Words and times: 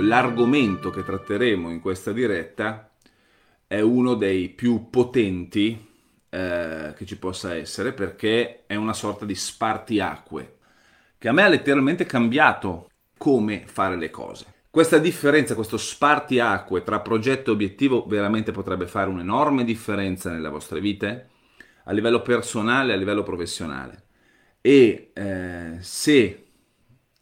L'argomento 0.00 0.90
che 0.90 1.04
tratteremo 1.04 1.70
in 1.70 1.80
questa 1.80 2.12
diretta 2.12 2.90
è 3.66 3.80
uno 3.80 4.14
dei 4.14 4.48
più 4.48 4.88
potenti 4.90 5.88
eh, 6.28 6.94
che 6.96 7.06
ci 7.06 7.18
possa 7.18 7.54
essere 7.54 7.92
perché 7.92 8.64
è 8.66 8.74
una 8.74 8.92
sorta 8.92 9.24
di 9.24 9.34
spartiacque 9.34 10.56
che 11.18 11.28
a 11.28 11.32
me 11.32 11.42
ha 11.42 11.48
letteralmente 11.48 12.06
cambiato 12.06 12.88
come 13.18 13.64
fare 13.66 13.96
le 13.96 14.10
cose. 14.10 14.46
Questa 14.70 14.98
differenza, 14.98 15.54
questo 15.54 15.76
spartiacque 15.76 16.82
tra 16.82 17.00
progetto 17.00 17.50
e 17.50 17.52
obiettivo 17.52 18.06
veramente 18.06 18.52
potrebbe 18.52 18.86
fare 18.86 19.10
un'enorme 19.10 19.64
differenza 19.64 20.30
nelle 20.30 20.48
vostre 20.48 20.80
vite 20.80 21.28
a 21.84 21.92
livello 21.92 22.22
personale 22.22 22.92
a 22.92 22.96
livello 22.96 23.22
professionale. 23.22 24.04
E 24.60 25.10
eh, 25.12 25.76
se 25.80 26.46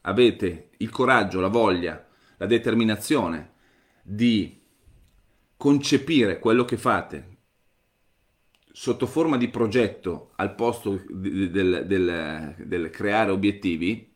avete 0.02 0.70
il 0.78 0.90
coraggio, 0.90 1.40
la 1.40 1.48
voglia, 1.48 2.07
la 2.38 2.46
determinazione 2.46 3.52
di 4.02 4.60
concepire 5.56 6.38
quello 6.38 6.64
che 6.64 6.76
fate 6.76 7.36
sotto 8.72 9.06
forma 9.06 9.36
di 9.36 9.48
progetto 9.48 10.30
al 10.36 10.54
posto 10.54 11.02
del, 11.10 11.50
del, 11.50 11.84
del, 11.84 12.54
del 12.58 12.90
creare 12.90 13.32
obiettivi, 13.32 14.08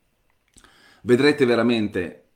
vedrete 1.02 1.44
veramente, 1.44 2.28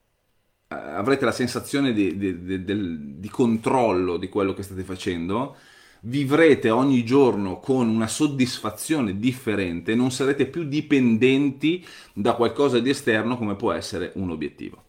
eh, 0.67 0.75
avrete 0.75 1.25
la 1.25 1.31
sensazione 1.31 1.93
di, 1.93 2.17
di, 2.17 2.65
di, 2.65 3.21
di 3.21 3.29
controllo 3.29 4.17
di 4.17 4.29
quello 4.29 4.55
che 4.55 4.65
state 4.65 4.83
facendo, 4.83 5.57
vivrete 6.01 6.69
ogni 6.71 7.05
giorno 7.05 7.61
con 7.61 7.89
una 7.89 8.09
soddisfazione 8.09 9.19
differente, 9.19 9.95
non 9.95 10.11
sarete 10.11 10.47
più 10.47 10.65
dipendenti 10.65 11.87
da 12.13 12.35
qualcosa 12.35 12.81
di 12.81 12.91
esterno 12.91 13.37
come 13.39 13.55
può 13.55 13.71
essere 13.73 14.11
un 14.17 14.31
obiettivo 14.31 14.86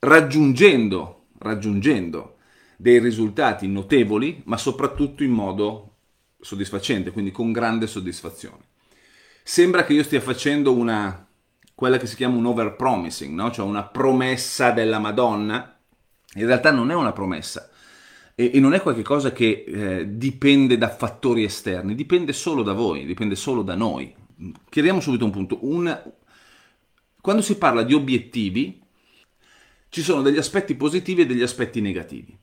raggiungendo, 0.00 1.26
raggiungendo 1.38 2.36
dei 2.76 2.98
risultati 2.98 3.66
notevoli, 3.66 4.42
ma 4.44 4.56
soprattutto 4.56 5.22
in 5.24 5.32
modo 5.32 5.96
soddisfacente, 6.40 7.10
quindi 7.10 7.30
con 7.30 7.52
grande 7.52 7.86
soddisfazione. 7.86 8.66
Sembra 9.42 9.84
che 9.84 9.94
io 9.94 10.02
stia 10.02 10.20
facendo 10.20 10.72
una, 10.74 11.26
quella 11.74 11.96
che 11.96 12.06
si 12.06 12.16
chiama 12.16 12.36
un 12.36 12.46
overpromising, 12.46 13.34
no? 13.34 13.50
cioè 13.50 13.66
una 13.66 13.84
promessa 13.84 14.70
della 14.70 14.98
Madonna. 14.98 15.78
In 16.34 16.46
realtà 16.46 16.70
non 16.70 16.90
è 16.90 16.94
una 16.94 17.12
promessa 17.12 17.70
e, 18.40 18.52
e 18.54 18.60
non 18.60 18.72
è 18.72 18.80
qualcosa 18.80 19.32
che 19.32 19.64
eh, 19.66 20.16
dipende 20.16 20.78
da 20.78 20.88
fattori 20.88 21.42
esterni, 21.42 21.96
dipende 21.96 22.32
solo 22.32 22.62
da 22.62 22.72
voi, 22.72 23.04
dipende 23.04 23.34
solo 23.34 23.62
da 23.62 23.74
noi. 23.74 24.14
Chiariamo 24.68 25.00
subito 25.00 25.24
un 25.24 25.32
punto. 25.32 25.58
Un, 25.62 26.12
quando 27.20 27.42
si 27.42 27.58
parla 27.58 27.82
di 27.82 27.94
obiettivi, 27.94 28.77
ci 29.88 30.02
sono 30.02 30.22
degli 30.22 30.38
aspetti 30.38 30.74
positivi 30.74 31.22
e 31.22 31.26
degli 31.26 31.42
aspetti 31.42 31.80
negativi. 31.80 32.36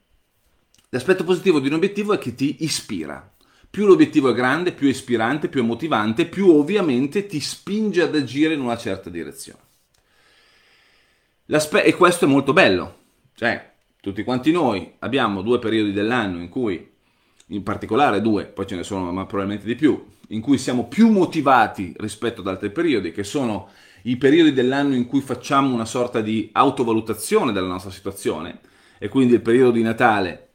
L'aspetto 0.90 1.24
positivo 1.24 1.60
di 1.60 1.68
un 1.68 1.74
obiettivo 1.74 2.14
è 2.14 2.18
che 2.18 2.36
ti 2.36 2.58
ispira. 2.60 3.34
Più 3.70 3.86
l'obiettivo 3.86 4.30
è 4.30 4.34
grande, 4.34 4.72
più 4.72 4.88
è 4.88 4.92
ispirante, 4.92 5.50
più 5.50 5.62
è 5.62 5.66
motivante, 5.66 6.26
più 6.26 6.50
ovviamente 6.50 7.26
ti 7.26 7.40
spinge 7.42 8.02
ad 8.02 8.16
agire 8.16 8.54
in 8.54 8.62
una 8.62 8.78
certa 8.78 9.10
direzione. 9.10 9.60
L'aspe- 11.48 11.84
e 11.84 11.94
questo 11.94 12.26
è 12.26 12.28
molto 12.28 12.54
bello. 12.54 13.00
Cioè, 13.36 13.74
tutti 14.00 14.24
quanti 14.24 14.52
noi 14.52 14.94
abbiamo 15.00 15.42
due 15.42 15.60
periodi 15.60 15.92
dell'anno 15.92 16.40
in 16.40 16.48
cui, 16.48 16.94
in 17.48 17.64
particolare 17.64 18.22
due, 18.22 18.46
poi 18.46 18.66
ce 18.66 18.78
ne 18.78 18.84
sono 18.84 19.12
ma 19.12 19.26
probabilmente 19.26 19.68
di 19.68 19.76
più, 19.76 20.04
in 20.30 20.42
cui 20.42 20.58
siamo 20.58 20.88
più 20.88 21.10
motivati 21.10 21.94
rispetto 21.98 22.42
ad 22.42 22.48
altri 22.48 22.72
periodi, 22.72 23.12
che 23.12 23.24
sono 23.24 23.70
i 24.08 24.18
periodi 24.18 24.54
dell'anno 24.54 24.96
in 24.96 25.08
cui 25.08 25.22
facciamo 25.22 25.74
una 25.74 25.86
sorta 25.86 26.22
di 26.22 26.50
autovalutazione 26.52 27.52
della 27.52 27.68
nostra 27.68 27.92
situazione, 27.92 28.60
e 28.98 29.10
quindi 29.10 29.34
il 29.34 29.42
periodo 29.42 29.72
di 29.72 29.82
Natale 29.82 30.50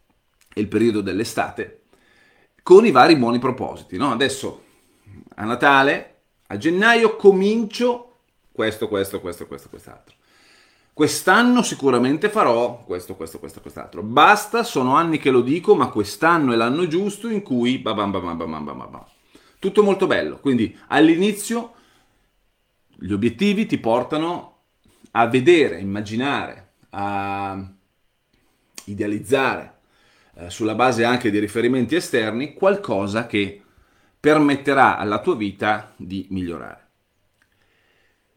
e 0.53 0.61
il 0.61 0.69
periodo 0.69 1.01
dell'estate, 1.01 1.83
con 2.63 2.87
i 2.87 2.91
vari 2.91 3.17
buoni 3.17 3.39
propositi. 3.39 3.97
No? 3.97 4.13
Adesso 4.13 4.65
a 5.37 5.45
Natale, 5.45 6.15
a 6.47 6.57
gennaio 6.57 7.17
comincio 7.17 8.19
questo, 8.53 8.89
questo, 8.89 9.21
questo, 9.21 9.47
questo, 9.47 9.69
quest'altro. 9.69 10.15
Quest'anno 10.93 11.63
sicuramente 11.63 12.29
farò 12.29 12.85
questo, 12.85 13.15
questo, 13.15 13.39
questo, 13.39 13.61
quest'altro. 13.61 14.03
Basta, 14.03 14.63
sono 14.63 14.95
anni 14.97 15.19
che 15.19 15.31
lo 15.31 15.41
dico, 15.41 15.75
ma 15.75 15.89
quest'anno 15.89 16.53
è 16.53 16.57
l'anno 16.57 16.87
giusto 16.87 17.29
in 17.29 17.43
cui... 17.43 17.79
Babam, 17.79 18.11
babam, 18.11 18.37
babam, 18.37 18.65
babam. 18.65 19.05
Tutto 19.59 19.83
molto 19.83 20.07
bello. 20.07 20.39
Quindi 20.39 20.77
all'inizio 20.89 21.75
gli 23.01 23.13
obiettivi 23.13 23.67
ti 23.67 23.79
portano 23.79 24.59
a 25.13 25.27
vedere, 25.27 25.77
a 25.77 25.79
immaginare, 25.79 26.73
a 26.91 27.73
idealizzare, 28.85 29.79
eh, 30.35 30.51
sulla 30.51 30.75
base 30.75 31.05
anche 31.05 31.31
di 31.31 31.39
riferimenti 31.39 31.95
esterni, 31.95 32.55
qualcosa 32.55 33.27
che 33.27 33.63
permetterà 34.21 34.99
alla 34.99 35.21
tua 35.21 35.35
vita 35.35 35.95
di 35.97 36.27
migliorare. 36.31 36.89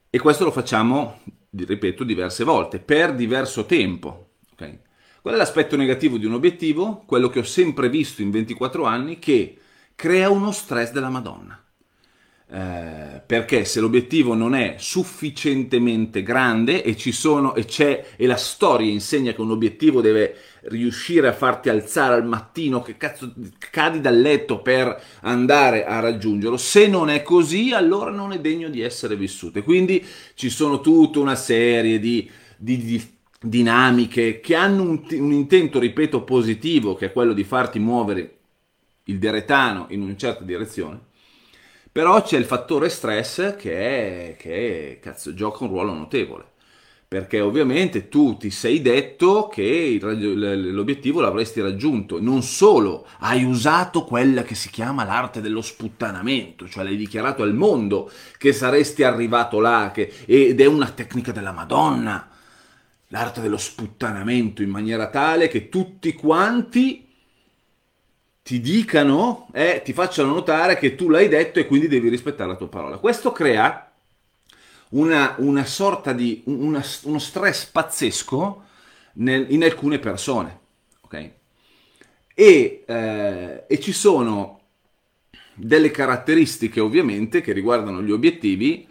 E 0.10 0.20
questo 0.20 0.46
lo 0.46 0.52
facciamo, 0.52 1.20
ripeto, 1.50 2.04
diverse 2.04 2.44
volte, 2.44 2.80
per 2.80 3.14
diverso 3.14 3.66
tempo. 3.66 4.30
Okay? 4.54 4.80
Qual 5.22 5.34
è 5.34 5.38
l'aspetto 5.38 5.76
negativo 5.76 6.18
di 6.18 6.26
un 6.26 6.34
obiettivo? 6.34 7.04
Quello 7.06 7.30
che 7.30 7.40
ho 7.40 7.44
sempre 7.44 7.90
visto 7.90 8.22
in 8.22 8.32
24 8.32 8.86
anni, 8.86 9.20
che 9.20 9.58
crea 9.96 10.30
uno 10.30 10.52
stress 10.52 10.92
della 10.92 11.10
Madonna. 11.10 11.63
Eh, 12.46 13.22
perché 13.26 13.66
se 13.66 13.80
l'obiettivo 13.80 14.36
non 14.36 14.54
è 14.54 14.76
sufficientemente 14.78 16.22
grande 16.22 16.84
e 16.84 16.96
ci 16.96 17.12
sono 17.12 17.56
e 17.56 17.66
c'è 17.66 18.10
e 18.16 18.28
la 18.28 18.36
storia 18.36 18.92
insegna 18.92 19.34
che 19.34 19.42
un 19.42 19.50
obiettivo 19.50 20.02
deve 20.02 20.36
riuscire 20.64 21.28
a 21.30 21.34
farti 21.34 21.70
alzare 21.70 22.14
al 22.14 22.28
mattino 22.28 22.82
che 22.84 22.96
cazzo 22.98 23.34
cadi 23.72 24.02
dal 24.02 24.20
letto 24.20 24.62
per 24.62 25.02
andare 25.22 25.86
a 25.86 26.00
raggiungerlo 26.00 26.58
se 26.58 26.88
non 26.88 27.10
è 27.10 27.24
così 27.24 27.72
allora 27.72 28.12
non 28.12 28.34
è 28.34 28.40
degno 28.40 28.70
di 28.70 28.82
essere 28.82 29.16
vissuto. 29.16 29.60
E 29.60 29.64
quindi 29.64 30.06
ci 30.36 30.50
sono 30.50 30.80
tutta 30.82 31.20
una 31.20 31.36
serie 31.36 31.98
di, 31.98 32.30
di, 32.58 32.78
di 32.78 33.04
dinamiche 33.40 34.42
che 34.42 34.54
hanno 34.54 34.84
un, 34.84 35.02
un 35.10 35.32
intento 35.32 35.80
ripeto 35.80 36.24
positivo 36.24 36.94
che 36.94 37.08
è 37.08 37.12
quello 37.14 37.34
di 37.34 37.46
farti 37.46 37.80
muovere 37.80 38.38
il 39.06 39.18
deretano 39.18 39.88
in 39.90 40.02
una 40.02 40.16
certa 40.16 40.44
direzione 40.44 41.12
però 41.94 42.24
c'è 42.24 42.38
il 42.40 42.46
fattore 42.46 42.90
stress 42.90 43.56
che, 43.56 44.36
che 44.40 45.00
cazzo, 45.00 45.36
gioca 45.36 45.64
un 45.64 45.70
ruolo 45.70 45.94
notevole. 45.94 46.46
Perché 47.08 47.40
ovviamente 47.40 48.10
tu 48.10 48.36
ti 48.38 48.50
sei 48.50 48.82
detto 48.82 49.48
che 49.48 50.00
l'obiettivo 50.02 51.22
l'avresti 51.22 51.62
raggiunto. 51.62 52.20
Non 52.20 52.42
solo 52.42 53.06
hai 53.20 53.44
usato 53.44 54.06
quella 54.06 54.42
che 54.42 54.56
si 54.56 54.72
chiama 54.72 55.04
l'arte 55.04 55.40
dello 55.40 55.62
sputtanamento, 55.62 56.68
cioè 56.68 56.84
l'hai 56.84 56.98
dichiarato 56.98 57.44
al 57.44 57.54
mondo 57.54 58.12
che 58.40 58.52
saresti 58.54 59.04
arrivato 59.04 59.60
là, 59.60 59.92
che, 59.94 60.12
ed 60.26 60.60
è 60.60 60.66
una 60.66 60.90
tecnica 60.90 61.32
della 61.32 61.52
Madonna 61.52 62.30
l'arte 63.14 63.42
dello 63.42 63.58
sputtanamento 63.58 64.64
in 64.64 64.72
maniera 64.72 65.08
tale 65.08 65.48
che 65.48 65.70
tutti 65.70 66.14
quanti 66.14 67.03
ti 68.44 68.60
dicano 68.60 69.48
e 69.54 69.76
eh, 69.76 69.82
ti 69.82 69.94
facciano 69.94 70.34
notare 70.34 70.78
che 70.78 70.96
tu 70.96 71.10
l'hai 71.10 71.30
detto 71.30 71.60
e 71.60 71.66
quindi 71.66 71.88
devi 71.88 72.10
rispettare 72.10 72.50
la 72.50 72.58
tua 72.58 72.68
parola. 72.68 72.98
Questo 72.98 73.32
crea 73.32 73.90
una, 74.90 75.36
una 75.38 75.66
sorta 75.66 76.12
di 76.12 76.44
una, 76.46 76.84
uno 77.04 77.20
stress 77.20 77.66
pazzesco 77.66 78.64
nel, 79.14 79.48
in 79.50 79.64
alcune 79.64 79.98
persone. 79.98 80.60
Ok? 81.02 81.32
E, 82.36 82.84
eh, 82.86 83.64
e, 83.66 83.80
ci 83.80 83.94
sono 83.94 84.62
delle 85.54 85.92
caratteristiche 85.92 86.82
ovviamente 86.82 87.42
che 87.42 87.54
riguardano 87.54 88.02
gli 88.02 88.12
obiettivi 88.12 88.88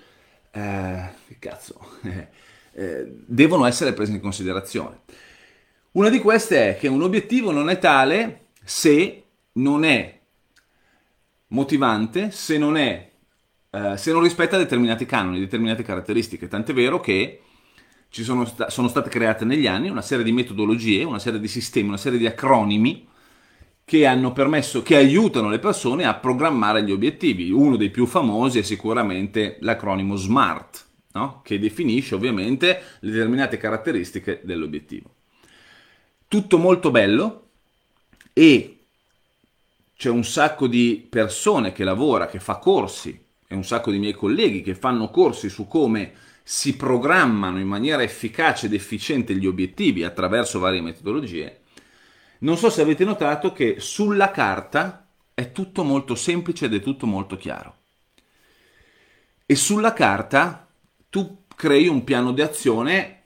eh, 0.53 1.09
che 1.27 1.37
cazzo 1.41 1.81
eh, 2.73 3.13
devono 3.27 3.67
essere 3.67 3.93
prese 3.93 4.13
in 4.13 4.21
considerazione. 4.21 5.01
Una 5.93 6.09
di 6.09 6.21
queste 6.21 6.71
è 6.71 6.79
che 6.79 6.89
un 6.89 7.03
obiettivo 7.03 7.51
non 7.51 7.69
è 7.69 7.79
tale 7.79 8.47
se 8.65 9.22
non 9.53 9.85
è 9.85 10.21
motivante 11.49 12.31
se 12.31 12.59
non, 12.59 12.77
è, 12.77 13.11
eh, 13.71 13.97
se 13.97 14.13
non 14.13 14.23
rispetta 14.23 14.57
determinati 14.57 15.07
canoni, 15.07 15.39
determinate 15.39 15.83
caratteristiche. 15.83 16.49
Tant'è 16.49 16.73
vero 16.73 17.01
che 17.01 17.41
ci 18.09 18.25
sono, 18.25 18.45
sta- 18.45 18.71
sono 18.71 18.89
state 18.89 19.09
create 19.09 19.45
negli 19.45 19.67
anni 19.67 19.89
una 19.89 20.03
serie 20.03 20.25
di 20.25 20.33
metodologie, 20.33 21.05
una 21.05 21.19
serie 21.19 21.41
di 21.41 21.49
sistemi, 21.49 21.89
una 21.89 21.97
serie 21.97 22.19
di 22.19 22.27
acronimi 22.27 23.09
che 23.85 24.07
hanno 24.07 24.33
permesso, 24.33 24.83
che 24.83 24.97
aiutano 24.97 25.49
le 25.49 25.59
persone 25.59 26.05
a 26.05 26.15
programmare 26.15 26.85
gli 26.85 26.93
obiettivi. 26.93 27.51
Uno 27.51 27.77
dei 27.77 27.91
più 27.91 28.07
famosi 28.07 28.59
è 28.59 28.63
sicuramente 28.63 29.59
l'acronimo 29.61 30.17
SMART, 30.17 30.87
no? 31.13 31.41
che 31.43 31.59
definisce 31.59 32.15
ovviamente 32.15 32.83
le 33.01 33.11
determinate 33.11 33.57
caratteristiche 33.57 34.41
dell'obiettivo. 34.45 35.15
Tutto 36.29 36.59
molto 36.59 36.91
bello 36.91 37.49
e 38.33 38.82
c'è 40.03 40.11
un 40.11 40.25
sacco 40.25 40.67
di 40.67 41.07
persone 41.09 41.71
che 41.71 41.85
lavora, 41.85 42.27
che 42.27 42.41
fa 42.41 42.57
corsi, 42.57 43.17
e 43.47 43.55
un 43.55 43.63
sacco 43.63 43.93
di 43.93 44.01
miei 44.01 44.15
colleghi 44.15 44.61
che 44.61 44.75
fanno 44.75 45.11
corsi 45.11 45.49
su 45.49 45.69
come 45.69 46.13
si 46.43 46.75
programmano 46.75 47.61
in 47.61 47.69
maniera 47.69 48.03
efficace 48.03 48.67
ed 48.67 48.75
efficiente 48.75 49.33
gli 49.37 49.47
obiettivi 49.47 50.03
attraverso 50.03 50.59
varie 50.59 50.81
metodologie, 50.81 51.61
non 52.41 52.57
so 52.57 52.69
se 52.69 52.83
avete 52.83 53.05
notato 53.05 53.53
che 53.53 53.77
sulla 53.79 54.33
carta 54.33 55.07
è 55.35 55.53
tutto 55.53 55.85
molto 55.85 56.17
semplice 56.17 56.65
ed 56.65 56.75
è 56.75 56.81
tutto 56.81 57.07
molto 57.07 57.37
chiaro. 57.37 57.77
E 59.47 59.55
sulla 59.55 59.93
carta 59.93 60.67
tu 61.11 61.45
crei 61.55 61.87
un 61.87 62.03
piano 62.03 62.33
di 62.33 62.43
azione 62.43 63.23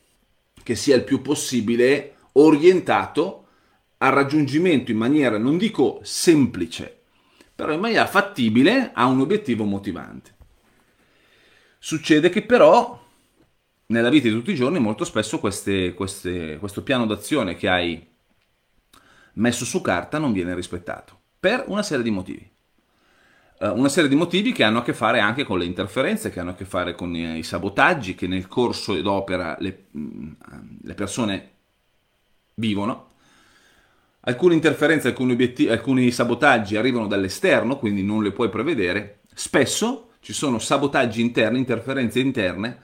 che 0.63 0.75
sia 0.75 0.95
il 0.95 1.05
più 1.05 1.23
possibile 1.23 2.17
orientato 2.33 3.46
al 3.99 4.13
raggiungimento 4.13 4.91
in 4.91 4.99
maniera, 4.99 5.39
non 5.39 5.57
dico 5.57 6.01
semplice, 6.03 7.03
però 7.55 7.73
in 7.73 7.81
maniera 7.81 8.07
fattibile 8.07 8.91
a 8.93 9.07
un 9.07 9.21
obiettivo 9.21 9.65
motivante. 9.65 10.35
Succede 11.79 12.29
che 12.29 12.43
però 12.43 13.05
nella 13.87 14.09
vita 14.09 14.29
di 14.29 14.35
tutti 14.35 14.51
i 14.51 14.57
giorni 14.57 14.79
molto 14.79 15.05
spesso 15.05 15.39
queste, 15.39 15.95
queste, 15.95 16.59
questo 16.59 16.83
piano 16.83 17.07
d'azione 17.07 17.55
che 17.55 17.69
hai 17.69 18.07
messo 19.35 19.65
su 19.65 19.81
carta 19.81 20.19
non 20.19 20.33
viene 20.33 20.55
rispettato 20.55 21.19
per 21.39 21.65
una 21.69 21.83
serie 21.83 22.03
di 22.03 22.11
motivi. 22.11 22.51
Uh, 23.59 23.79
una 23.79 23.89
serie 23.89 24.11
di 24.11 24.17
motivi 24.17 24.53
che 24.53 24.65
hanno 24.65 24.81
a 24.81 24.83
che 24.83 24.93
fare 24.93 25.21
anche 25.21 25.45
con 25.45 25.59
le 25.59 25.65
interferenze, 25.65 26.31
che 26.31 26.41
hanno 26.41 26.51
a 26.51 26.55
che 26.55 26.65
fare 26.65 26.95
con 26.95 27.15
i, 27.15 27.39
i 27.39 27.43
sabotaggi 27.43 28.15
che 28.15 28.27
nel 28.27 28.49
corso 28.49 29.01
d'opera 29.01 29.57
le, 29.61 29.87
mm, 29.97 30.33
le 30.83 30.95
persone 30.95 31.51
vivono. 32.55 33.15
Alcune 34.29 34.55
interferenze, 34.55 35.07
alcuni, 35.09 35.33
obiettivi, 35.33 35.71
alcuni 35.71 36.11
sabotaggi 36.11 36.77
arrivano 36.77 37.07
dall'esterno, 37.07 37.79
quindi 37.79 38.03
non 38.03 38.25
le 38.25 38.33
puoi 38.33 38.49
prevedere. 38.49 39.21
Spesso 39.33 40.11
ci 40.19 40.33
sono 40.33 40.59
sabotaggi 40.59 41.21
interni, 41.21 41.59
interferenze 41.59 42.19
interne 42.19 42.83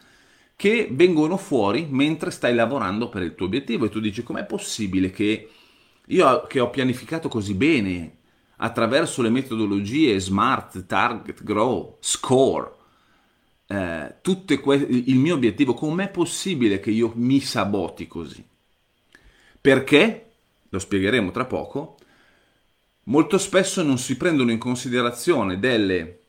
che 0.54 0.86
vengono 0.92 1.36
fuori 1.36 1.88
mentre 1.90 2.30
stai 2.30 2.54
lavorando 2.54 3.08
per 3.08 3.22
il 3.22 3.34
tuo 3.34 3.46
obiettivo 3.46 3.86
e 3.86 3.88
tu 3.88 3.98
dici 3.98 4.22
com'è 4.22 4.44
possibile 4.44 5.10
che 5.10 5.48
io 6.06 6.46
che 6.46 6.60
ho 6.60 6.70
pianificato 6.70 7.28
così 7.28 7.54
bene 7.54 8.18
attraverso 8.58 9.20
le 9.20 9.30
metodologie 9.30 10.20
Smart, 10.20 10.86
Target, 10.86 11.42
Grow, 11.42 11.96
Score, 11.98 12.70
eh, 13.66 14.14
que- 14.60 14.76
il 14.76 15.16
mio 15.16 15.34
obiettivo, 15.34 15.74
com'è 15.74 16.08
possibile 16.08 16.78
che 16.78 16.90
io 16.90 17.12
mi 17.16 17.40
saboti 17.40 18.06
così? 18.06 18.46
Perché, 19.60 20.31
lo 20.72 20.78
spiegheremo 20.78 21.30
tra 21.30 21.44
poco, 21.44 21.96
molto 23.04 23.36
spesso 23.36 23.82
non 23.82 23.98
si 23.98 24.16
prendono 24.16 24.50
in 24.50 24.58
considerazione 24.58 25.58
delle 25.58 26.20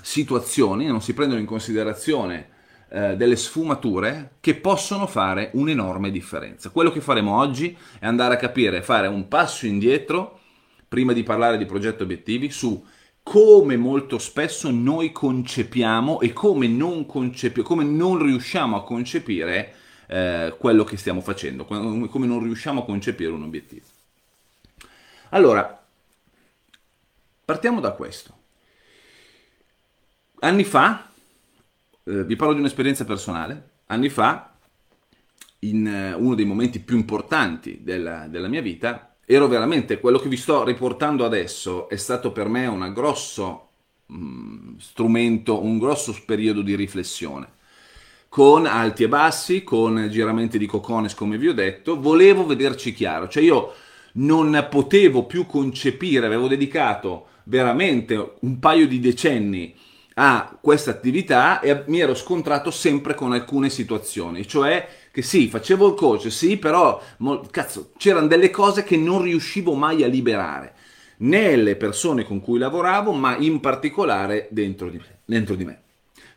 situazioni, 0.00 0.86
non 0.86 1.02
si 1.02 1.14
prendono 1.14 1.40
in 1.40 1.46
considerazione 1.46 2.48
eh, 2.88 3.16
delle 3.16 3.34
sfumature 3.34 4.36
che 4.38 4.54
possono 4.54 5.08
fare 5.08 5.50
un'enorme 5.54 6.12
differenza. 6.12 6.70
Quello 6.70 6.92
che 6.92 7.00
faremo 7.00 7.36
oggi 7.36 7.76
è 7.98 8.06
andare 8.06 8.34
a 8.34 8.38
capire, 8.38 8.82
fare 8.82 9.08
un 9.08 9.26
passo 9.26 9.66
indietro 9.66 10.38
prima 10.86 11.12
di 11.12 11.24
parlare 11.24 11.58
di 11.58 11.66
progetto 11.66 12.04
obiettivi 12.04 12.50
su 12.50 12.84
come 13.20 13.76
molto 13.76 14.18
spesso 14.18 14.70
noi 14.70 15.10
concepiamo 15.10 16.20
e 16.20 16.32
come 16.32 16.68
non, 16.68 17.04
concepi- 17.04 17.62
come 17.62 17.82
non 17.82 18.22
riusciamo 18.22 18.76
a 18.76 18.84
concepire 18.84 19.74
eh, 20.06 20.54
quello 20.58 20.84
che 20.84 20.96
stiamo 20.96 21.20
facendo, 21.20 21.64
come 21.64 22.26
non 22.26 22.42
riusciamo 22.42 22.82
a 22.82 22.84
concepire 22.84 23.30
un 23.30 23.42
obiettivo. 23.42 23.84
Allora, 25.30 25.84
partiamo 27.44 27.80
da 27.80 27.92
questo. 27.92 28.34
Anni 30.40 30.64
fa, 30.64 31.10
eh, 32.04 32.24
vi 32.24 32.36
parlo 32.36 32.54
di 32.54 32.60
un'esperienza 32.60 33.04
personale, 33.04 33.70
anni 33.86 34.08
fa, 34.08 34.52
in 35.60 35.86
eh, 35.86 36.12
uno 36.12 36.34
dei 36.34 36.44
momenti 36.44 36.78
più 36.78 36.96
importanti 36.96 37.82
della, 37.82 38.28
della 38.28 38.48
mia 38.48 38.60
vita, 38.60 39.16
ero 39.24 39.48
veramente, 39.48 39.98
quello 39.98 40.18
che 40.18 40.28
vi 40.28 40.36
sto 40.36 40.62
riportando 40.62 41.24
adesso 41.24 41.88
è 41.88 41.96
stato 41.96 42.30
per 42.30 42.48
me 42.48 42.66
un 42.66 42.92
grosso 42.92 43.68
mh, 44.06 44.16
mm, 44.16 44.76
strumento, 44.78 45.62
un 45.62 45.78
grosso 45.78 46.16
periodo 46.24 46.62
di 46.62 46.76
riflessione 46.76 47.54
con 48.36 48.66
alti 48.66 49.04
e 49.04 49.08
bassi, 49.08 49.64
con 49.64 50.08
giramenti 50.10 50.58
di 50.58 50.66
cocones 50.66 51.14
come 51.14 51.38
vi 51.38 51.48
ho 51.48 51.54
detto, 51.54 51.98
volevo 51.98 52.44
vederci 52.44 52.92
chiaro, 52.92 53.28
cioè 53.28 53.42
io 53.42 53.72
non 54.16 54.66
potevo 54.68 55.24
più 55.24 55.46
concepire, 55.46 56.26
avevo 56.26 56.46
dedicato 56.46 57.28
veramente 57.44 58.34
un 58.40 58.58
paio 58.58 58.86
di 58.86 59.00
decenni 59.00 59.74
a 60.16 60.54
questa 60.60 60.90
attività 60.90 61.60
e 61.60 61.84
mi 61.86 62.00
ero 62.00 62.14
scontrato 62.14 62.70
sempre 62.70 63.14
con 63.14 63.32
alcune 63.32 63.70
situazioni, 63.70 64.46
cioè 64.46 64.86
che 65.10 65.22
sì, 65.22 65.48
facevo 65.48 65.88
il 65.88 65.94
coach, 65.94 66.30
sì, 66.30 66.58
però 66.58 67.00
cazzo, 67.50 67.92
c'erano 67.96 68.26
delle 68.26 68.50
cose 68.50 68.84
che 68.84 68.98
non 68.98 69.22
riuscivo 69.22 69.72
mai 69.72 70.02
a 70.02 70.08
liberare, 70.08 70.74
né 71.20 71.56
le 71.56 71.74
persone 71.76 72.22
con 72.24 72.42
cui 72.42 72.58
lavoravo, 72.58 73.12
ma 73.12 73.34
in 73.38 73.60
particolare 73.60 74.48
dentro 74.50 74.90
di 74.90 74.98
me. 74.98 75.20
Dentro 75.24 75.54
di 75.54 75.64
me. 75.64 75.84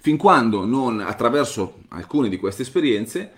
Fin 0.01 0.17
quando 0.17 0.65
non, 0.65 0.99
attraverso 0.99 1.81
alcune 1.89 2.29
di 2.29 2.37
queste 2.37 2.61
esperienze, 2.61 3.31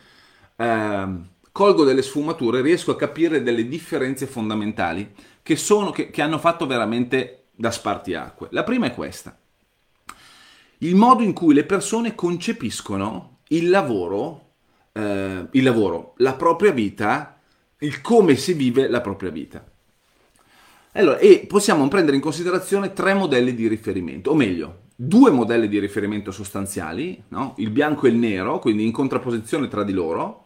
eh, 0.55 1.07
colgo 1.51 1.83
delle 1.83 2.01
sfumature, 2.01 2.61
riesco 2.61 2.91
a 2.91 2.95
capire 2.95 3.43
delle 3.43 3.67
differenze 3.67 4.27
fondamentali 4.27 5.13
che, 5.41 5.55
sono, 5.55 5.91
che, 5.91 6.09
che 6.09 6.21
hanno 6.21 6.37
fatto 6.37 6.65
veramente 6.67 7.45
da 7.55 7.71
spartiacque. 7.71 8.47
La 8.51 8.63
prima 8.63 8.87
è 8.87 8.93
questa 8.93 9.35
il 10.83 10.95
modo 10.95 11.23
in 11.23 11.33
cui 11.33 11.53
le 11.53 11.63
persone 11.63 12.15
concepiscono 12.15 13.39
il 13.49 13.69
lavoro, 13.69 14.49
eh, 14.93 15.47
il 15.51 15.63
lavoro, 15.63 16.13
la 16.17 16.33
propria 16.33 16.71
vita, 16.71 17.39
il 17.79 18.01
come 18.01 18.35
si 18.35 18.53
vive 18.53 18.87
la 18.87 19.01
propria 19.01 19.29
vita. 19.29 19.63
Allora, 20.93 21.17
e 21.19 21.45
possiamo 21.47 21.87
prendere 21.87 22.15
in 22.15 22.21
considerazione 22.21 22.93
tre 22.93 23.13
modelli 23.13 23.53
di 23.53 23.67
riferimento, 23.67 24.31
o 24.31 24.35
meglio, 24.35 24.79
due 25.03 25.31
modelli 25.31 25.67
di 25.67 25.79
riferimento 25.79 26.31
sostanziali, 26.31 27.23
no? 27.29 27.55
il 27.57 27.71
bianco 27.71 28.05
e 28.05 28.11
il 28.11 28.17
nero, 28.17 28.59
quindi 28.59 28.85
in 28.85 28.91
contrapposizione 28.91 29.67
tra 29.67 29.83
di 29.83 29.93
loro, 29.93 30.45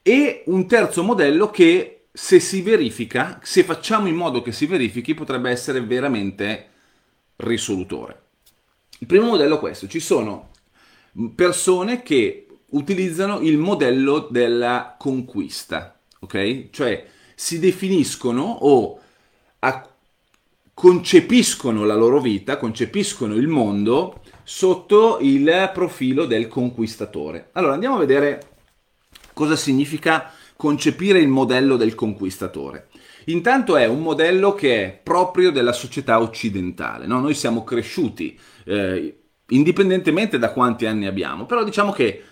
e 0.00 0.44
un 0.46 0.68
terzo 0.68 1.02
modello 1.02 1.50
che 1.50 2.04
se 2.12 2.38
si 2.38 2.62
verifica, 2.62 3.40
se 3.42 3.64
facciamo 3.64 4.06
in 4.06 4.14
modo 4.14 4.42
che 4.42 4.52
si 4.52 4.66
verifichi, 4.66 5.14
potrebbe 5.14 5.50
essere 5.50 5.80
veramente 5.80 6.68
risolutore. 7.36 8.22
Il 9.00 9.08
primo 9.08 9.26
modello 9.26 9.56
è 9.56 9.58
questo, 9.58 9.88
ci 9.88 9.98
sono 9.98 10.50
persone 11.34 12.02
che 12.02 12.46
utilizzano 12.70 13.40
il 13.40 13.58
modello 13.58 14.28
della 14.30 14.94
conquista, 14.96 15.98
ok? 16.20 16.70
Cioè 16.70 17.06
si 17.34 17.58
definiscono 17.58 18.42
o 18.42 19.00
a, 19.58 19.95
concepiscono 20.78 21.86
la 21.86 21.94
loro 21.94 22.20
vita, 22.20 22.58
concepiscono 22.58 23.34
il 23.34 23.48
mondo 23.48 24.20
sotto 24.42 25.16
il 25.22 25.70
profilo 25.72 26.26
del 26.26 26.48
conquistatore. 26.48 27.48
Allora 27.52 27.72
andiamo 27.72 27.96
a 27.96 28.00
vedere 28.00 28.48
cosa 29.32 29.56
significa 29.56 30.30
concepire 30.54 31.18
il 31.18 31.28
modello 31.28 31.76
del 31.76 31.94
conquistatore. 31.94 32.88
Intanto 33.28 33.78
è 33.78 33.86
un 33.86 34.02
modello 34.02 34.52
che 34.52 34.84
è 34.84 35.00
proprio 35.02 35.50
della 35.50 35.72
società 35.72 36.20
occidentale, 36.20 37.06
no? 37.06 37.20
noi 37.20 37.32
siamo 37.32 37.64
cresciuti 37.64 38.38
eh, 38.66 39.20
indipendentemente 39.48 40.38
da 40.38 40.52
quanti 40.52 40.84
anni 40.84 41.06
abbiamo, 41.06 41.46
però 41.46 41.64
diciamo 41.64 41.90
che 41.90 42.22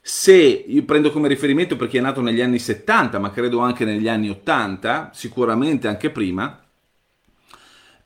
se 0.00 0.32
io 0.32 0.84
prendo 0.84 1.12
come 1.12 1.28
riferimento 1.28 1.76
per 1.76 1.88
chi 1.88 1.98
è 1.98 2.00
nato 2.00 2.22
negli 2.22 2.40
anni 2.40 2.58
70, 2.58 3.18
ma 3.18 3.30
credo 3.30 3.58
anche 3.58 3.84
negli 3.84 4.08
anni 4.08 4.30
80, 4.30 5.10
sicuramente 5.12 5.86
anche 5.86 6.08
prima, 6.08 6.64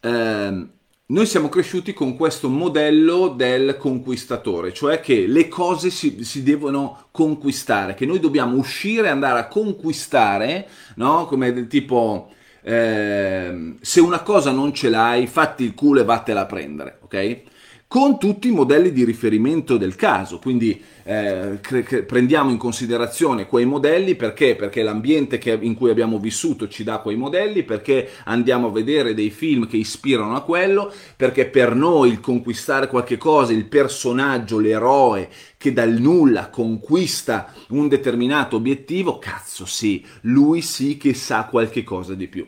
eh, 0.05 0.67
noi 1.07 1.27
siamo 1.27 1.49
cresciuti 1.49 1.93
con 1.93 2.17
questo 2.17 2.49
modello 2.49 3.29
del 3.29 3.77
conquistatore, 3.79 4.73
cioè 4.73 5.01
che 5.01 5.27
le 5.27 5.49
cose 5.49 5.91
si, 5.91 6.25
si, 6.25 6.43
devono 6.43 7.09
conquistare, 7.11 7.95
che 7.95 8.05
noi 8.07 8.21
dobbiamo 8.21 8.57
uscire 8.57 9.07
e 9.07 9.11
andare 9.11 9.39
a 9.39 9.49
conquistare, 9.49 10.69
no? 10.97 11.25
Come 11.27 11.67
tipo, 11.67 12.31
eh, 12.63 13.75
se 13.81 14.01
una 14.01 14.21
cosa 14.21 14.51
non 14.51 14.75
ce 14.75 14.91
l'hai, 14.91 15.27
fatti 15.27 15.65
il 15.65 15.75
culo 15.75 16.01
e 16.01 16.05
vattela 16.05 16.43
a 16.43 16.47
prendere, 16.47 16.99
ok? 17.03 17.43
Con 17.95 18.19
tutti 18.19 18.49
i 18.49 18.51
modelli 18.51 18.91
di 18.91 19.05
riferimento 19.05 19.77
del 19.77 19.95
caso. 19.95 20.41
Quindi 20.41 20.83
eh, 21.05 21.59
cre- 21.61 21.85
cre- 21.85 22.03
prendiamo 22.03 22.51
in 22.51 22.57
considerazione 22.57 23.47
quei 23.47 23.67
modelli 23.67 24.17
perché? 24.17 24.57
Perché 24.57 24.83
l'ambiente 24.83 25.39
che, 25.39 25.57
in 25.61 25.77
cui 25.77 25.91
abbiamo 25.91 26.19
vissuto 26.19 26.67
ci 26.67 26.83
dà 26.83 26.99
quei 26.99 27.15
modelli, 27.15 27.63
perché 27.63 28.11
andiamo 28.25 28.67
a 28.67 28.73
vedere 28.73 29.15
dei 29.15 29.31
film 29.31 29.69
che 29.69 29.77
ispirano 29.77 30.35
a 30.35 30.43
quello, 30.43 30.93
perché 31.15 31.47
per 31.47 31.77
noi 31.77 32.11
il 32.11 32.19
conquistare 32.19 32.89
qualche 32.89 33.17
cosa, 33.17 33.53
il 33.53 33.67
personaggio, 33.67 34.59
l'eroe 34.59 35.29
che 35.57 35.73
dal 35.73 35.93
nulla 35.93 36.51
conquista 36.51 37.55
un 37.69 37.87
determinato 37.87 38.57
obiettivo, 38.57 39.21
cazzo 39.21 39.67
sì, 39.67 40.05
lui 40.23 40.63
sì 40.63 40.97
che 40.97 41.15
sa 41.15 41.45
qualche 41.45 41.85
cosa 41.85 42.15
di 42.15 42.27
più. 42.27 42.45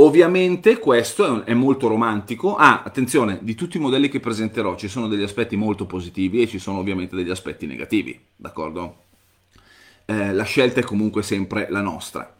Ovviamente 0.00 0.78
questo 0.78 1.44
è, 1.44 1.54
molto 1.54 1.88
romantico. 1.88 2.54
Ah, 2.54 2.84
attenzione, 2.84 3.40
di 3.42 3.56
tutti 3.56 3.78
i 3.78 3.80
modelli 3.80 4.08
che 4.08 4.20
presenterò 4.20 4.76
ci 4.76 4.86
sono 4.86 5.08
degli 5.08 5.24
aspetti 5.24 5.56
molto 5.56 5.86
positivi 5.86 6.40
e 6.40 6.46
ci 6.46 6.60
sono 6.60 6.78
ovviamente 6.78 7.16
degli 7.16 7.30
aspetti 7.30 7.66
negativi, 7.66 8.18
d'accordo? 8.36 8.98
Eh, 10.04 10.32
la 10.32 10.44
scelta 10.44 10.78
è 10.78 10.84
comunque 10.84 11.24
sempre 11.24 11.66
la 11.68 11.80
nostra. 11.80 12.32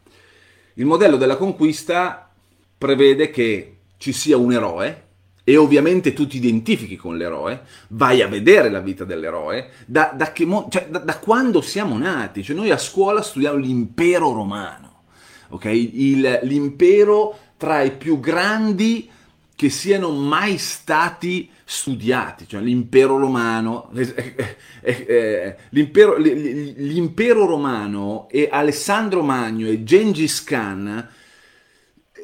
Il 0.75 0.87
modello 0.87 1.17
della 1.17 1.37
conquista 1.37 2.31
prevede 2.79 3.31
che 3.31 3.79
ci 3.97 4.13
sia 4.13 4.37
un 4.37 4.53
eroe 4.53 5.07
e 5.43 5.57
ovviamente 5.57 6.13
tu 6.13 6.29
ti 6.29 6.37
identifichi 6.37 6.95
con 6.95 7.17
l'eroe, 7.17 7.63
vai 7.89 8.23
a 8.23 8.29
vedere 8.29 8.71
la 8.71 8.81
vita 8.81 9.03
dell'eroe, 9.03 9.71
da, 9.85 10.13
da, 10.15 10.33
mo- 10.45 10.69
cioè, 10.71 10.87
da, 10.89 11.01
da 11.01 11.19
quando 11.19 11.61
siamo 11.61 11.99
nati, 11.99 12.45
cioè 12.45 12.55
noi 12.55 12.71
a 12.71 12.79
scuola 12.79 13.21
studiamo 13.21 13.57
l'impero 13.57 14.33
romano, 14.33 15.03
ok? 15.49 15.65
Il, 15.65 16.41
l'impero 16.43 17.47
tra 17.59 17.83
i 17.83 17.95
più 17.95 18.21
grandi 18.21 19.11
che 19.55 19.69
siano 19.69 20.11
mai 20.13 20.57
stati 20.57 21.51
studiati, 21.65 22.47
cioè 22.49 22.61
l'impero 22.61 23.19
romano, 23.19 23.91
eh, 23.93 24.47
eh, 24.81 25.05
eh, 25.09 25.57
l'impero, 25.71 26.17
l'impero, 26.17 27.45
romano 27.45 28.29
e 28.31 28.49
Alessandro 28.51 29.23
Magno 29.23 29.67
e 29.67 29.83
Gengis 29.83 30.45
Khan 30.45 31.09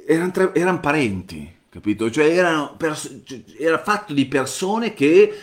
erano, 0.07 0.55
erano 0.55 0.79
parenti, 0.81 1.53
capito? 1.69 2.09
Cioè 2.09 2.27
erano 2.27 2.77
pers- 2.77 3.23
era 3.59 3.83
fatto 3.83 4.15
di 4.15 4.27
persone 4.27 4.95
che 4.95 5.37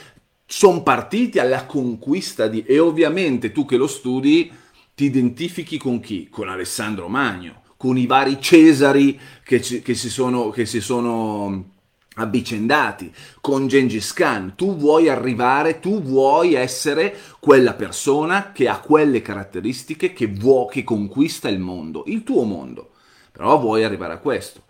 sono 0.46 0.82
partiti 0.84 1.40
alla 1.40 1.66
conquista 1.66 2.48
di... 2.48 2.64
e 2.64 2.80
ovviamente 2.80 3.52
tu 3.52 3.66
che 3.66 3.76
lo 3.76 3.88
studi 3.88 4.50
ti 4.96 5.04
identifichi 5.04 5.78
con 5.78 6.00
chi? 6.00 6.30
Con 6.30 6.48
Alessandro 6.48 7.10
Magno 7.10 7.61
con 7.82 7.98
i 7.98 8.06
vari 8.06 8.40
Cesari 8.40 9.20
che, 9.44 9.60
ci, 9.60 9.82
che, 9.82 9.96
si, 9.96 10.08
sono, 10.08 10.52
che 10.52 10.68
si 10.68 10.80
sono 10.82 11.70
avvicendati 12.14 13.12
con 13.42 13.66
Gengis 13.66 14.14
Khan. 14.14 14.54
Tu 14.56 14.78
vuoi 14.78 15.10
arrivare, 15.10 15.80
tu 15.80 16.00
vuoi 16.00 16.54
essere 16.54 17.18
quella 17.40 17.74
persona 17.74 18.52
che 18.52 18.68
ha 18.68 18.80
quelle 18.82 19.24
caratteristiche 19.24 20.14
che, 20.14 20.28
vuoi, 20.28 20.68
che 20.70 20.84
conquista 20.84 21.50
il 21.50 21.58
mondo, 21.58 22.04
il 22.06 22.24
tuo 22.24 22.44
mondo. 22.44 22.92
Però 23.32 23.58
vuoi 23.58 23.84
arrivare 23.84 24.14
a 24.14 24.20
questo. 24.20 24.62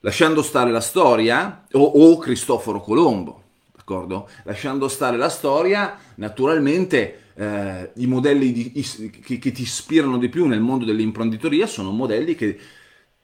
Lasciando 0.00 0.42
stare 0.42 0.72
la 0.72 0.80
storia, 0.80 1.64
o, 1.70 1.80
o 1.80 2.18
Cristoforo 2.18 2.80
Colombo, 2.80 3.42
d'accordo? 3.72 4.28
Lasciando 4.42 4.88
stare 4.88 5.16
la 5.16 5.28
storia, 5.28 5.96
naturalmente 6.16 7.21
eh, 7.34 7.92
i 7.96 8.06
modelli 8.06 8.52
di, 8.52 8.72
i, 8.74 9.10
che, 9.10 9.38
che, 9.38 9.52
ti 9.52 9.62
ispirano 9.62 10.18
di 10.18 10.28
più 10.28 10.46
nel 10.46 10.60
mondo 10.60 10.84
dell'imprenditoria 10.84 11.66
sono 11.66 11.90
modelli 11.90 12.34
che, 12.34 12.58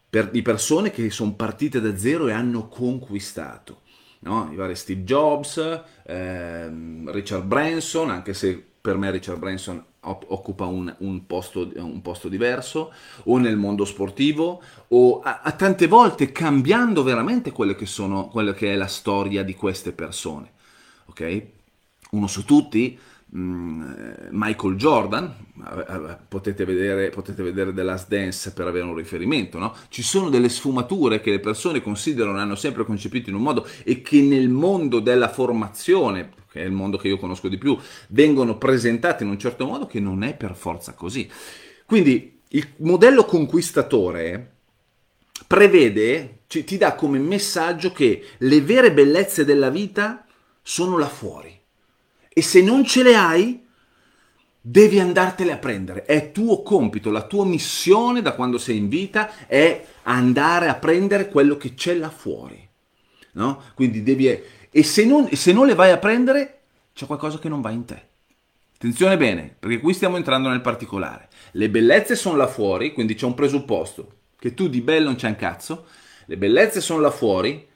per, 0.08 0.30
di 0.30 0.42
persone 0.42 0.90
che 0.90 1.10
sono 1.10 1.34
partite 1.34 1.80
da 1.80 1.96
zero 1.96 2.28
e 2.28 2.32
hanno 2.32 2.68
conquistato. 2.68 3.82
No? 4.20 4.48
I 4.50 4.56
vari 4.56 4.74
Steve 4.74 5.02
Jobs, 5.02 5.58
eh, 6.04 6.70
Richard 7.06 7.44
Branson, 7.44 8.10
anche 8.10 8.34
se 8.34 8.64
per 8.80 8.96
me 8.96 9.10
Richard 9.10 9.38
Branson 9.38 9.84
occupa 10.00 10.64
un, 10.64 10.94
un, 11.00 11.26
posto, 11.26 11.70
un, 11.74 12.00
posto, 12.00 12.28
diverso, 12.28 12.92
o 13.24 13.36
nel 13.38 13.56
mondo 13.56 13.84
sportivo, 13.84 14.62
o 14.88 15.20
a, 15.20 15.40
a 15.42 15.52
tante 15.52 15.86
volte 15.86 16.32
cambiando 16.32 17.02
veramente 17.02 17.52
quello 17.52 17.74
che, 17.74 17.86
sono, 17.86 18.28
quello 18.28 18.52
che 18.52 18.72
è 18.72 18.76
la 18.76 18.86
storia 18.86 19.42
di 19.42 19.54
queste 19.54 19.92
persone. 19.92 20.52
Ok? 21.06 21.42
Uno 22.12 22.26
su 22.26 22.44
tutti, 22.44 22.98
Michael 23.30 24.76
Jordan, 24.76 25.34
potete 26.28 26.64
vedere, 26.64 27.10
potete 27.10 27.42
vedere 27.42 27.74
The 27.74 27.82
Last 27.82 28.08
Dance 28.08 28.52
per 28.52 28.66
avere 28.66 28.86
un 28.86 28.94
riferimento, 28.94 29.58
no? 29.58 29.74
ci 29.90 30.02
sono 30.02 30.30
delle 30.30 30.48
sfumature 30.48 31.20
che 31.20 31.32
le 31.32 31.40
persone 31.40 31.82
considerano, 31.82 32.38
hanno 32.38 32.54
sempre 32.54 32.84
concepito 32.84 33.28
in 33.28 33.36
un 33.36 33.42
modo 33.42 33.66
e 33.84 34.00
che 34.00 34.22
nel 34.22 34.48
mondo 34.48 35.00
della 35.00 35.28
formazione, 35.28 36.30
che 36.50 36.62
è 36.62 36.64
il 36.64 36.72
mondo 36.72 36.96
che 36.96 37.08
io 37.08 37.18
conosco 37.18 37.48
di 37.48 37.58
più, 37.58 37.76
vengono 38.08 38.56
presentate 38.56 39.24
in 39.24 39.30
un 39.30 39.38
certo 39.38 39.66
modo 39.66 39.86
che 39.86 40.00
non 40.00 40.22
è 40.22 40.34
per 40.34 40.54
forza 40.54 40.94
così. 40.94 41.28
Quindi 41.84 42.40
il 42.48 42.66
modello 42.78 43.26
conquistatore 43.26 44.54
prevede, 45.46 46.40
ti 46.46 46.78
dà 46.78 46.94
come 46.94 47.18
messaggio 47.18 47.92
che 47.92 48.24
le 48.38 48.60
vere 48.62 48.90
bellezze 48.90 49.44
della 49.44 49.68
vita 49.68 50.24
sono 50.62 50.96
là 50.96 51.08
fuori 51.08 51.57
e 52.38 52.42
se 52.42 52.62
non 52.62 52.84
ce 52.84 53.02
le 53.02 53.16
hai, 53.16 53.66
devi 54.60 55.00
andartele 55.00 55.50
a 55.50 55.56
prendere. 55.56 56.04
È 56.04 56.30
tuo 56.30 56.62
compito, 56.62 57.10
la 57.10 57.26
tua 57.26 57.44
missione 57.44 58.22
da 58.22 58.34
quando 58.34 58.58
sei 58.58 58.76
in 58.76 58.88
vita 58.88 59.48
è 59.48 59.84
andare 60.04 60.68
a 60.68 60.76
prendere 60.76 61.30
quello 61.30 61.56
che 61.56 61.74
c'è 61.74 61.94
là 61.94 62.10
fuori. 62.10 62.64
No? 63.32 63.60
Quindi 63.74 64.04
devi... 64.04 64.28
E 64.70 64.82
se 64.84 65.04
non, 65.04 65.28
se 65.32 65.52
non 65.52 65.66
le 65.66 65.74
vai 65.74 65.90
a 65.90 65.96
prendere, 65.96 66.60
c'è 66.94 67.06
qualcosa 67.06 67.40
che 67.40 67.48
non 67.48 67.60
va 67.60 67.70
in 67.70 67.84
te. 67.84 68.02
Attenzione 68.76 69.16
bene, 69.16 69.56
perché 69.58 69.80
qui 69.80 69.92
stiamo 69.92 70.16
entrando 70.16 70.48
nel 70.48 70.60
particolare. 70.60 71.30
Le 71.50 71.68
bellezze 71.68 72.14
sono 72.14 72.36
là 72.36 72.46
fuori, 72.46 72.92
quindi 72.92 73.16
c'è 73.16 73.26
un 73.26 73.34
presupposto, 73.34 74.12
che 74.38 74.54
tu 74.54 74.68
di 74.68 74.80
bello 74.80 75.06
non 75.06 75.16
c'è 75.16 75.26
un 75.26 75.34
cazzo, 75.34 75.86
le 76.26 76.36
bellezze 76.36 76.80
sono 76.80 77.00
là 77.00 77.10
fuori 77.10 77.66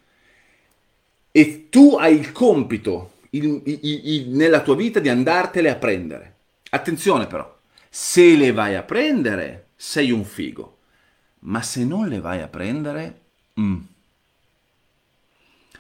e 1.33 1.67
tu 1.69 1.97
hai 1.99 2.17
il 2.17 2.31
compito 2.31 3.12
il, 3.35 3.63
il, 3.65 4.29
nella 4.31 4.63
tua 4.63 4.77
vita 4.77 5.01
di 5.01 5.09
andartele 5.09 5.71
a 5.71 5.77
prendere. 5.77 6.37
Attenzione 6.71 7.27
però, 7.27 7.59
se 7.89 8.37
le 8.37 8.53
vai 8.53 8.75
a 8.75 8.83
prendere 8.83 9.69
sei 9.77 10.11
un 10.11 10.25
figo, 10.25 10.79
ma 11.41 11.63
se 11.63 11.85
non 11.85 12.09
le 12.09 12.21
vai 12.21 12.41
a 12.41 12.49
prendere... 12.49 13.21
Mm. 13.61 13.81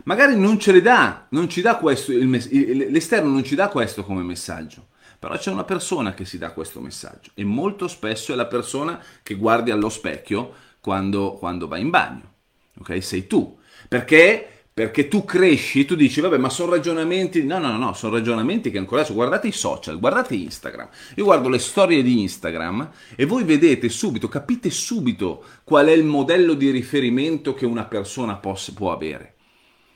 Magari 0.04 0.36
non 0.36 0.58
ce 0.58 0.72
le 0.72 0.80
dà, 0.80 1.26
non 1.30 1.48
ci 1.48 1.60
dà 1.60 1.76
questo, 1.76 2.12
l'esterno 2.12 3.30
non 3.30 3.44
ci 3.44 3.54
dà 3.54 3.68
questo 3.68 4.02
come 4.02 4.22
messaggio, 4.22 4.88
però 5.18 5.36
c'è 5.36 5.52
una 5.52 5.62
persona 5.62 6.12
che 6.12 6.24
si 6.24 6.38
dà 6.38 6.50
questo 6.50 6.80
messaggio 6.80 7.30
e 7.34 7.44
molto 7.44 7.86
spesso 7.86 8.32
è 8.32 8.34
la 8.34 8.46
persona 8.46 9.00
che 9.22 9.34
guardi 9.34 9.70
allo 9.70 9.88
specchio 9.88 10.54
quando, 10.80 11.34
quando 11.34 11.68
va 11.68 11.76
in 11.76 11.90
bagno, 11.90 12.32
ok? 12.78 13.00
Sei 13.00 13.28
tu, 13.28 13.56
perché 13.86 14.51
perché 14.74 15.06
tu 15.08 15.24
cresci, 15.24 15.84
tu 15.84 15.94
dici, 15.94 16.20
vabbè, 16.22 16.38
ma 16.38 16.48
sono 16.48 16.70
ragionamenti. 16.70 17.44
No, 17.44 17.58
no, 17.58 17.72
no, 17.72 17.76
no 17.76 17.92
sono 17.92 18.14
ragionamenti 18.14 18.70
che 18.70 18.78
ancora 18.78 19.00
adesso. 19.00 19.14
Guardate 19.14 19.48
i 19.48 19.52
social, 19.52 19.98
guardate 19.98 20.34
Instagram. 20.34 20.88
Io 21.16 21.24
guardo 21.24 21.50
le 21.50 21.58
storie 21.58 22.02
di 22.02 22.20
Instagram 22.22 22.90
e 23.14 23.26
voi 23.26 23.44
vedete 23.44 23.90
subito, 23.90 24.28
capite 24.28 24.70
subito 24.70 25.44
qual 25.62 25.88
è 25.88 25.92
il 25.92 26.04
modello 26.04 26.54
di 26.54 26.70
riferimento 26.70 27.52
che 27.52 27.66
una 27.66 27.84
persona 27.84 28.36
poss- 28.36 28.72
può 28.72 28.92
avere. 28.92 29.34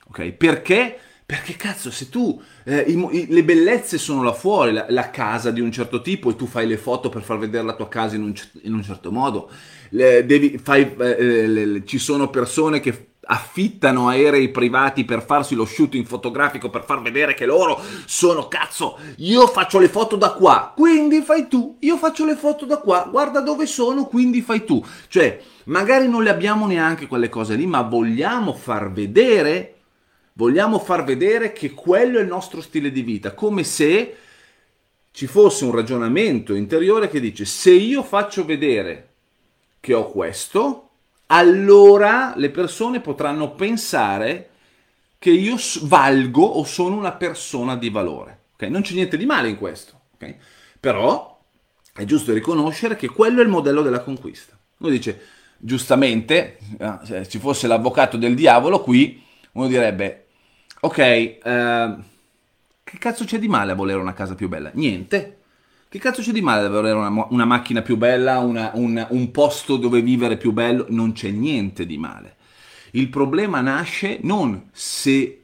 Ok? 0.08 0.32
Perché? 0.32 0.98
Perché 1.26 1.56
cazzo, 1.56 1.90
se 1.90 2.08
tu 2.08 2.40
eh, 2.62 2.82
i, 2.82 2.92
i, 3.10 3.26
le 3.30 3.42
bellezze 3.42 3.98
sono 3.98 4.22
là 4.22 4.32
fuori, 4.32 4.72
la, 4.72 4.86
la, 4.90 5.10
casa 5.10 5.50
di 5.50 5.60
un 5.60 5.72
certo 5.72 6.00
tipo 6.00 6.30
e 6.30 6.36
tu 6.36 6.46
fai 6.46 6.68
le 6.68 6.76
foto 6.76 7.08
per 7.08 7.22
far 7.22 7.36
vedere 7.38 7.64
la 7.64 7.74
tua 7.74 7.88
casa 7.88 8.14
in 8.14 8.22
un, 8.22 8.32
in 8.62 8.72
un 8.72 8.84
certo 8.84 9.10
modo, 9.10 9.50
le, 9.88 10.24
devi, 10.24 10.56
fai, 10.56 10.94
eh, 10.96 11.48
le, 11.48 11.84
ci 11.84 11.98
sono 11.98 12.30
persone 12.30 12.78
che 12.78 13.14
affittano 13.22 14.06
aerei 14.06 14.50
privati 14.50 15.04
per 15.04 15.20
farsi 15.24 15.56
lo 15.56 15.64
shooting 15.64 16.06
fotografico 16.06 16.70
per 16.70 16.84
far 16.84 17.02
vedere 17.02 17.34
che 17.34 17.44
loro 17.44 17.82
sono 18.04 18.46
cazzo 18.46 19.00
io 19.16 19.48
faccio 19.48 19.80
le 19.80 19.88
foto 19.88 20.14
da 20.14 20.30
qua 20.30 20.72
quindi 20.72 21.22
fai 21.22 21.48
tu 21.48 21.76
io 21.80 21.96
faccio 21.96 22.24
le 22.24 22.36
foto 22.36 22.66
da 22.66 22.76
qua 22.76 23.08
guarda 23.10 23.40
dove 23.40 23.66
sono 23.66 24.04
quindi 24.04 24.42
fai 24.42 24.64
tu. 24.64 24.80
Cioè 25.08 25.40
magari 25.64 26.08
non 26.08 26.22
le 26.22 26.30
abbiamo 26.30 26.68
neanche 26.68 27.08
quelle 27.08 27.28
cose 27.28 27.56
lì 27.56 27.66
ma 27.66 27.82
vogliamo 27.82 28.52
far 28.52 28.92
vedere 28.92 29.75
vogliamo 30.36 30.78
far 30.78 31.04
vedere 31.04 31.52
che 31.52 31.72
quello 31.72 32.18
è 32.18 32.22
il 32.22 32.28
nostro 32.28 32.60
stile 32.60 32.90
di 32.90 33.02
vita 33.02 33.32
come 33.34 33.64
se 33.64 34.16
ci 35.10 35.26
fosse 35.26 35.64
un 35.64 35.72
ragionamento 35.72 36.54
interiore 36.54 37.08
che 37.08 37.20
dice 37.20 37.44
se 37.44 37.72
io 37.72 38.02
faccio 38.02 38.44
vedere 38.44 39.08
che 39.80 39.94
ho 39.94 40.10
questo 40.10 40.90
allora 41.26 42.34
le 42.36 42.50
persone 42.50 43.00
potranno 43.00 43.52
pensare 43.52 44.50
che 45.18 45.30
io 45.30 45.56
valgo 45.82 46.44
o 46.44 46.64
sono 46.64 46.96
una 46.96 47.12
persona 47.12 47.76
di 47.76 47.90
valore. 47.90 48.40
Okay? 48.54 48.70
Non 48.70 48.82
c'è 48.82 48.94
niente 48.94 49.16
di 49.16 49.26
male 49.26 49.48
in 49.48 49.56
questo, 49.56 50.00
okay? 50.14 50.36
però 50.78 51.40
è 51.94 52.04
giusto 52.04 52.32
riconoscere 52.32 52.96
che 52.96 53.08
quello 53.08 53.40
è 53.40 53.42
il 53.42 53.48
modello 53.48 53.82
della 53.82 54.00
conquista. 54.00 54.56
Uno 54.78 54.90
dice, 54.90 55.20
giustamente, 55.56 56.58
eh, 56.78 56.98
se 57.02 57.28
ci 57.28 57.38
fosse 57.38 57.66
l'avvocato 57.66 58.16
del 58.16 58.34
diavolo 58.34 58.82
qui, 58.82 59.24
uno 59.52 59.66
direbbe, 59.66 60.25
ok, 60.86 60.98
eh, 60.98 61.96
Che 62.84 62.98
cazzo 62.98 63.24
c'è 63.24 63.38
di 63.38 63.48
male 63.48 63.72
a 63.72 63.74
volere 63.74 64.00
una 64.00 64.12
casa 64.12 64.34
più 64.34 64.48
bella? 64.48 64.70
Niente. 64.74 65.40
Che 65.88 65.98
cazzo 65.98 66.22
c'è 66.22 66.32
di 66.32 66.40
male 66.40 66.66
a 66.66 66.70
volere 66.70 66.96
una, 66.96 67.26
una 67.30 67.44
macchina 67.44 67.82
più 67.82 67.96
bella, 67.96 68.38
una, 68.38 68.70
una, 68.74 69.06
un 69.10 69.30
posto 69.32 69.76
dove 69.76 70.00
vivere 70.02 70.36
più 70.36 70.52
bello? 70.52 70.86
Non 70.88 71.12
c'è 71.12 71.30
niente 71.30 71.86
di 71.86 71.98
male. 71.98 72.36
Il 72.92 73.08
problema 73.08 73.60
nasce 73.60 74.18
non 74.22 74.68
se 74.72 75.42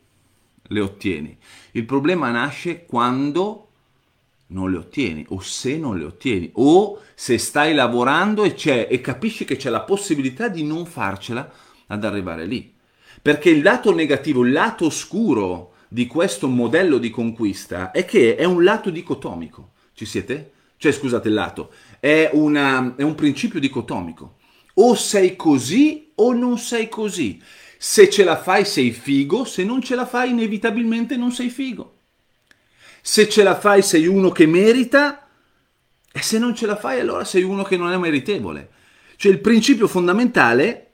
le 0.63 0.81
ottieni, 0.81 1.37
il 1.73 1.85
problema 1.85 2.31
nasce 2.31 2.87
quando 2.87 3.69
non 4.49 4.71
le 4.71 4.79
ottieni 4.79 5.25
o 5.31 5.41
se 5.41 5.77
non 5.77 5.99
le 5.99 6.05
ottieni 6.05 6.51
o 6.55 7.01
se 7.15 7.39
stai 7.39 7.75
lavorando 7.75 8.45
e, 8.45 8.55
e 8.89 9.01
capisci 9.01 9.45
che 9.45 9.57
c'è 9.57 9.71
la 9.71 9.83
possibilità 9.83 10.49
di 10.49 10.63
non 10.65 10.87
farcela 10.87 11.51
ad 11.89 12.05
arrivare 12.05 12.47
lì. 12.47 12.73
Perché 13.23 13.51
il 13.51 13.63
lato 13.63 13.95
negativo, 13.95 14.45
il 14.45 14.51
lato 14.51 14.87
oscuro 14.87 15.75
di 15.87 16.09
questo 16.09 16.49
modello 16.49 16.99
di 16.99 17.09
conquista 17.09 17.93
è 17.93 18.05
che 18.05 18.35
è 18.35 18.45
un 18.45 18.65
lato 18.65 18.91
dicotomico. 18.91 19.75
Ci 19.95 20.05
siete? 20.05 20.53
Cioè, 20.77 20.91
scusate, 20.91 21.29
il 21.29 21.35
lato. 21.35 21.71
È, 22.01 22.31
una, 22.33 22.95
è 22.97 23.03
un 23.03 23.15
principio 23.15 23.61
dicotomico. 23.61 24.39
O 24.75 24.97
sei 24.97 25.37
così 25.37 26.11
o 26.17 26.33
non 26.33 26.59
sei 26.59 26.89
così. 26.89 27.41
Se 27.79 28.11
ce 28.11 28.25
la 28.25 28.37
fai 28.37 28.65
sei 28.65 28.91
figo, 28.91 29.45
se 29.45 29.63
non 29.63 29.81
ce 29.81 29.95
la 29.95 30.07
fai 30.07 30.31
inevitabilmente 30.31 31.17
non 31.17 31.31
sei 31.31 31.51
figo. 31.51 31.99
Se 33.01 33.29
ce 33.29 33.45
la 33.45 33.59
fai 33.59 33.83
sei 33.83 34.07
uno 34.07 34.31
che 34.31 34.47
merita 34.47 35.29
e 36.13 36.23
se 36.23 36.39
non 36.39 36.55
ce 36.55 36.67
la 36.67 36.77
fai 36.77 37.01
allora 37.01 37.25
sei 37.25 37.43
uno 37.43 37.63
che 37.63 37.77
non 37.77 37.93
è 37.93 37.97
meritevole. 37.97 38.71
Cioè 39.17 39.31
il 39.31 39.41
principio 39.41 39.87
fondamentale 39.87 40.92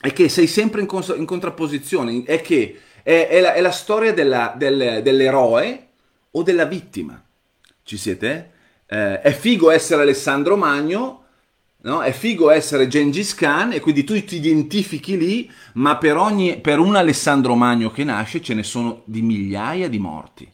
è 0.00 0.12
che 0.12 0.28
sei 0.28 0.46
sempre 0.46 0.80
in, 0.80 0.86
cons- 0.86 1.14
in 1.16 1.24
contrapposizione, 1.24 2.22
è 2.24 2.40
che 2.40 2.80
è, 3.02 3.28
è, 3.28 3.40
la, 3.40 3.54
è 3.54 3.60
la, 3.60 3.70
storia 3.70 4.12
della, 4.12 4.54
del, 4.56 5.02
dell'eroe 5.02 5.88
o 6.30 6.42
della 6.42 6.64
vittima. 6.64 7.22
Ci 7.82 7.96
siete? 7.96 8.50
Eh, 8.86 9.20
è 9.20 9.32
figo 9.32 9.70
essere 9.70 10.02
Alessandro 10.02 10.56
Magno, 10.56 11.24
no? 11.82 12.02
è 12.02 12.12
figo 12.12 12.50
essere 12.50 12.86
Gengis 12.86 13.34
Khan 13.34 13.72
e 13.72 13.80
quindi 13.80 14.04
tu 14.04 14.12
ti 14.24 14.36
identifichi 14.36 15.16
lì, 15.16 15.50
ma 15.74 15.96
per, 15.96 16.16
ogni, 16.16 16.60
per 16.60 16.78
un 16.78 16.96
Alessandro 16.96 17.54
Magno 17.54 17.90
che 17.90 18.04
nasce 18.04 18.40
ce 18.40 18.54
ne 18.54 18.62
sono 18.62 19.02
di 19.04 19.22
migliaia 19.22 19.88
di 19.88 19.98
morti 19.98 20.52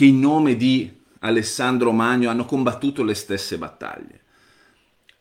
che 0.00 0.06
in 0.06 0.18
nome 0.18 0.56
di 0.56 0.90
Alessandro 1.18 1.92
Magno 1.92 2.30
hanno 2.30 2.46
combattuto 2.46 3.02
le 3.02 3.12
stesse 3.12 3.58
battaglie. 3.58 4.19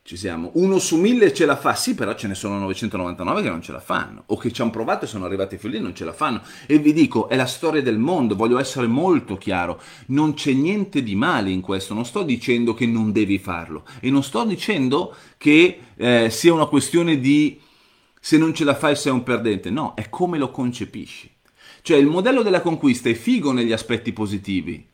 Ci 0.10 0.18
siamo. 0.18 0.50
Uno 0.56 0.80
su 0.80 0.98
mille 0.98 1.32
ce 1.36 1.46
la 1.46 1.56
fa, 1.56 1.76
sì, 1.76 1.94
però 1.94 2.16
ce 2.16 2.26
ne 2.26 2.34
sono 2.34 2.58
999 2.58 3.44
che 3.44 3.50
non 3.50 3.62
ce 3.62 3.72
la 3.72 3.80
fanno, 3.80 4.24
o 4.26 4.38
che 4.38 4.52
ci 4.52 4.64
hanno 4.64 4.72
provato 4.72 5.06
e 5.06 5.08
sono 5.08 5.26
arrivati 5.26 5.60
fino 5.60 5.74
lì 5.74 5.78
e 5.78 5.82
non 5.82 5.94
ce 5.94 6.04
la 6.04 6.14
fanno. 6.14 6.42
E 6.66 6.80
vi 6.80 6.94
dico, 6.94 7.30
è 7.30 7.36
la 7.36 7.46
storia 7.46 7.84
del 7.84 8.00
mondo, 8.00 8.36
voglio 8.36 8.58
essere 8.58 8.88
molto 8.88 9.38
chiaro, 9.38 9.80
non 10.08 10.34
c'è 10.34 10.52
niente 10.52 11.04
di 11.04 11.14
male 11.14 11.52
in 11.52 11.62
questo, 11.62 11.94
non 11.94 12.06
sto 12.06 12.24
dicendo 12.24 12.74
che 12.74 12.88
non 12.88 13.12
devi 13.12 13.38
farlo, 13.38 13.84
e 14.00 14.10
non 14.10 14.24
sto 14.24 14.44
dicendo 14.46 15.14
che 15.38 15.80
eh, 15.96 16.32
sia 16.32 16.54
una 16.54 16.66
questione 16.66 17.20
di 17.20 17.62
se 18.20 18.40
non 18.40 18.52
ce 18.56 18.64
la 18.64 18.74
fai 18.74 18.96
sei 18.96 19.12
un 19.12 19.22
perdente, 19.22 19.70
no, 19.70 19.94
è 19.94 20.10
come 20.10 20.40
lo 20.40 20.50
concepisci. 20.50 21.32
Cioè 21.84 21.98
il 21.98 22.08
modello 22.08 22.42
della 22.42 22.62
conquista 22.62 23.10
è 23.10 23.14
figo 23.14 23.52
negli 23.52 23.74
aspetti 23.74 24.12
positivi, 24.12 24.89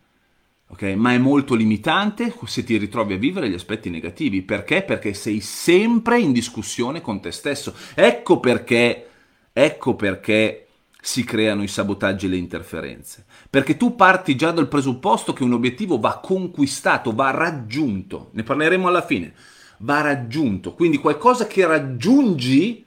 Okay? 0.67 0.95
Ma 0.95 1.13
è 1.13 1.17
molto 1.17 1.55
limitante 1.55 2.33
se 2.45 2.63
ti 2.63 2.77
ritrovi 2.77 3.13
a 3.13 3.17
vivere 3.17 3.49
gli 3.49 3.53
aspetti 3.53 3.89
negativi. 3.89 4.41
Perché? 4.41 4.83
Perché 4.83 5.13
sei 5.13 5.39
sempre 5.39 6.19
in 6.19 6.31
discussione 6.31 7.01
con 7.01 7.21
te 7.21 7.31
stesso. 7.31 7.75
Ecco 7.93 8.39
perché, 8.39 9.07
ecco 9.53 9.95
perché 9.95 10.65
si 11.05 11.23
creano 11.23 11.61
i 11.61 11.67
sabotaggi 11.67 12.25
e 12.25 12.29
le 12.29 12.37
interferenze. 12.37 13.25
Perché 13.47 13.77
tu 13.77 13.95
parti 13.95 14.35
già 14.35 14.49
dal 14.49 14.67
presupposto 14.67 15.33
che 15.33 15.43
un 15.43 15.53
obiettivo 15.53 15.99
va 15.99 16.19
conquistato, 16.19 17.13
va 17.13 17.29
raggiunto. 17.29 18.31
Ne 18.33 18.41
parleremo 18.41 18.87
alla 18.87 19.05
fine. 19.05 19.33
Va 19.79 20.01
raggiunto. 20.01 20.73
Quindi 20.73 20.97
qualcosa 20.97 21.45
che 21.45 21.65
raggiungi 21.67 22.83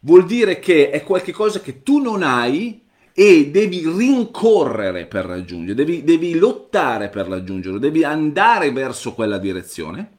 vuol 0.00 0.24
dire 0.24 0.58
che 0.58 0.90
è 0.90 1.02
qualcosa 1.02 1.60
che 1.60 1.82
tu 1.82 1.98
non 1.98 2.22
hai 2.22 2.83
e 3.16 3.48
devi 3.52 3.88
rincorrere 3.88 5.06
per 5.06 5.24
raggiungere, 5.24 5.76
devi, 5.76 6.02
devi 6.02 6.34
lottare 6.34 7.08
per 7.08 7.28
raggiungerlo, 7.28 7.78
devi 7.78 8.02
andare 8.02 8.72
verso 8.72 9.14
quella 9.14 9.38
direzione. 9.38 10.18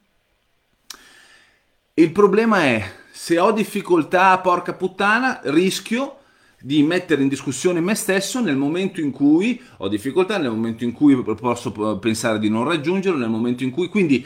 Il 1.96 2.12
problema 2.14 2.64
è, 2.64 2.90
se 3.12 3.38
ho 3.38 3.52
difficoltà, 3.52 4.38
porca 4.40 4.74
puttana, 4.74 5.42
rischio 5.44 6.20
di 6.58 6.84
mettere 6.84 7.22
in 7.22 7.28
discussione 7.28 7.82
me 7.82 7.96
stesso 7.96 8.42
nel 8.42 8.56
momento 8.56 9.02
in 9.02 9.12
cui 9.12 9.62
ho 9.78 9.90
difficoltà, 9.90 10.38
nel 10.38 10.52
momento 10.52 10.86
in 10.86 10.94
cui 10.94 11.22
posso 11.36 12.00
pensare 12.00 12.40
di 12.40 12.50
non 12.50 12.64
raggiungerlo, 12.64 13.20
nel 13.20 13.30
momento 13.30 13.64
in 13.64 13.72
cui... 13.72 13.90
Quindi 13.90 14.26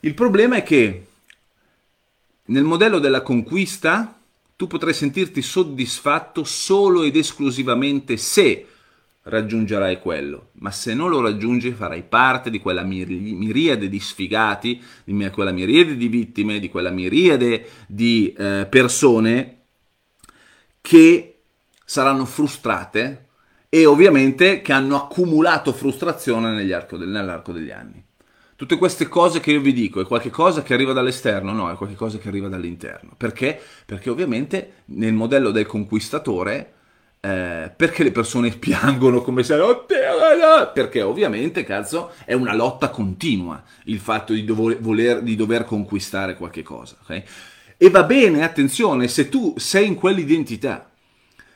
il 0.00 0.14
problema 0.14 0.56
è 0.56 0.62
che 0.62 1.06
nel 2.46 2.64
modello 2.64 3.00
della 3.00 3.22
conquista 3.22 4.19
tu 4.60 4.66
potrai 4.66 4.92
sentirti 4.92 5.40
soddisfatto 5.40 6.44
solo 6.44 7.02
ed 7.02 7.16
esclusivamente 7.16 8.18
se 8.18 8.66
raggiungerai 9.22 9.98
quello, 10.00 10.50
ma 10.56 10.70
se 10.70 10.92
non 10.92 11.08
lo 11.08 11.22
raggiungi 11.22 11.70
farai 11.70 12.02
parte 12.02 12.50
di 12.50 12.58
quella 12.58 12.82
miriade 12.82 13.88
di 13.88 13.98
sfigati, 13.98 14.78
di 15.02 15.30
quella 15.30 15.52
miriade 15.52 15.96
di 15.96 16.08
vittime, 16.08 16.58
di 16.58 16.68
quella 16.68 16.90
miriade 16.90 17.68
di 17.86 18.34
eh, 18.36 18.66
persone 18.68 19.60
che 20.82 21.38
saranno 21.82 22.26
frustrate 22.26 23.28
e 23.70 23.86
ovviamente 23.86 24.60
che 24.60 24.74
hanno 24.74 24.96
accumulato 24.96 25.72
frustrazione 25.72 26.52
nell'arco 26.52 27.52
degli 27.52 27.70
anni. 27.70 28.04
Tutte 28.60 28.76
queste 28.76 29.08
cose 29.08 29.40
che 29.40 29.52
io 29.52 29.60
vi 29.62 29.72
dico 29.72 30.02
è 30.02 30.04
qualcosa 30.04 30.62
che 30.62 30.74
arriva 30.74 30.92
dall'esterno? 30.92 31.50
No, 31.50 31.70
è 31.70 31.76
qualcosa 31.76 32.18
che 32.18 32.28
arriva 32.28 32.46
dall'interno. 32.48 33.14
Perché? 33.16 33.58
Perché 33.86 34.10
ovviamente 34.10 34.82
nel 34.96 35.14
modello 35.14 35.50
del 35.50 35.64
conquistatore, 35.64 36.72
eh, 37.20 37.72
perché 37.74 38.02
le 38.02 38.12
persone 38.12 38.50
piangono 38.52 39.22
come 39.22 39.44
se... 39.44 39.56
Perché 40.74 41.00
ovviamente, 41.00 41.64
cazzo, 41.64 42.10
è 42.26 42.34
una 42.34 42.54
lotta 42.54 42.90
continua 42.90 43.62
il 43.84 43.98
fatto 43.98 44.34
di, 44.34 44.44
dover, 44.44 44.78
voler, 44.78 45.22
di 45.22 45.36
dover 45.36 45.64
conquistare 45.64 46.36
qualche 46.36 46.62
cosa. 46.62 46.96
Okay? 47.00 47.22
E 47.78 47.88
va 47.88 48.02
bene, 48.02 48.44
attenzione, 48.44 49.08
se 49.08 49.30
tu 49.30 49.54
sei 49.56 49.86
in 49.86 49.94
quell'identità. 49.94 50.90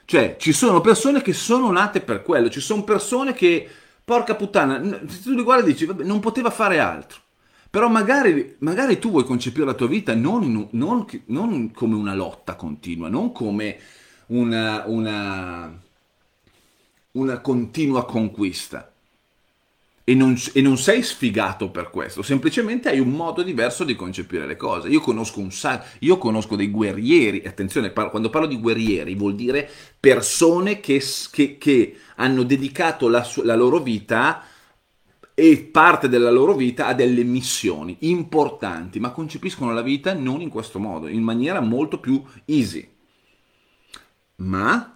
Cioè, 0.06 0.36
ci 0.38 0.54
sono 0.54 0.80
persone 0.80 1.20
che 1.20 1.34
sono 1.34 1.70
nate 1.70 2.00
per 2.00 2.22
quello, 2.22 2.48
ci 2.48 2.60
sono 2.60 2.82
persone 2.82 3.34
che 3.34 3.68
porca 4.04 4.34
puttana, 4.34 4.80
se 5.08 5.22
tu 5.22 5.32
li 5.32 5.42
guardi 5.42 5.70
e 5.70 5.72
dici, 5.72 5.86
vabbè, 5.86 6.04
non 6.04 6.20
poteva 6.20 6.50
fare 6.50 6.78
altro. 6.78 7.20
Però 7.70 7.88
magari, 7.88 8.54
magari, 8.60 9.00
tu 9.00 9.10
vuoi 9.10 9.24
concepire 9.24 9.66
la 9.66 9.74
tua 9.74 9.88
vita 9.88 10.14
non, 10.14 10.68
non, 10.70 11.06
non 11.26 11.72
come 11.72 11.96
una 11.96 12.14
lotta 12.14 12.54
continua, 12.54 13.08
non 13.08 13.32
come 13.32 13.78
una, 14.26 14.84
una, 14.86 15.76
una 17.12 17.38
continua 17.40 18.04
conquista. 18.04 18.93
E 20.06 20.14
non, 20.14 20.36
e 20.52 20.60
non, 20.60 20.76
sei 20.76 21.02
sfigato 21.02 21.70
per 21.70 21.88
questo, 21.88 22.20
semplicemente 22.20 22.90
hai 22.90 23.00
un 23.00 23.08
modo 23.08 23.42
diverso 23.42 23.84
di 23.84 23.96
concepire 23.96 24.46
le 24.46 24.54
cose. 24.54 24.88
Io 24.88 25.00
conosco, 25.00 25.40
un, 25.40 25.48
io 26.00 26.18
conosco 26.18 26.56
dei 26.56 26.68
guerrieri, 26.68 27.42
attenzione, 27.46 27.90
par- 27.90 28.10
quando 28.10 28.28
parlo 28.28 28.46
di 28.46 28.60
guerrieri 28.60 29.14
vuol 29.14 29.34
dire 29.34 29.66
persone 29.98 30.80
che, 30.80 31.02
che, 31.30 31.56
che 31.56 31.96
hanno 32.16 32.42
dedicato 32.42 33.08
la, 33.08 33.26
la 33.44 33.54
loro 33.54 33.80
vita 33.80 34.44
e 35.32 35.68
parte 35.72 36.08
della 36.08 36.30
loro 36.30 36.54
vita 36.54 36.86
a 36.86 36.94
delle 36.94 37.24
missioni 37.24 37.96
importanti, 38.00 39.00
ma 39.00 39.10
concepiscono 39.10 39.72
la 39.72 39.82
vita 39.82 40.12
non 40.14 40.40
in 40.40 40.48
questo 40.48 40.78
modo, 40.78 41.08
in 41.08 41.22
maniera 41.22 41.60
molto 41.60 41.98
più 41.98 42.22
easy. 42.44 42.88
Ma 44.36 44.93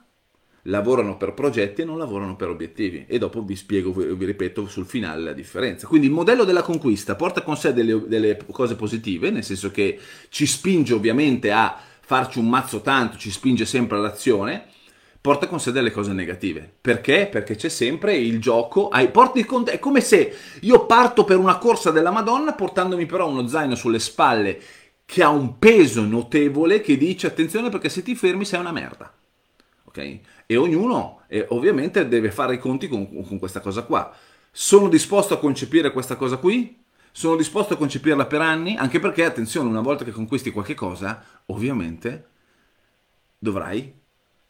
lavorano 0.68 1.16
per 1.16 1.34
progetti 1.34 1.82
e 1.82 1.84
non 1.84 1.98
lavorano 1.98 2.36
per 2.36 2.48
obiettivi 2.48 3.04
e 3.06 3.18
dopo 3.18 3.42
vi 3.42 3.56
spiego, 3.56 3.92
vi 3.92 4.24
ripeto 4.24 4.66
sul 4.66 4.86
finale 4.86 5.22
la 5.22 5.32
differenza. 5.32 5.86
Quindi 5.86 6.06
il 6.06 6.12
modello 6.12 6.44
della 6.44 6.62
conquista 6.62 7.14
porta 7.14 7.42
con 7.42 7.56
sé 7.56 7.72
delle, 7.72 8.06
delle 8.06 8.38
cose 8.50 8.76
positive, 8.76 9.30
nel 9.30 9.44
senso 9.44 9.70
che 9.70 9.98
ci 10.28 10.46
spinge 10.46 10.94
ovviamente 10.94 11.50
a 11.50 11.76
farci 12.00 12.38
un 12.38 12.48
mazzo 12.48 12.80
tanto, 12.80 13.18
ci 13.18 13.30
spinge 13.30 13.64
sempre 13.64 13.96
all'azione, 13.96 14.66
porta 15.20 15.46
con 15.46 15.60
sé 15.60 15.72
delle 15.72 15.90
cose 15.90 16.12
negative. 16.12 16.70
Perché? 16.80 17.28
Perché 17.30 17.56
c'è 17.56 17.68
sempre 17.68 18.16
il 18.16 18.40
gioco, 18.40 18.88
hai, 18.88 19.10
porti 19.10 19.44
con 19.44 19.64
te, 19.64 19.72
è 19.72 19.78
come 19.78 20.00
se 20.00 20.34
io 20.60 20.86
parto 20.86 21.24
per 21.24 21.38
una 21.38 21.58
corsa 21.58 21.90
della 21.90 22.10
Madonna 22.10 22.52
portandomi 22.52 23.06
però 23.06 23.28
uno 23.28 23.46
zaino 23.46 23.74
sulle 23.74 23.98
spalle 23.98 24.60
che 25.04 25.22
ha 25.22 25.30
un 25.30 25.58
peso 25.58 26.02
notevole 26.04 26.82
che 26.82 26.98
dice 26.98 27.26
attenzione 27.26 27.70
perché 27.70 27.88
se 27.88 28.02
ti 28.02 28.14
fermi 28.14 28.44
sei 28.44 28.60
una 28.60 28.72
merda. 28.72 29.17
Ok? 29.88 30.20
e 30.50 30.56
ognuno 30.56 31.22
eh, 31.28 31.44
ovviamente 31.50 32.08
deve 32.08 32.30
fare 32.30 32.54
i 32.54 32.58
conti 32.58 32.88
con, 32.88 33.24
con 33.26 33.38
questa 33.38 33.60
cosa 33.60 33.82
qua. 33.82 34.14
Sono 34.50 34.88
disposto 34.88 35.34
a 35.34 35.38
concepire 35.38 35.92
questa 35.92 36.16
cosa 36.16 36.38
qui? 36.38 36.82
Sono 37.12 37.36
disposto 37.36 37.74
a 37.74 37.76
concepirla 37.76 38.24
per 38.24 38.40
anni? 38.40 38.76
Anche 38.76 38.98
perché, 38.98 39.24
attenzione, 39.24 39.68
una 39.68 39.82
volta 39.82 40.04
che 40.04 40.10
conquisti 40.10 40.50
qualche 40.50 40.74
cosa, 40.74 41.22
ovviamente 41.46 42.28
dovrai 43.38 43.92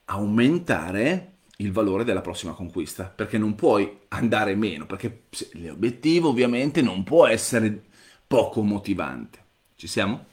aumentare 0.05 1.33
il 1.57 1.73
valore 1.73 2.05
della 2.05 2.21
prossima 2.21 2.53
conquista, 2.53 3.05
perché 3.05 3.39
non 3.39 3.57
puoi 3.57 3.99
andare 4.09 4.55
meno, 4.55 4.87
perché 4.87 5.25
l'obiettivo 5.55 6.29
ovviamente 6.29 6.81
non 6.81 7.03
può 7.03 7.27
essere 7.27 7.87
poco 8.27 8.63
motivante. 8.63 9.39
Ci 9.75 9.89
siamo? 9.89 10.27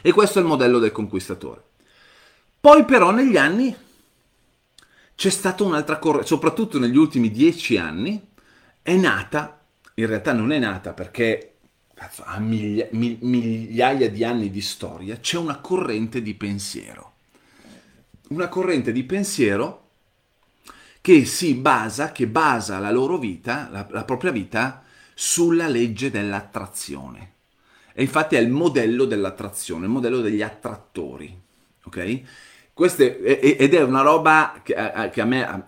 E 0.00 0.12
questo 0.12 0.38
è 0.38 0.42
il 0.42 0.48
modello 0.48 0.78
del 0.78 0.92
conquistatore. 0.92 1.62
Poi 2.58 2.84
però 2.84 3.10
negli 3.10 3.36
anni 3.36 3.84
c'è 5.16 5.30
stata 5.30 5.64
un'altra 5.64 5.98
corrente, 5.98 6.26
soprattutto 6.28 6.78
negli 6.78 6.96
ultimi 6.96 7.30
dieci 7.30 7.78
anni, 7.78 8.24
è 8.82 8.94
nata, 8.94 9.60
in 9.94 10.06
realtà 10.06 10.32
non 10.32 10.52
è 10.52 10.58
nata 10.58 10.92
perché 10.92 11.54
ha 11.96 12.38
miglia, 12.38 12.86
migliaia 12.90 14.10
di 14.10 14.22
anni 14.22 14.50
di 14.50 14.60
storia, 14.60 15.16
c'è 15.16 15.38
una 15.38 15.56
corrente 15.56 16.20
di 16.20 16.34
pensiero. 16.34 17.14
Una 18.28 18.48
corrente 18.48 18.92
di 18.92 19.02
pensiero 19.04 19.84
che 21.00 21.24
si 21.24 21.54
basa, 21.54 22.12
che 22.12 22.26
basa 22.26 22.78
la 22.78 22.90
loro 22.90 23.16
vita, 23.16 23.68
la, 23.70 23.86
la 23.90 24.04
propria 24.04 24.32
vita, 24.32 24.84
sulla 25.14 25.66
legge 25.66 26.10
dell'attrazione. 26.10 27.32
E 27.94 28.02
infatti 28.02 28.36
è 28.36 28.40
il 28.40 28.50
modello 28.50 29.06
dell'attrazione, 29.06 29.86
il 29.86 29.90
modello 29.90 30.20
degli 30.20 30.42
attrattori. 30.42 31.34
Ok? 31.84 32.22
Queste, 32.76 33.22
ed 33.56 33.72
è 33.72 33.82
una 33.82 34.02
roba 34.02 34.60
che, 34.62 34.74
che 35.10 35.20
a 35.22 35.24
me... 35.24 35.64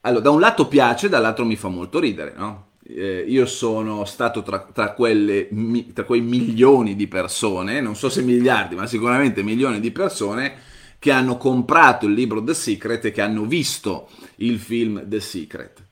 Allora, 0.00 0.22
da 0.22 0.30
un 0.30 0.40
lato 0.40 0.66
piace, 0.66 1.10
dall'altro 1.10 1.44
mi 1.44 1.56
fa 1.56 1.68
molto 1.68 1.98
ridere, 1.98 2.32
no? 2.34 2.68
Eh, 2.82 3.22
io 3.28 3.44
sono 3.44 4.06
stato 4.06 4.42
tra, 4.42 4.60
tra, 4.72 4.94
quelle, 4.94 5.46
tra 5.92 6.04
quei 6.04 6.22
milioni 6.22 6.96
di 6.96 7.06
persone, 7.06 7.82
non 7.82 7.94
so 7.94 8.08
se 8.08 8.22
miliardi, 8.22 8.76
ma 8.76 8.86
sicuramente 8.86 9.42
milioni 9.42 9.78
di 9.78 9.90
persone 9.90 10.54
che 10.98 11.10
hanno 11.10 11.36
comprato 11.36 12.06
il 12.06 12.14
libro 12.14 12.42
The 12.42 12.54
Secret 12.54 13.04
e 13.04 13.10
che 13.10 13.20
hanno 13.20 13.44
visto 13.44 14.08
il 14.36 14.58
film 14.58 15.06
The 15.06 15.20
Secret. 15.20 15.82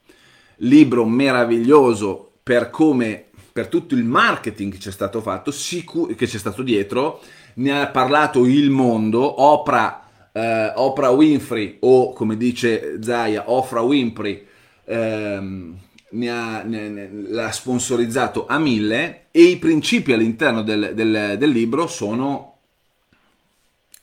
Libro 0.61 1.04
meraviglioso 1.04 2.38
per 2.42 2.70
come, 2.70 3.26
per 3.52 3.68
tutto 3.68 3.94
il 3.94 4.04
marketing 4.04 4.72
che 4.72 4.78
c'è 4.78 4.90
stato 4.90 5.20
fatto, 5.20 5.50
sicur- 5.50 6.14
che 6.14 6.26
c'è 6.26 6.38
stato 6.38 6.62
dietro, 6.62 7.20
ne 7.59 7.81
ha 7.81 7.88
parlato 7.88 8.47
il 8.47 8.71
mondo, 8.71 9.42
Oprah, 9.42 10.31
eh, 10.33 10.73
Oprah 10.75 11.11
Winfrey 11.11 11.79
o 11.81 12.12
come 12.12 12.37
dice 12.37 12.99
Zaya, 13.03 13.51
Oprah 13.51 13.83
Winfrey, 13.83 14.47
ehm, 14.85 15.79
ne 16.11 16.31
ha, 16.31 16.62
ne, 16.62 16.88
ne, 16.88 17.11
l'ha 17.12 17.51
sponsorizzato 17.51 18.47
a 18.47 18.59
mille 18.59 19.27
e 19.31 19.42
i 19.42 19.57
principi 19.59 20.12
all'interno 20.12 20.62
del, 20.62 20.92
del, 20.94 21.37
del 21.37 21.51
libro 21.51 21.87
sono 21.87 22.59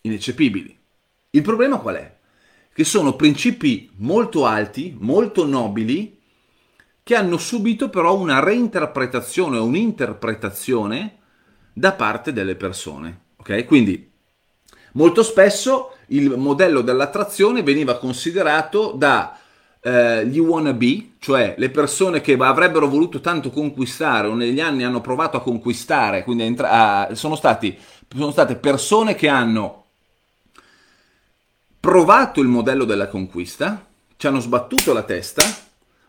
ineccepibili. 0.02 0.78
Il 1.32 1.42
problema 1.42 1.78
qual 1.78 1.96
è? 1.96 2.14
Che 2.74 2.84
sono 2.84 3.16
principi 3.16 3.90
molto 3.98 4.46
alti, 4.46 4.96
molto 5.00 5.46
nobili, 5.46 6.20
che 7.02 7.16
hanno 7.16 7.38
subito 7.38 7.90
però 7.90 8.18
una 8.18 8.40
reinterpretazione 8.40 9.58
o 9.58 9.66
un'interpretazione 9.66 11.18
da 11.72 11.94
parte 11.94 12.34
delle 12.34 12.56
persone. 12.56 13.24
Ok? 13.48 13.66
Quindi 13.66 14.12
molto 14.94 15.22
spesso 15.22 15.98
il 16.08 16.36
modello 16.36 16.82
dell'attrazione 16.82 17.62
veniva 17.62 18.00
considerato 18.00 18.92
da 18.92 19.38
eh, 19.82 20.26
gli 20.26 20.40
wannabe, 20.40 21.12
cioè 21.20 21.54
le 21.56 21.70
persone 21.70 22.22
che 22.22 22.34
avrebbero 22.34 22.88
voluto 22.88 23.22
tanto 23.22 23.52
conquistare 23.52 24.28
o 24.28 24.34
negli 24.34 24.60
anni 24.60 24.84
hanno 24.84 25.00
provato 25.00 25.38
a 25.38 25.42
conquistare, 25.42 26.24
quindi 26.24 26.42
a 26.42 26.46
entra- 26.48 26.72
a, 26.72 27.14
sono, 27.14 27.36
stati, 27.36 27.78
sono 28.10 28.32
state 28.32 28.56
persone 28.56 29.14
che 29.14 29.28
hanno 29.28 29.84
provato 31.80 32.42
il 32.42 32.48
modello 32.48 32.84
della 32.84 33.08
conquista, 33.08 33.86
ci 34.18 34.26
hanno 34.26 34.40
sbattuto 34.40 34.92
la 34.92 35.04
testa, 35.04 35.44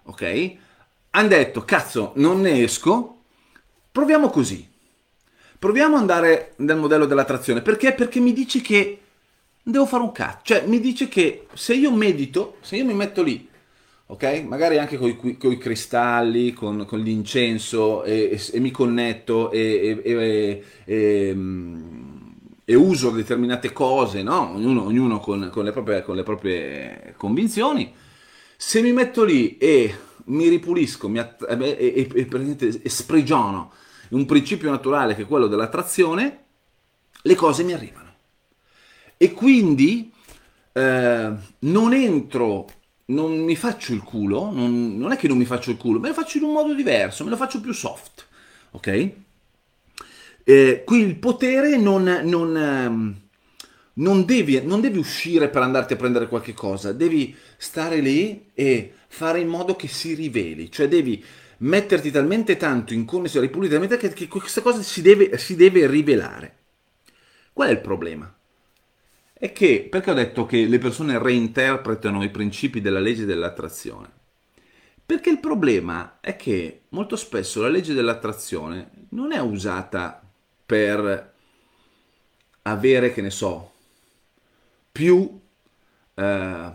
ok? 0.05 0.55
Hanno 1.11 1.29
detto, 1.29 1.67
cazzo, 1.67 2.13
non 2.17 2.41
ne 2.41 2.63
esco, 2.63 3.19
proviamo 3.93 4.31
così. 4.31 4.76
Proviamo 5.67 5.97
ad 5.97 6.03
andare 6.03 6.53
nel 6.59 6.77
modello 6.77 7.07
dell'attrazione. 7.07 7.61
Perché? 7.61 7.93
Perché 7.93 8.21
mi 8.21 8.33
dici 8.33 8.61
che 8.61 9.01
devo 9.61 9.85
fare 9.85 10.05
un 10.05 10.13
cazzo. 10.13 10.39
Cioè, 10.45 10.65
mi 10.65 10.79
dice 10.79 11.09
che 11.09 11.49
se 11.55 11.75
io 11.75 11.91
medito, 11.91 12.59
se 12.61 12.77
io 12.77 12.85
mi 12.85 12.95
metto 12.95 13.21
lì, 13.25 13.49
ok? 14.07 14.45
Magari 14.47 14.79
anche 14.79 14.97
con 14.97 15.09
i 15.09 15.59
cristalli, 15.59 16.53
con, 16.53 16.85
con 16.87 17.01
l'incenso 17.01 18.05
e, 18.05 18.31
e, 18.31 18.41
e, 18.53 18.61
mi 18.61 18.71
connetto 18.71 19.51
e, 19.51 21.33
mm, 21.35 22.29
e 22.65 22.75
uso 22.77 23.11
determinate 23.11 23.73
cose, 23.73 24.23
no? 24.23 24.53
ognuno, 24.55 24.85
ognuno 24.85 25.19
con, 25.19 25.51
con, 25.53 25.65
le 25.65 25.73
proprie, 25.73 26.03
con, 26.03 26.15
le 26.15 26.23
proprie, 26.23 27.15
convinzioni, 27.17 27.93
se 28.57 28.83
mi 28.83 28.93
metto 28.93 29.25
lì 29.25 29.57
e 29.59 29.93
mi 30.27 30.47
ripulisco 30.47 31.09
mi 31.09 31.19
att- 31.19 31.45
e, 31.49 31.77
e, 31.77 32.09
e, 32.15 32.81
e 32.83 32.89
sprigiono 32.89 33.73
un 34.11 34.27
principio 34.27 34.71
naturale 34.71 35.15
che 35.15 35.23
è 35.23 35.27
quello 35.27 35.47
dell'attrazione, 35.47 36.45
le 37.23 37.35
cose 37.35 37.63
mi 37.63 37.73
arrivano. 37.73 38.15
E 39.17 39.33
quindi 39.33 40.13
eh, 40.73 41.33
non 41.59 41.93
entro, 41.95 42.67
non 43.07 43.39
mi 43.39 43.57
faccio 43.57 43.93
il 43.95 44.03
culo, 44.03 44.51
non, 44.51 44.97
non 44.99 45.13
è 45.13 45.17
che 45.17 45.29
non 45.29 45.39
mi 45.39 45.45
faccio 45.45 45.71
il 45.71 45.77
culo, 45.77 45.99
me 45.99 46.09
lo 46.09 46.15
faccio 46.15 46.39
in 46.39 46.45
un 46.45 46.53
modo 46.53 46.75
diverso, 46.75 47.25
me 47.25 47.31
lo 47.31 47.37
faccio 47.37 47.61
più 47.61 47.73
soft, 47.73 48.27
ok? 48.73 49.11
Eh, 50.45 50.83
qui 50.85 51.01
il 51.01 51.17
potere 51.17 51.77
non, 51.77 52.21
non, 52.25 52.57
ehm, 52.57 53.15
non, 53.95 54.25
devi, 54.25 54.61
non 54.65 54.81
devi 54.81 54.99
uscire 54.99 55.49
per 55.49 55.63
andarti 55.63 55.95
a 55.95 55.97
prendere 55.97 56.29
qualche 56.29 56.53
cosa, 56.53 56.93
devi 56.93 57.35
stare 57.57 58.01
lì 58.01 58.51
e 58.55 58.93
fare 59.09 59.41
in 59.41 59.49
modo 59.49 59.77
che 59.77 59.89
si 59.89 60.15
riveli, 60.15 60.71
cioè 60.71 60.89
devi 60.89 61.25
metterti 61.59 62.11
talmente 62.11 62.57
tanto 62.57 62.93
in 62.93 63.05
connessione, 63.05 63.47
ripulitamente 63.47 63.97
che, 63.97 64.13
che 64.13 64.29
questa 64.29 64.61
cosa 64.61 64.83
si 64.83 65.03
deve, 65.03 65.39
si 65.39 65.57
deve 65.57 65.87
rivelare. 65.87 66.57
Qual 67.53 67.69
è 67.69 67.73
il 67.73 67.81
problema? 67.81 68.33
È 69.33 69.53
che, 69.53 69.87
perché 69.91 70.11
ho 70.11 70.15
detto 70.15 70.47
che 70.47 70.67
le 70.67 70.79
persone 70.79 71.19
reinterpretano 71.19 72.23
i 72.23 72.31
principi 72.31 72.81
della 72.81 73.01
legge 73.01 73.25
dell'attrazione? 73.25 74.11
Perché 75.05 75.31
il 75.31 75.41
problema 75.41 76.19
è 76.21 76.37
che 76.37 76.83
molto 76.91 77.17
spesso 77.17 77.61
la 77.61 77.69
legge 77.69 77.95
dell'attrazione 77.95 78.91
non 79.11 79.33
è 79.33 79.39
usata 79.39 80.23
per 80.65 81.35
avere, 82.63 83.13
che 83.13 83.23
ne 83.23 83.31
so, 83.31 83.73
più, 84.91 85.41
eh, 86.15 86.23
un, 86.23 86.75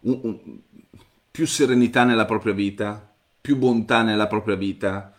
un, 0.00 0.60
più 1.30 1.46
serenità 1.46 2.04
nella 2.04 2.24
propria 2.24 2.52
vita, 2.52 3.11
più 3.42 3.56
bontà 3.56 4.02
nella 4.02 4.28
propria 4.28 4.54
vita, 4.54 5.12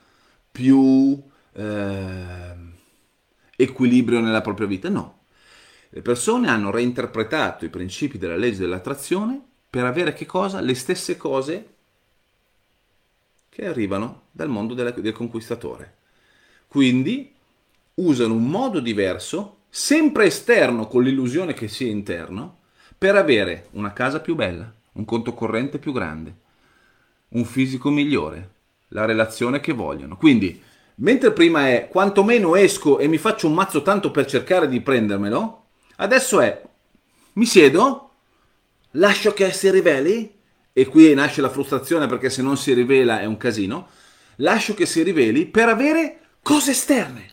più 0.50 1.22
eh, 1.52 2.56
equilibrio 3.58 4.22
nella 4.22 4.42
propria 4.42 4.66
vita. 4.66 4.90
No. 4.90 5.20
Le 5.90 6.02
persone 6.02 6.48
hanno 6.48 6.72
reinterpretato 6.72 7.66
i 7.66 7.70
principi 7.70 8.18
della 8.18 8.38
legge 8.38 8.60
dell'attrazione 8.60 9.40
per 9.70 9.86
avere 9.86 10.14
che 10.14 10.26
cosa? 10.26 10.62
Le 10.62 10.74
stesse 10.74 11.18
cose 11.18 11.68
che 13.50 13.68
arrivano 13.68 14.24
dal 14.32 14.50
mondo 14.50 14.74
della, 14.74 14.92
del 14.92 15.12
conquistatore. 15.12 15.98
Quindi 16.68 17.32
usano 17.96 18.34
un 18.34 18.50
modo 18.50 18.80
diverso, 18.80 19.58
sempre 19.70 20.26
esterno 20.26 20.88
con 20.88 21.04
l'illusione 21.04 21.54
che 21.54 21.68
sia 21.68 21.90
interno, 21.90 22.62
per 22.98 23.16
avere 23.16 23.68
una 23.72 23.92
casa 23.94 24.22
più 24.22 24.34
bella, 24.34 24.74
un 24.94 25.06
conto 25.06 25.34
corrente 25.34 25.78
più 25.78 25.92
grande, 25.92 26.36
un 27.34 27.46
fisico 27.46 27.90
migliore, 27.90 28.52
la 28.90 29.06
relazione 29.06 29.60
che 29.60 29.74
vogliono. 29.74 30.18
Quindi, 30.18 30.62
mentre 30.96 31.32
prima 31.32 31.70
è 31.70 31.88
quantomeno 31.90 32.56
esco 32.56 33.00
e 33.00 33.08
mi 33.08 33.18
faccio 33.18 33.48
un 33.48 33.54
mazzo 33.54 33.82
tanto 33.82 34.12
per 34.12 34.26
cercare 34.26 34.68
di 34.68 34.82
prendermelo, 34.82 35.66
adesso 35.98 36.40
è 36.40 36.62
mi 37.34 37.46
siedo, 37.46 38.12
lascio 38.92 39.34
che 39.34 39.52
si 39.52 39.70
riveli, 39.72 40.32
e 40.72 40.86
qui 40.88 41.14
nasce 41.14 41.42
la 41.42 41.50
frustrazione 41.50 42.08
perché 42.08 42.30
se 42.30 42.42
non 42.42 42.58
si 42.58 42.74
rivela 42.74 43.20
è 43.20 43.26
un 43.26 43.38
casino, 43.38 43.88
lascio 44.38 44.74
che 44.74 44.86
si 44.86 45.04
riveli 45.04 45.46
per 45.46 45.70
avere 45.70 46.20
cose 46.42 46.72
esterne. 46.72 47.32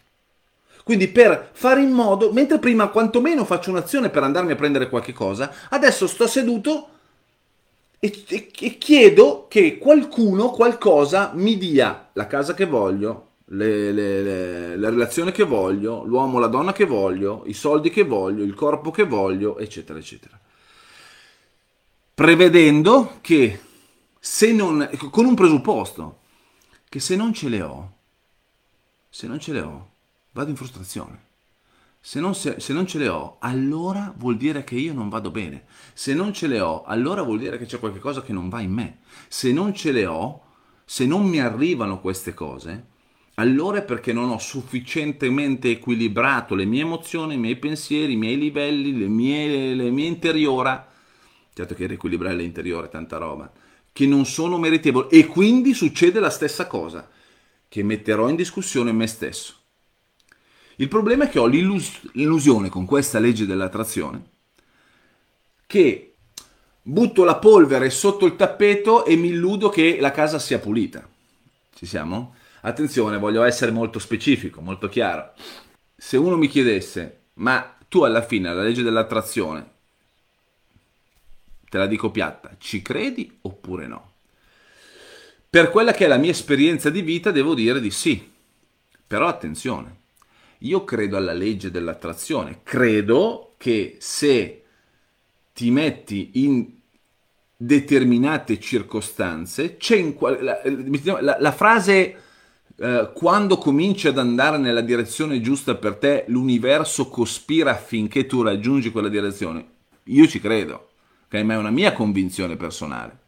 Quindi 0.85 1.09
per 1.09 1.51
fare 1.53 1.83
in 1.83 1.91
modo, 1.91 2.33
mentre 2.33 2.59
prima 2.59 2.89
quantomeno 2.89 3.45
faccio 3.45 3.71
un'azione 3.71 4.11
per 4.11 4.23
andarmi 4.23 4.53
a 4.53 4.57
prendere 4.57 4.89
qualche 4.89 5.13
cosa, 5.13 5.53
adesso 5.69 6.07
sto 6.07 6.27
seduto 6.27 6.89
e, 8.03 8.25
e, 8.29 8.51
e 8.59 8.79
chiedo 8.79 9.47
che 9.47 9.77
qualcuno, 9.77 10.49
qualcosa 10.51 11.33
mi 11.35 11.59
dia 11.59 12.09
la 12.15 12.27
casa 12.27 12.55
che 12.55 12.65
voglio, 12.65 13.29
le, 13.53 13.93
le, 13.93 14.23
le, 14.23 14.77
la 14.77 14.89
relazione 14.89 15.33
che 15.33 15.45
voglio, 15.45 16.03
l'uomo, 16.05 16.39
la 16.39 16.47
donna 16.47 16.73
che 16.73 16.87
voglio, 16.87 17.43
i 17.45 17.53
soldi 17.53 17.91
che 17.91 18.05
voglio, 18.05 18.43
il 18.43 18.55
corpo 18.55 18.91
che 18.91 19.05
voglio, 19.05 19.59
eccetera, 19.59 19.99
eccetera. 19.99 20.39
Prevedendo 22.15 23.19
che 23.21 23.61
se 24.19 24.53
non, 24.53 24.89
con 25.11 25.27
un 25.27 25.35
presupposto, 25.35 26.21
che 26.89 27.01
se 27.01 27.17
non 27.17 27.35
ce 27.35 27.49
le 27.51 27.63
ho, 27.63 27.93
se 29.11 29.27
non 29.27 29.39
ce 29.39 29.53
le 29.53 29.61
ho, 29.61 29.91
vado 30.33 30.49
in 30.49 30.57
frustrazione. 30.57 31.29
Se 32.03 32.19
non, 32.19 32.35
se, 32.35 32.61
se 32.61 32.73
non, 32.73 32.87
ce 32.87 32.97
le 32.99 33.09
ho, 33.09 33.37
allora 33.41 34.15
vuol 34.17 34.39
dire 34.39 34.65
che 34.65 34.75
io 34.75 34.95
non 34.95 35.11
vado 35.11 35.31
bene. 35.31 35.65
Se 35.93 36.15
non 36.15 36.33
ce 36.33 36.47
le 36.47 36.59
ho, 36.61 36.83
allora 36.85 37.23
vuol 37.23 37.39
dire 37.39 37.59
che 37.59 37.67
c'è 37.67 37.79
qualcosa 37.79 38.23
che 38.23 38.33
non 38.33 38.49
va 38.49 38.61
in 38.61 38.73
me. 38.73 39.01
Se 39.29 39.53
non 39.53 39.75
ce 39.75 39.93
le 39.93 40.07
ho, 40.07 40.43
se 40.85 41.05
non 41.05 41.27
mi 41.27 41.41
arrivano 41.41 42.01
queste 42.01 42.33
cose, 42.33 42.87
allora 43.35 43.79
è 43.79 43.85
perché 43.85 44.15
non 44.15 44.31
ho 44.31 44.39
sufficientemente 44.39 45.71
equilibrato 45.71 46.55
le 46.55 46.65
mie 46.65 46.83
emozioni, 46.83 47.35
i 47.35 47.39
miei 47.39 47.57
pensieri, 47.57 48.15
i 48.15 48.17
miei 48.17 48.39
livelli, 48.39 48.99
le 48.99 49.09
mie, 49.09 49.75
le 49.75 49.91
mie 49.91 50.07
interiora. 50.07 50.91
Certo 51.53 51.75
che 51.75 51.87
riequilibrare 51.87 52.35
l'interiore 52.35 52.87
è 52.87 52.91
tanta 52.91 53.19
roba, 53.19 53.53
che 53.93 54.07
non 54.07 54.25
sono 54.25 54.57
meritevoli. 54.57 55.09
E 55.11 55.27
quindi 55.27 55.75
succede 55.75 56.19
la 56.19 56.31
stessa 56.31 56.67
cosa, 56.67 57.09
che 57.69 57.83
metterò 57.83 58.29
in 58.31 58.37
discussione 58.37 58.91
me 58.93 59.07
stesso. 59.07 59.60
Il 60.81 60.89
problema 60.89 61.25
è 61.25 61.29
che 61.29 61.39
ho 61.39 61.45
l'illusione 61.45 62.71
con 62.71 62.87
questa 62.87 63.19
legge 63.19 63.45
dell'attrazione 63.45 64.23
che 65.67 66.15
butto 66.81 67.23
la 67.23 67.37
polvere 67.37 67.91
sotto 67.91 68.25
il 68.25 68.35
tappeto 68.35 69.05
e 69.05 69.15
mi 69.15 69.29
illudo 69.29 69.69
che 69.69 69.99
la 70.01 70.11
casa 70.11 70.39
sia 70.39 70.59
pulita. 70.59 71.07
Ci 71.75 71.85
siamo? 71.85 72.35
Attenzione, 72.63 73.19
voglio 73.19 73.43
essere 73.43 73.71
molto 73.71 73.99
specifico, 73.99 74.63
molto 74.63 74.89
chiaro. 74.89 75.35
Se 75.95 76.17
uno 76.17 76.39
mi 76.39 76.49
chiedesse, 76.49 77.25
ma 77.35 77.77
tu 77.87 78.03
alla 78.03 78.23
fine 78.23 78.49
alla 78.49 78.63
legge 78.63 78.83
dell'attrazione, 78.83 79.71
te 81.69 81.77
la 81.77 81.87
dico 81.87 82.11
piatta, 82.11 82.57
ci 82.57 82.81
credi 82.81 83.39
oppure 83.43 83.87
no? 83.87 84.13
Per 85.51 85.71
quella 85.71 85.93
che 85.93 86.07
è 86.07 86.09
la 86.09 86.17
mia 86.17 86.31
esperienza 86.31 86.89
di 86.89 87.03
vita 87.03 87.31
devo 87.31 87.53
dire 87.53 87.81
di 87.81 87.91
sì. 87.91 88.33
Però 89.07 89.27
attenzione, 89.27 89.99
io 90.61 90.85
credo 90.85 91.17
alla 91.17 91.33
legge 91.33 91.71
dell'attrazione, 91.71 92.61
credo 92.63 93.55
che 93.57 93.97
se 93.99 94.63
ti 95.53 95.71
metti 95.71 96.31
in 96.35 96.67
determinate 97.57 98.59
circostanze, 98.59 99.77
c'è 99.77 99.97
in 99.97 100.15
qual- 100.15 100.43
la, 100.43 100.61
la, 101.21 101.37
la 101.39 101.53
frase 101.53 102.23
eh, 102.77 103.11
quando 103.15 103.59
cominci 103.59 104.09
ad 104.09 104.19
andare 104.19 104.57
nella 104.57 104.81
direzione 104.81 105.41
giusta 105.43 105.75
per 105.75 105.97
te, 105.97 106.25
l'universo 106.29 107.09
cospira 107.09 107.73
affinché 107.73 108.25
tu 108.27 108.43
raggiungi 108.43 108.91
quella 108.91 109.09
direzione. 109.09 109.67
Io 110.05 110.27
ci 110.27 110.41
credo, 110.41 110.89
okay? 111.27 111.43
ma 111.43 111.55
è 111.55 111.59
una 111.59 111.71
mia 111.71 111.93
convinzione 111.93 112.57
personale. 112.57 113.19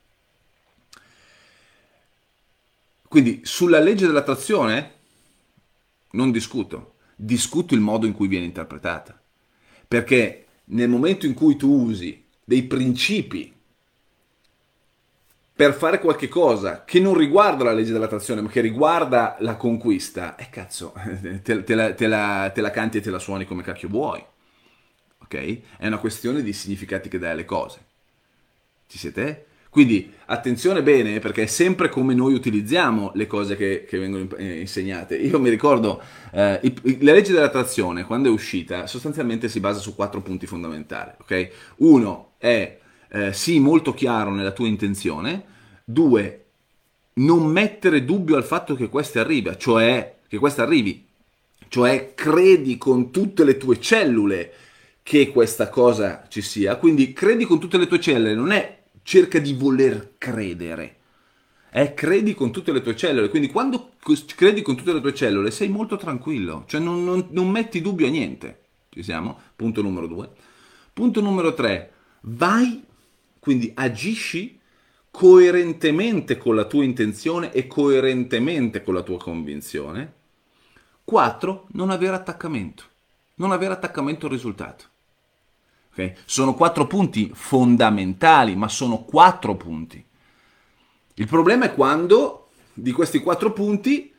Quindi 3.08 3.40
sulla 3.42 3.78
legge 3.78 4.06
dell'attrazione 4.06 4.94
non 6.12 6.30
discuto, 6.30 6.94
discuto 7.16 7.74
il 7.74 7.80
modo 7.80 8.06
in 8.06 8.12
cui 8.12 8.28
viene 8.28 8.46
interpretata. 8.46 9.20
Perché 9.86 10.46
nel 10.66 10.88
momento 10.88 11.26
in 11.26 11.34
cui 11.34 11.56
tu 11.56 11.68
usi 11.68 12.24
dei 12.44 12.64
principi 12.64 13.52
per 15.54 15.74
fare 15.74 16.00
qualche 16.00 16.28
cosa 16.28 16.82
che 16.84 16.98
non 16.98 17.14
riguarda 17.14 17.62
la 17.64 17.72
legge 17.72 17.92
dell'attrazione, 17.92 18.40
ma 18.40 18.48
che 18.48 18.60
riguarda 18.60 19.36
la 19.40 19.56
conquista, 19.56 20.34
eh, 20.36 20.48
cazzo, 20.50 20.92
te, 21.42 21.62
te, 21.62 21.74
la, 21.74 21.94
te, 21.94 22.06
la, 22.06 22.50
te, 22.52 22.60
la, 22.60 22.70
canti 22.70 22.98
e 22.98 23.00
te 23.00 23.10
la 23.10 23.18
suoni 23.18 23.44
come 23.44 23.62
cacchio 23.62 23.88
vuoi. 23.88 24.24
Ok? 25.18 25.60
È 25.78 25.86
una 25.86 25.98
questione 25.98 26.42
di 26.42 26.52
significati 26.52 27.08
che 27.08 27.18
dai 27.18 27.30
alle 27.30 27.44
cose. 27.44 27.84
Ci 28.88 28.98
siete? 28.98 29.46
Quindi 29.72 30.12
attenzione 30.26 30.82
bene 30.82 31.18
perché 31.18 31.44
è 31.44 31.46
sempre 31.46 31.88
come 31.88 32.12
noi 32.12 32.34
utilizziamo 32.34 33.12
le 33.14 33.26
cose 33.26 33.56
che, 33.56 33.86
che 33.88 33.98
vengono 33.98 34.28
eh, 34.36 34.60
insegnate. 34.60 35.16
Io 35.16 35.40
mi 35.40 35.48
ricordo, 35.48 35.98
eh, 36.30 36.60
la 37.00 37.12
legge 37.12 37.32
dell'attrazione 37.32 38.04
quando 38.04 38.28
è 38.28 38.30
uscita 38.30 38.86
sostanzialmente 38.86 39.48
si 39.48 39.60
basa 39.60 39.80
su 39.80 39.94
quattro 39.94 40.20
punti 40.20 40.44
fondamentali. 40.44 41.12
Ok? 41.20 41.48
Uno 41.76 42.32
è 42.36 42.78
eh, 43.08 43.32
sii 43.32 43.60
molto 43.60 43.94
chiaro 43.94 44.30
nella 44.30 44.50
tua 44.50 44.66
intenzione, 44.66 45.42
due, 45.84 46.44
non 47.14 47.46
mettere 47.46 48.04
dubbio 48.04 48.36
al 48.36 48.44
fatto 48.44 48.74
che 48.74 48.90
questa 48.90 49.20
arriva, 49.20 49.56
cioè 49.56 50.16
che 50.28 50.36
questa 50.36 50.64
arrivi, 50.64 51.06
cioè 51.68 52.12
credi 52.14 52.76
con 52.76 53.10
tutte 53.10 53.42
le 53.42 53.56
tue 53.56 53.80
cellule 53.80 54.52
che 55.02 55.30
questa 55.30 55.70
cosa 55.70 56.26
ci 56.28 56.42
sia, 56.42 56.76
quindi 56.76 57.14
credi 57.14 57.46
con 57.46 57.58
tutte 57.58 57.78
le 57.78 57.86
tue 57.86 58.00
cellule, 58.00 58.34
non 58.34 58.50
è 58.50 58.80
cerca 59.02 59.38
di 59.38 59.52
voler 59.52 60.14
credere, 60.18 60.96
è 61.70 61.94
credi 61.94 62.34
con 62.34 62.52
tutte 62.52 62.72
le 62.72 62.82
tue 62.82 62.94
cellule, 62.96 63.28
quindi 63.28 63.48
quando 63.48 63.92
credi 64.34 64.62
con 64.62 64.76
tutte 64.76 64.92
le 64.92 65.00
tue 65.00 65.14
cellule 65.14 65.50
sei 65.50 65.68
molto 65.68 65.96
tranquillo, 65.96 66.64
cioè 66.66 66.80
non, 66.80 67.04
non, 67.04 67.28
non 67.30 67.48
metti 67.48 67.80
dubbio 67.80 68.06
a 68.06 68.10
niente, 68.10 68.60
ci 68.90 69.02
siamo? 69.02 69.38
Punto 69.56 69.80
numero 69.82 70.06
due. 70.06 70.30
Punto 70.92 71.20
numero 71.20 71.54
tre, 71.54 71.92
vai 72.22 72.84
quindi 73.42 73.72
agisci 73.74 74.60
coerentemente 75.10 76.38
con 76.38 76.54
la 76.54 76.64
tua 76.64 76.84
intenzione 76.84 77.52
e 77.52 77.66
coerentemente 77.66 78.84
con 78.84 78.94
la 78.94 79.02
tua 79.02 79.18
convinzione. 79.18 80.12
4. 81.04 81.66
Non 81.72 81.90
avere 81.90 82.14
attaccamento. 82.14 82.84
Non 83.34 83.50
avere 83.50 83.74
attaccamento 83.74 84.26
al 84.26 84.32
risultato. 84.32 84.84
Okay? 85.92 86.14
Sono 86.24 86.54
quattro 86.54 86.86
punti 86.86 87.30
fondamentali, 87.32 88.56
ma 88.56 88.68
sono 88.68 89.04
quattro 89.04 89.56
punti. 89.56 90.04
Il 91.14 91.26
problema 91.26 91.66
è 91.66 91.74
quando 91.74 92.48
di 92.72 92.92
questi 92.92 93.20
quattro 93.20 93.52
punti 93.52 94.12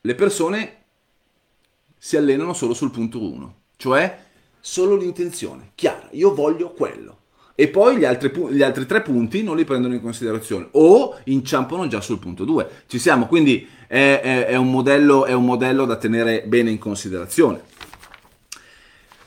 le 0.00 0.14
persone 0.14 0.82
si 1.96 2.16
allenano 2.16 2.52
solo 2.52 2.74
sul 2.74 2.90
punto 2.90 3.22
1, 3.22 3.54
cioè 3.76 4.24
solo 4.58 4.96
l'intenzione, 4.96 5.70
chiara, 5.76 6.08
io 6.10 6.34
voglio 6.34 6.72
quello 6.72 7.20
e 7.54 7.68
poi 7.68 7.98
gli 7.98 8.04
altri, 8.04 8.32
gli 8.50 8.62
altri, 8.62 8.86
tre 8.86 9.02
punti 9.02 9.42
non 9.42 9.56
li 9.56 9.64
prendono 9.64 9.94
in 9.94 10.00
considerazione 10.00 10.68
o 10.72 11.18
inciampano 11.24 11.86
già 11.86 12.00
sul 12.00 12.18
punto 12.18 12.44
2. 12.44 12.68
Ci 12.86 12.98
siamo, 12.98 13.26
quindi 13.26 13.68
è, 13.86 14.20
è, 14.22 14.46
è, 14.46 14.56
un 14.56 14.70
modello, 14.70 15.26
è, 15.26 15.32
un 15.32 15.44
modello, 15.44 15.84
da 15.84 15.96
tenere 15.96 16.42
bene 16.46 16.70
in 16.70 16.78
considerazione. 16.78 17.60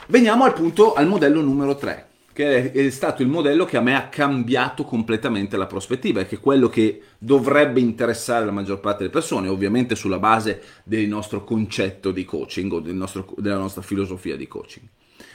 Veniamo 0.08 0.44
al 0.44 0.54
punto, 0.54 0.94
al 0.94 1.08
modello 1.08 1.42
numero 1.42 1.76
3, 1.76 2.08
che 2.32 2.72
è 2.72 2.90
stato 2.92 3.24
il 3.24 3.28
modello 3.28 3.66
che 3.66 3.78
a 3.78 3.82
me 3.82 3.96
ha 3.96 4.08
cambiato 4.08 4.84
completamente 4.84 5.58
la 5.58 5.66
prospettiva 5.66 6.22
e 6.22 6.28
che 6.28 6.36
è 6.36 6.40
quello 6.40 6.70
che 6.70 7.02
dovrebbe 7.18 7.80
interessare 7.80 8.46
la 8.46 8.52
maggior 8.52 8.80
parte 8.80 9.00
delle 9.00 9.10
persone, 9.10 9.48
ovviamente 9.48 9.96
sulla 9.96 10.20
base 10.20 10.62
del 10.84 11.08
nostro 11.08 11.44
concetto 11.44 12.12
di 12.12 12.24
coaching 12.24 12.72
o 12.72 12.80
del 12.82 12.94
nostro, 12.94 13.34
della 13.38 13.58
nostra 13.58 13.82
filosofia 13.82 14.36
di 14.36 14.48
coaching, 14.48 14.86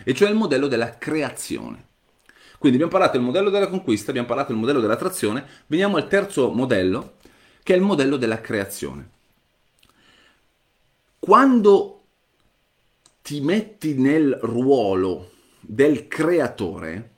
e 0.04 0.14
cioè 0.14 0.30
il 0.30 0.36
modello 0.36 0.68
della 0.68 0.98
creazione. 0.98 1.86
Quindi 2.56 2.76
abbiamo 2.76 2.92
parlato 2.92 3.16
del 3.16 3.26
modello 3.26 3.50
della 3.50 3.66
conquista, 3.66 4.10
abbiamo 4.10 4.28
parlato 4.28 4.52
del 4.52 4.60
modello 4.60 4.80
dell'attrazione, 4.80 5.44
veniamo 5.66 5.96
al 5.96 6.06
terzo 6.06 6.52
modello, 6.52 7.14
che 7.64 7.74
è 7.74 7.76
il 7.76 7.82
modello 7.82 8.16
della 8.16 8.40
creazione. 8.40 9.08
Quando 11.18 11.99
ti 13.30 13.40
metti 13.40 13.94
nel 13.94 14.36
ruolo 14.42 15.30
del 15.60 16.08
creatore, 16.08 17.10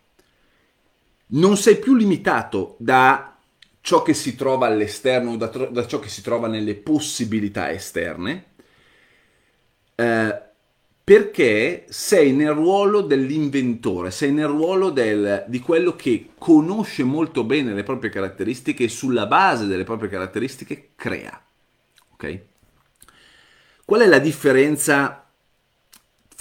non 1.28 1.56
sei 1.56 1.78
più 1.78 1.94
limitato 1.94 2.76
da 2.78 3.38
ciò 3.80 4.02
che 4.02 4.12
si 4.12 4.36
trova 4.36 4.66
all'esterno, 4.66 5.38
da, 5.38 5.46
da 5.46 5.86
ciò 5.86 6.00
che 6.00 6.10
si 6.10 6.20
trova 6.20 6.48
nelle 6.48 6.74
possibilità 6.74 7.72
esterne, 7.72 8.44
eh, 9.94 10.42
perché 11.02 11.86
sei 11.88 12.32
nel 12.32 12.52
ruolo 12.52 13.00
dell'inventore, 13.00 14.10
sei 14.10 14.32
nel 14.32 14.48
ruolo 14.48 14.90
del, 14.90 15.46
di 15.48 15.60
quello 15.60 15.96
che 15.96 16.32
conosce 16.36 17.04
molto 17.04 17.42
bene 17.42 17.72
le 17.72 17.84
proprie 17.84 18.10
caratteristiche 18.10 18.84
e 18.84 18.88
sulla 18.88 19.24
base 19.24 19.64
delle 19.64 19.84
proprie 19.84 20.10
caratteristiche 20.10 20.90
crea. 20.94 21.42
Ok? 22.12 22.40
Qual 23.86 24.02
è 24.02 24.06
la 24.06 24.18
differenza 24.18 25.21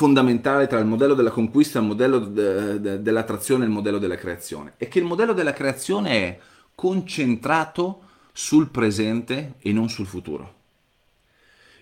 fondamentale 0.02 0.66
tra 0.66 0.80
il 0.80 0.88
modello 0.88 1.14
della 1.14 1.30
conquista, 1.30 1.78
il 1.78 1.86
modello 1.86 2.18
de, 2.18 2.82
de, 2.82 3.02
dell'attrazione 3.04 3.66
e 3.66 3.68
il 3.68 3.74
modello 3.74 4.00
della 4.00 4.16
creazione? 4.16 4.74
È 4.78 4.88
che 4.88 4.98
il 4.98 5.06
modello 5.06 5.32
della 5.32 5.54
creazione 5.54 6.10
è 6.10 6.40
concentrato 6.74 8.02
sul 8.32 8.70
presente 8.70 9.58
e 9.60 9.72
non 9.72 9.90
sul 9.90 10.08
futuro. 10.08 10.56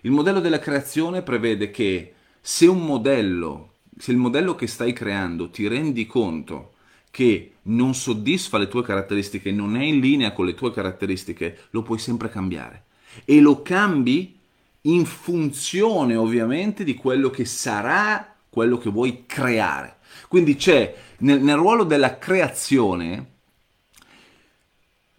Il 0.02 0.10
modello 0.10 0.40
della 0.40 0.58
creazione 0.58 1.22
prevede 1.22 1.70
che 1.70 2.12
se 2.42 2.66
un 2.66 2.84
modello, 2.84 3.76
se 3.96 4.10
il 4.10 4.18
modello 4.18 4.54
che 4.54 4.66
stai 4.66 4.92
creando 4.92 5.48
ti 5.48 5.66
rendi 5.66 6.04
conto 6.04 6.74
che 7.10 7.52
non 7.62 7.94
soddisfa 7.94 8.58
le 8.58 8.68
tue 8.68 8.82
caratteristiche, 8.82 9.50
non 9.50 9.78
è 9.78 9.82
in 9.82 9.98
linea 9.98 10.32
con 10.32 10.44
le 10.44 10.52
tue 10.52 10.72
caratteristiche, 10.72 11.56
lo 11.70 11.80
puoi 11.80 11.98
sempre 11.98 12.28
cambiare. 12.28 12.84
E 13.24 13.40
lo 13.40 13.62
cambi 13.62 14.39
in 14.82 15.04
funzione 15.04 16.16
ovviamente 16.16 16.84
di 16.84 16.94
quello 16.94 17.30
che 17.30 17.44
sarà 17.44 18.34
quello 18.48 18.78
che 18.78 18.90
vuoi 18.90 19.24
creare. 19.26 19.98
Quindi 20.28 20.56
c'è 20.56 20.94
nel, 21.18 21.40
nel 21.40 21.56
ruolo 21.56 21.84
della 21.84 22.18
creazione, 22.18 23.26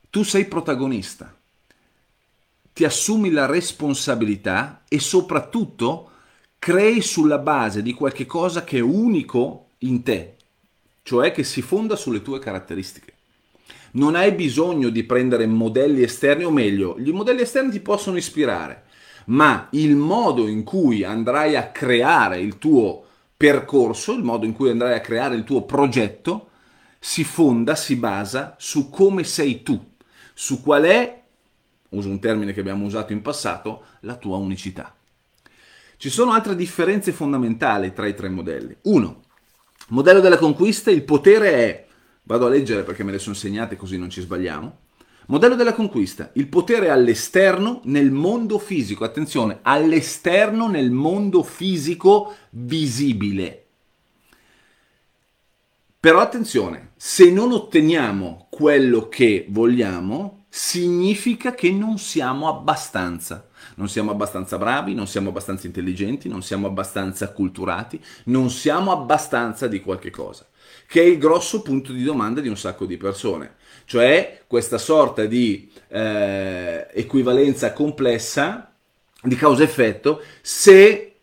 tu 0.10 0.24
sei 0.24 0.46
protagonista, 0.46 1.34
ti 2.74 2.84
assumi 2.84 3.32
la 3.32 3.46
responsabilità 3.46 4.84
e 4.88 5.00
soprattutto 5.00 6.10
crei 6.60 7.02
sulla 7.02 7.38
base 7.38 7.82
di 7.82 7.94
qualche 7.94 8.26
cosa 8.26 8.64
che 8.64 8.78
è 8.78 8.82
unico 8.82 9.70
in 9.80 10.04
te, 10.04 10.36
cioè 11.04 11.32
che 11.32 11.44
si 11.44 11.62
fonda 11.62 11.96
sulle 11.96 12.22
tue 12.22 12.40
caratteristiche. 12.40 13.14
Non 13.94 14.16
hai 14.16 14.32
bisogno 14.32 14.90
di 14.90 15.04
prendere 15.04 15.46
modelli 15.48 16.04
esterni, 16.04 16.46
o 16.46 16.52
meglio, 16.52 16.98
gli 17.00 17.12
modelli 17.12 17.42
esterni 17.42 17.72
ti 17.72 17.80
possono 17.80 18.18
ispirare, 18.18 18.86
ma 19.26 19.68
il 19.72 19.96
modo 19.96 20.48
in 20.48 20.64
cui 20.64 21.04
andrai 21.04 21.56
a 21.56 21.70
creare 21.70 22.40
il 22.40 22.58
tuo 22.58 23.06
percorso, 23.38 24.14
il 24.14 24.24
modo 24.24 24.46
in 24.46 24.54
cui 24.54 24.70
andrai 24.70 24.94
a 24.94 25.02
creare 25.02 25.36
il 25.36 25.44
tuo 25.44 25.64
progetto, 25.64 26.50
si 27.00 27.24
fonda, 27.24 27.76
si 27.76 27.96
basa 27.96 28.56
su 28.60 28.90
come 28.90 29.24
sei 29.24 29.64
tu, 29.64 29.94
su 30.34 30.62
qual 30.62 30.84
è, 30.84 31.22
uso 31.90 32.10
un 32.10 32.20
termine 32.20 32.54
che 32.54 32.60
abbiamo 32.60 32.86
usato 32.86 33.12
in 33.12 33.22
passato, 33.22 33.86
la 34.02 34.16
tua 34.16 34.38
unicità. 34.38 34.96
Ci 35.98 36.10
sono 36.10 36.32
altre 36.32 36.56
differenze 36.56 37.12
fondamentali 37.12 37.94
tra 37.94 38.08
i 38.08 38.16
tre 38.16 38.30
modelli. 38.30 38.76
Uno, 38.84 39.22
modello 39.90 40.20
della 40.20 40.38
conquista, 40.38 40.92
il 40.92 41.04
potere 41.04 41.52
è, 41.54 41.88
vado 42.24 42.46
a 42.46 42.50
leggere 42.50 42.84
perché 42.84 43.04
me 43.04 43.12
le 43.12 43.20
sono 43.20 43.36
segnate 43.36 43.76
così 43.76 43.98
non 43.98 44.10
ci 44.10 44.22
sbagliamo, 44.22 44.78
Modello 45.32 45.56
della 45.56 45.74
conquista, 45.74 46.32
il 46.34 46.50
potere 46.50 46.90
all'esterno 46.90 47.80
nel 47.86 48.12
mondo 48.12 48.60
fisico, 48.60 49.06
attenzione, 49.06 49.60
all'esterno 49.62 50.68
nel 50.68 50.92
mondo 50.92 51.42
fisico 51.42 52.36
visibile. 52.50 53.66
Però 55.98 56.20
attenzione, 56.20 56.92
se 56.98 57.32
non 57.32 57.54
otteniamo 57.54 58.48
quello 58.50 59.08
che 59.08 59.46
vogliamo, 59.48 60.48
significa 60.50 61.54
che 61.54 61.72
non 61.72 61.98
siamo 61.98 62.50
abbastanza. 62.50 63.48
Non 63.76 63.88
siamo 63.88 64.12
abbastanza 64.12 64.58
bravi, 64.58 64.94
non 64.94 65.08
siamo 65.08 65.30
abbastanza 65.30 65.66
intelligenti, 65.66 66.28
non 66.28 66.44
siamo 66.44 66.68
abbastanza 66.68 67.24
acculturati, 67.24 68.04
non 68.26 68.50
siamo 68.50 68.92
abbastanza 68.92 69.68
di 69.68 69.80
qualche 69.80 70.10
cosa, 70.10 70.46
che 70.88 71.02
è 71.02 71.06
il 71.06 71.18
grosso 71.18 71.62
punto 71.62 71.94
di 71.94 72.04
domanda 72.04 72.42
di 72.42 72.50
un 72.50 72.58
sacco 72.58 72.86
di 72.86 72.98
persone 72.98 73.60
cioè 73.92 74.40
questa 74.48 74.78
sorta 74.78 75.26
di 75.26 75.70
eh, 75.90 76.88
equivalenza 76.94 77.74
complessa 77.74 78.74
di 79.22 79.36
causa-effetto 79.36 80.24
se 80.42 81.16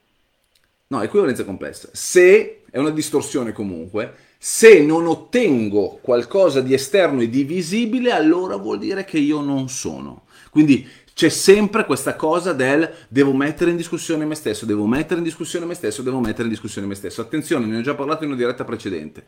no, 0.88 1.02
equivalenza 1.02 1.44
complessa, 1.44 1.88
se 1.92 2.64
è 2.70 2.76
una 2.76 2.90
distorsione 2.90 3.52
comunque, 3.52 4.14
se 4.36 4.82
non 4.82 5.06
ottengo 5.06 5.98
qualcosa 6.02 6.60
di 6.60 6.74
esterno 6.74 7.22
e 7.22 7.30
di 7.30 7.42
visibile, 7.44 8.12
allora 8.12 8.56
vuol 8.56 8.78
dire 8.78 9.02
che 9.06 9.16
io 9.16 9.40
non 9.40 9.70
sono. 9.70 10.24
Quindi 10.50 10.86
c'è 11.14 11.30
sempre 11.30 11.86
questa 11.86 12.16
cosa 12.16 12.52
del 12.52 12.92
devo 13.08 13.32
mettere 13.32 13.70
in 13.70 13.78
discussione 13.78 14.26
me 14.26 14.34
stesso, 14.34 14.66
devo 14.66 14.86
mettere 14.86 15.20
in 15.20 15.24
discussione 15.24 15.64
me 15.64 15.72
stesso, 15.72 16.02
devo 16.02 16.20
mettere 16.20 16.42
in 16.42 16.50
discussione 16.50 16.86
me 16.86 16.94
stesso. 16.94 17.22
Attenzione, 17.22 17.64
ne 17.64 17.78
ho 17.78 17.80
già 17.80 17.94
parlato 17.94 18.24
in 18.24 18.30
una 18.30 18.38
diretta 18.38 18.64
precedente. 18.64 19.24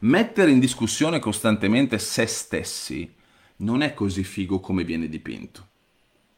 Mettere 0.00 0.50
in 0.50 0.60
discussione 0.60 1.18
costantemente 1.18 1.98
se 1.98 2.26
stessi 2.26 3.12
non 3.56 3.82
è 3.82 3.94
così 3.94 4.24
figo 4.24 4.60
come 4.60 4.84
viene 4.84 5.08
dipinto. 5.08 5.68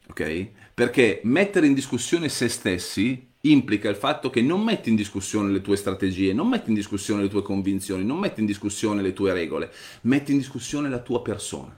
Ok? 0.09 0.47
Perché 0.73 1.21
mettere 1.23 1.67
in 1.67 1.73
discussione 1.73 2.29
se 2.29 2.47
stessi 2.47 3.25
implica 3.41 3.89
il 3.89 3.95
fatto 3.95 4.29
che 4.29 4.41
non 4.41 4.63
metti 4.63 4.89
in 4.89 4.95
discussione 4.95 5.51
le 5.51 5.61
tue 5.61 5.75
strategie, 5.75 6.33
non 6.33 6.47
metti 6.47 6.69
in 6.69 6.75
discussione 6.75 7.23
le 7.23 7.29
tue 7.29 7.41
convinzioni, 7.41 8.03
non 8.03 8.19
metti 8.19 8.39
in 8.39 8.45
discussione 8.45 9.01
le 9.01 9.13
tue 9.13 9.33
regole, 9.33 9.71
metti 10.01 10.31
in 10.31 10.37
discussione 10.37 10.89
la 10.89 10.99
tua 10.99 11.21
persona 11.21 11.77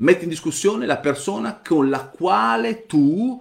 metti 0.00 0.24
in 0.24 0.30
discussione 0.30 0.86
la 0.86 0.98
persona 0.98 1.60
con 1.66 1.88
la 1.88 2.04
quale 2.04 2.86
tu 2.86 3.40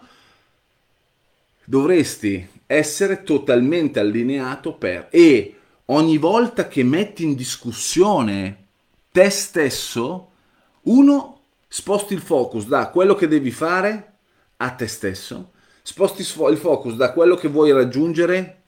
dovresti 1.63 2.47
essere 2.65 3.23
totalmente 3.23 3.99
allineato 3.99 4.73
per 4.73 5.07
e 5.09 5.58
ogni 5.91 6.17
volta 6.17 6.67
che 6.67 6.83
metti 6.83 7.23
in 7.23 7.35
discussione 7.35 8.65
te 9.11 9.29
stesso, 9.29 10.31
uno 10.83 11.41
sposti 11.67 12.13
il 12.13 12.21
focus 12.21 12.65
da 12.65 12.89
quello 12.89 13.15
che 13.15 13.27
devi 13.27 13.51
fare 13.51 14.13
a 14.57 14.71
te 14.71 14.87
stesso, 14.87 15.51
sposti 15.81 16.21
il 16.21 16.57
focus 16.57 16.95
da 16.95 17.11
quello 17.11 17.35
che 17.35 17.47
vuoi 17.47 17.71
raggiungere, 17.71 18.61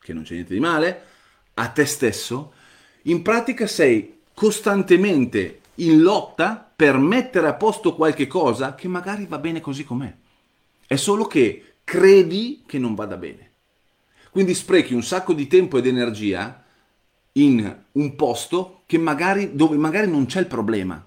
che 0.00 0.12
non 0.12 0.24
c'è 0.24 0.34
niente 0.34 0.54
di 0.54 0.60
male, 0.60 1.02
a 1.54 1.68
te 1.68 1.84
stesso, 1.84 2.52
in 3.02 3.22
pratica 3.22 3.66
sei 3.66 4.20
costantemente 4.34 5.60
in 5.76 6.02
lotta 6.02 6.70
per 6.74 6.98
mettere 6.98 7.46
a 7.46 7.54
posto 7.54 7.94
qualche 7.94 8.26
cosa 8.26 8.74
che 8.74 8.88
magari 8.88 9.26
va 9.26 9.38
bene 9.38 9.60
così 9.60 9.84
com'è. 9.84 10.14
È 10.86 10.96
solo 10.96 11.26
che 11.26 11.74
credi 11.84 12.62
che 12.66 12.78
non 12.78 12.94
vada 12.94 13.16
bene. 13.16 13.51
Quindi 14.32 14.54
sprechi 14.54 14.94
un 14.94 15.04
sacco 15.04 15.32
di 15.32 15.46
tempo 15.46 15.78
ed 15.78 15.86
energia 15.86 16.64
in 17.34 17.84
un 17.92 18.16
posto 18.16 18.80
magari, 18.98 19.54
dove 19.54 19.76
magari 19.76 20.10
non 20.10 20.26
c'è 20.26 20.40
il 20.40 20.46
problema. 20.46 21.06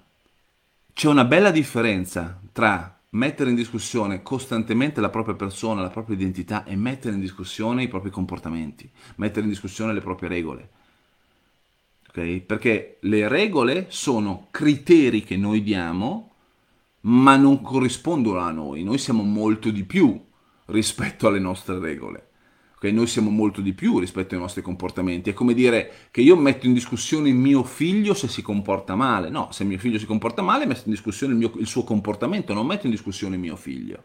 C'è 0.92 1.08
una 1.08 1.24
bella 1.24 1.50
differenza 1.50 2.40
tra 2.52 2.98
mettere 3.10 3.50
in 3.50 3.56
discussione 3.56 4.22
costantemente 4.22 5.00
la 5.00 5.10
propria 5.10 5.34
persona, 5.34 5.82
la 5.82 5.90
propria 5.90 6.16
identità 6.16 6.64
e 6.64 6.74
mettere 6.74 7.14
in 7.14 7.20
discussione 7.20 7.82
i 7.82 7.88
propri 7.88 8.10
comportamenti, 8.10 8.90
mettere 9.16 9.42
in 9.42 9.50
discussione 9.50 9.92
le 9.92 10.00
proprie 10.00 10.28
regole 10.28 10.70
okay? 12.16 12.40
Perché 12.40 12.96
le 13.00 13.28
regole 13.28 13.86
sono 13.90 14.48
criteri 14.50 15.22
che 15.22 15.36
noi 15.36 15.62
diamo, 15.62 16.32
ma 17.02 17.36
non 17.36 17.60
corrispondono 17.60 18.38
a 18.38 18.50
noi. 18.50 18.82
Noi 18.82 18.98
siamo 18.98 19.22
molto 19.22 19.70
di 19.70 19.84
più 19.84 20.18
rispetto 20.66 21.28
alle 21.28 21.38
nostre 21.38 21.78
regole. 21.78 22.25
Okay? 22.76 22.92
Noi 22.92 23.06
siamo 23.06 23.30
molto 23.30 23.60
di 23.60 23.72
più 23.72 23.98
rispetto 23.98 24.34
ai 24.34 24.40
nostri 24.40 24.62
comportamenti. 24.62 25.30
È 25.30 25.32
come 25.32 25.54
dire 25.54 26.08
che 26.10 26.20
io 26.20 26.36
metto 26.36 26.66
in 26.66 26.74
discussione 26.74 27.30
mio 27.32 27.64
figlio 27.64 28.14
se 28.14 28.28
si 28.28 28.42
comporta 28.42 28.94
male. 28.94 29.30
No, 29.30 29.48
se 29.50 29.64
mio 29.64 29.78
figlio 29.78 29.98
si 29.98 30.06
comporta 30.06 30.42
male, 30.42 30.66
metto 30.66 30.82
in 30.84 30.92
discussione 30.92 31.32
il, 31.32 31.38
mio, 31.38 31.52
il 31.56 31.66
suo 31.66 31.84
comportamento, 31.84 32.52
non 32.52 32.66
metto 32.66 32.86
in 32.86 32.92
discussione 32.92 33.36
mio 33.36 33.56
figlio. 33.56 34.02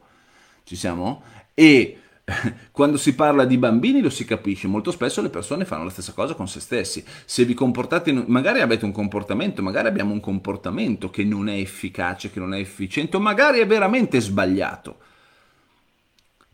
Ci 0.63 0.75
siamo? 0.75 1.21
E 1.53 1.97
quando 2.71 2.97
si 2.97 3.13
parla 3.13 3.45
di 3.45 3.57
bambini 3.57 3.99
lo 3.99 4.09
si 4.09 4.25
capisce, 4.25 4.67
molto 4.67 4.91
spesso 4.91 5.21
le 5.21 5.29
persone 5.29 5.65
fanno 5.65 5.83
la 5.83 5.89
stessa 5.89 6.13
cosa 6.13 6.33
con 6.33 6.47
se 6.47 6.61
stessi. 6.61 7.03
Se 7.25 7.43
vi 7.43 7.53
comportate, 7.53 8.11
magari 8.13 8.61
avete 8.61 8.85
un 8.85 8.91
comportamento, 8.91 9.61
magari 9.61 9.87
abbiamo 9.87 10.13
un 10.13 10.21
comportamento 10.21 11.09
che 11.09 11.23
non 11.25 11.49
è 11.49 11.55
efficace, 11.55 12.31
che 12.31 12.39
non 12.39 12.53
è 12.53 12.59
efficiente, 12.59 13.17
o 13.17 13.19
magari 13.19 13.59
è 13.59 13.67
veramente 13.67 14.21
sbagliato. 14.21 14.97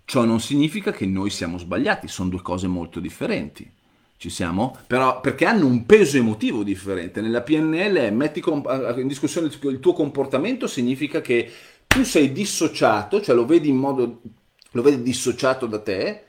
Ciò 0.09 0.23
non 0.23 0.39
significa 0.39 0.93
che 0.93 1.05
noi 1.05 1.29
siamo 1.29 1.57
sbagliati, 1.57 2.07
sono 2.07 2.29
due 2.29 2.41
cose 2.41 2.65
molto 2.65 3.01
differenti. 3.01 3.69
Ci 4.15 4.29
siamo? 4.29 4.77
Però 4.87 5.19
perché 5.19 5.43
hanno 5.43 5.65
un 5.65 5.85
peso 5.85 6.15
emotivo 6.15 6.63
differente. 6.63 7.19
Nella 7.19 7.41
PNL 7.41 8.13
metti 8.13 8.41
in 8.41 9.05
discussione 9.05 9.47
il 9.47 9.79
tuo 9.81 9.91
comportamento 9.91 10.65
significa 10.65 11.19
che 11.19 11.51
tu 11.85 12.05
sei 12.05 12.31
dissociato, 12.31 13.19
cioè 13.19 13.35
lo 13.35 13.45
vedi 13.45 13.67
in 13.67 13.75
modo 13.75 14.21
lo 14.71 14.81
vedi 14.81 15.03
dissociato 15.03 15.65
da 15.65 15.81
te 15.81 16.23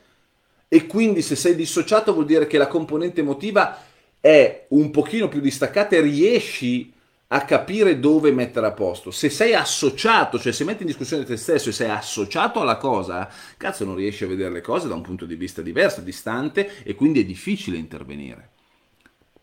e 0.67 0.85
quindi 0.85 1.21
se 1.21 1.37
sei 1.37 1.55
dissociato 1.55 2.11
vuol 2.11 2.25
dire 2.25 2.47
che 2.47 2.57
la 2.57 2.67
componente 2.67 3.21
emotiva 3.21 3.81
è 4.19 4.65
un 4.71 4.91
pochino 4.91 5.29
più 5.29 5.39
distaccata 5.39 5.95
e 5.95 6.01
riesci 6.01 6.91
a 7.31 7.41
capire 7.45 7.99
dove 7.99 8.31
mettere 8.31 8.65
a 8.65 8.71
posto. 8.71 9.11
Se 9.11 9.29
sei 9.29 9.53
associato, 9.53 10.39
cioè 10.39 10.51
se 10.51 10.63
metti 10.63 10.81
in 10.81 10.87
discussione 10.87 11.25
te 11.25 11.37
stesso 11.37 11.69
e 11.69 11.73
sei 11.73 11.89
associato 11.89 12.59
alla 12.59 12.77
cosa, 12.77 13.29
cazzo 13.57 13.85
non 13.85 13.95
riesci 13.95 14.23
a 14.23 14.27
vedere 14.27 14.51
le 14.51 14.61
cose 14.61 14.87
da 14.87 14.95
un 14.95 15.01
punto 15.01 15.25
di 15.25 15.35
vista 15.35 15.61
diverso, 15.61 16.01
distante 16.01 16.83
e 16.83 16.95
quindi 16.95 17.21
è 17.21 17.25
difficile 17.25 17.77
intervenire. 17.77 18.49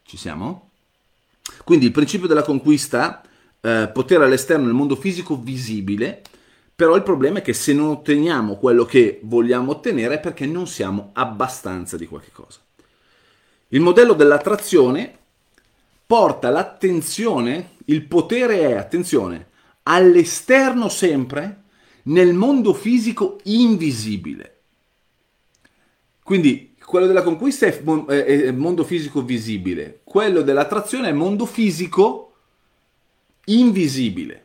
Ci 0.05 0.17
siamo? 0.17 0.71
Quindi 1.63 1.87
il 1.87 1.93
principio 1.93 2.27
della 2.27 2.43
conquista, 2.43 3.23
eh, 3.61 3.89
potere 3.93 4.25
all'esterno 4.25 4.65
nel 4.65 4.75
mondo 4.75 4.97
fisico 4.97 5.39
visibile, 5.41 6.23
però 6.75 6.97
il 6.97 7.05
problema 7.05 7.39
è 7.39 7.43
che 7.43 7.53
se 7.53 7.73
non 7.73 7.91
otteniamo 7.91 8.57
quello 8.57 8.85
che 8.85 9.21
vogliamo 9.23 9.71
ottenere 9.71 10.17
è 10.17 10.21
perché 10.21 10.45
non 10.45 10.67
siamo 10.67 11.11
abbastanza 11.13 11.97
di 11.97 12.07
qualche 12.07 12.33
cosa. 12.33 12.59
Il 13.69 13.81
modello 13.81 14.13
dell'attrazione 14.13 15.19
porta 16.07 16.51
l'attenzione, 16.51 17.71
il 17.87 18.03
potere 18.03 18.61
è, 18.61 18.73
attenzione, 18.75 19.49
all'esterno 19.85 20.89
sempre, 20.89 21.63
nel 22.05 22.35
mondo 22.35 22.73
fisico 22.73 23.41
invisibile. 23.45 24.61
Quindi 26.23 26.75
quello 26.85 27.07
della 27.07 27.23
conquista 27.23 27.67
è, 27.67 27.83
è 27.83 28.51
mondo 28.53 28.85
fisico 28.85 29.23
visibile, 29.23 30.01
quello 30.05 30.43
dell'attrazione 30.43 31.09
è 31.09 31.13
mondo 31.13 31.47
fisico 31.47 32.35
invisibile. 33.47 34.45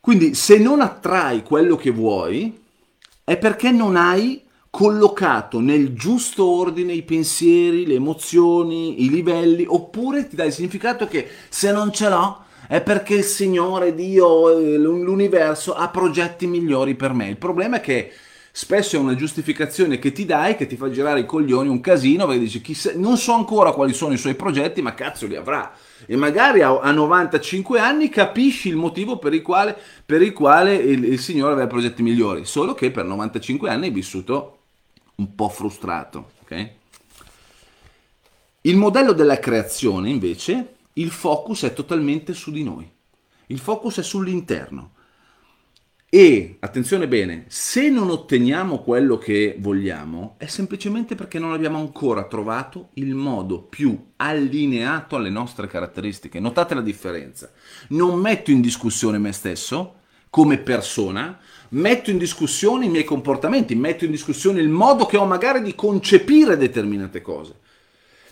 Quindi 0.00 0.34
se 0.34 0.58
non 0.58 0.80
attrai 0.80 1.42
quello 1.42 1.76
che 1.76 1.90
vuoi 1.90 2.62
è 3.24 3.36
perché 3.36 3.72
non 3.72 3.96
hai 3.96 4.45
collocato 4.76 5.58
nel 5.58 5.94
giusto 5.94 6.44
ordine 6.44 6.92
i 6.92 7.00
pensieri, 7.00 7.86
le 7.86 7.94
emozioni, 7.94 9.04
i 9.04 9.08
livelli, 9.08 9.64
oppure 9.66 10.28
ti 10.28 10.36
dai 10.36 10.48
il 10.48 10.52
significato 10.52 11.06
che 11.06 11.26
se 11.48 11.72
non 11.72 11.90
ce 11.94 12.10
l'ho 12.10 12.44
è 12.68 12.82
perché 12.82 13.14
il 13.14 13.24
Signore, 13.24 13.94
Dio, 13.94 14.50
l'universo 14.76 15.72
ha 15.72 15.88
progetti 15.88 16.46
migliori 16.46 16.94
per 16.94 17.14
me. 17.14 17.26
Il 17.26 17.38
problema 17.38 17.76
è 17.76 17.80
che 17.80 18.12
spesso 18.52 18.96
è 18.96 18.98
una 18.98 19.14
giustificazione 19.14 19.98
che 19.98 20.12
ti 20.12 20.26
dai 20.26 20.56
che 20.56 20.66
ti 20.66 20.76
fa 20.76 20.90
girare 20.90 21.20
i 21.20 21.26
coglioni 21.26 21.70
un 21.70 21.80
casino 21.80 22.26
perché 22.26 22.40
dici 22.40 22.60
chissà, 22.60 22.92
non 22.96 23.16
so 23.16 23.32
ancora 23.32 23.72
quali 23.72 23.94
sono 23.94 24.12
i 24.12 24.18
suoi 24.18 24.34
progetti 24.34 24.80
ma 24.80 24.94
cazzo 24.94 25.26
li 25.26 25.36
avrà 25.36 25.74
e 26.06 26.16
magari 26.16 26.62
a, 26.62 26.78
a 26.80 26.90
95 26.90 27.78
anni 27.78 28.08
capisci 28.08 28.68
il 28.68 28.76
motivo 28.76 29.18
per 29.18 29.34
il 29.34 29.42
quale, 29.42 29.76
per 30.06 30.22
il, 30.22 30.32
quale 30.32 30.74
il, 30.74 31.04
il 31.04 31.18
signore 31.18 31.52
aveva 31.52 31.66
progetti 31.66 32.02
migliori 32.02 32.46
solo 32.46 32.72
che 32.72 32.90
per 32.90 33.04
95 33.04 33.68
anni 33.68 33.88
è 33.88 33.92
vissuto 33.92 34.55
un 35.16 35.34
po' 35.34 35.48
frustrato 35.48 36.32
ok? 36.42 36.70
il 38.62 38.76
modello 38.76 39.12
della 39.12 39.38
creazione 39.38 40.10
invece 40.10 40.74
il 40.94 41.10
focus 41.10 41.64
è 41.64 41.72
totalmente 41.72 42.32
su 42.32 42.50
di 42.50 42.62
noi 42.62 42.90
il 43.46 43.58
focus 43.58 43.98
è 43.98 44.02
sull'interno 44.02 44.94
e, 46.08 46.56
attenzione 46.60 47.08
bene, 47.08 47.46
se 47.48 47.90
non 47.90 48.10
otteniamo 48.10 48.78
quello 48.78 49.18
che 49.18 49.56
vogliamo, 49.58 50.36
è 50.38 50.46
semplicemente 50.46 51.16
perché 51.16 51.40
non 51.40 51.52
abbiamo 51.52 51.78
ancora 51.78 52.24
trovato 52.24 52.90
il 52.94 53.14
modo 53.14 53.60
più 53.62 54.12
allineato 54.16 55.16
alle 55.16 55.30
nostre 55.30 55.66
caratteristiche. 55.66 56.38
Notate 56.38 56.74
la 56.74 56.80
differenza. 56.80 57.50
Non 57.88 58.20
metto 58.20 58.52
in 58.52 58.60
discussione 58.60 59.18
me 59.18 59.32
stesso 59.32 59.96
come 60.30 60.58
persona, 60.58 61.38
metto 61.76 62.10
in 62.10 62.18
discussione 62.18 62.84
i 62.84 62.90
miei 62.90 63.04
comportamenti, 63.04 63.74
metto 63.74 64.04
in 64.04 64.10
discussione 64.10 64.60
il 64.60 64.68
modo 64.68 65.06
che 65.06 65.16
ho 65.16 65.24
magari 65.24 65.62
di 65.62 65.74
concepire 65.74 66.56
determinate 66.56 67.22
cose. 67.22 67.54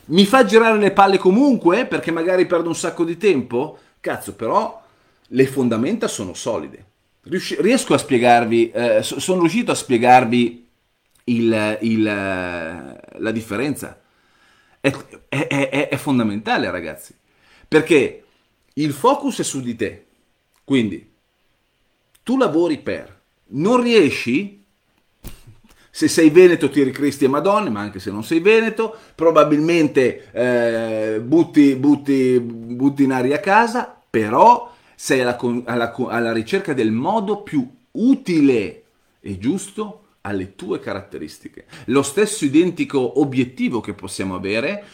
Mi 0.07 0.27
fa 0.27 0.45
girare 0.45 0.79
le 0.79 0.93
palle 0.93 1.19
comunque 1.19 1.87
perché 1.87 2.11
magari 2.11 2.47
perdo 2.47 2.69
un 2.69 2.75
sacco 2.75 3.05
di 3.05 3.17
tempo? 3.17 3.79
Cazzo, 4.01 4.35
però 4.35 4.83
le 5.29 5.47
fondamenta 5.47 6.09
sono 6.09 6.35
solide 6.35 6.93
riesco 7.25 7.95
a 7.95 7.99
spiegarvi, 7.99 8.71
eh, 8.71 9.03
sono 9.03 9.41
riuscito 9.41 9.73
a 9.73 9.75
spiegarvi 9.75 10.69
il, 11.25 11.79
il, 11.81 12.03
la 12.03 13.31
differenza. 13.31 14.01
È, 14.81 14.95
è, 15.29 15.47
è, 15.47 15.89
è, 15.89 15.97
fondamentale, 15.97 16.71
ragazzi, 16.71 17.15
perché 17.67 18.25
il 18.75 18.93
focus 18.93 19.41
è 19.41 19.43
su 19.43 19.61
di 19.63 19.75
te. 19.75 20.07
Quindi 20.63 21.11
tu 22.23 22.37
lavori 22.37 22.79
per, 22.79 23.14
non 23.49 23.83
riesci. 23.83 24.63
Se 25.91 26.09
sei 26.09 26.31
veneto 26.31 26.71
tiri 26.71 26.91
Cristi 26.91 27.25
e 27.25 27.29
Madonna, 27.29 27.71
ma 27.71 27.81
anche 27.81 28.01
se 28.01 28.11
non 28.11 28.25
sei 28.25 28.41
veneto, 28.41 28.97
probabilmente 29.15 30.29
eh, 30.33 31.21
butti, 31.21 31.77
butti, 31.77 32.41
butti 32.41 33.05
in 33.05 33.13
aria 33.13 33.37
a 33.37 33.41
casa, 33.41 34.03
però 34.11 34.73
sei 34.97 35.21
alla, 35.21 35.39
alla, 35.67 35.95
alla 35.95 36.33
ricerca 36.33 36.73
del 36.73 36.91
modo 36.91 37.43
più 37.43 37.69
utile 37.93 38.83
e 39.21 39.39
giusto 39.39 40.01
alle 40.23 40.55
tue 40.55 40.81
caratteristiche. 40.81 41.67
Lo 41.87 42.03
stesso 42.03 42.45
identico 42.45 43.21
obiettivo 43.21 43.81
che 43.81 43.95
possiamo 43.95 44.35
avere 44.35 44.85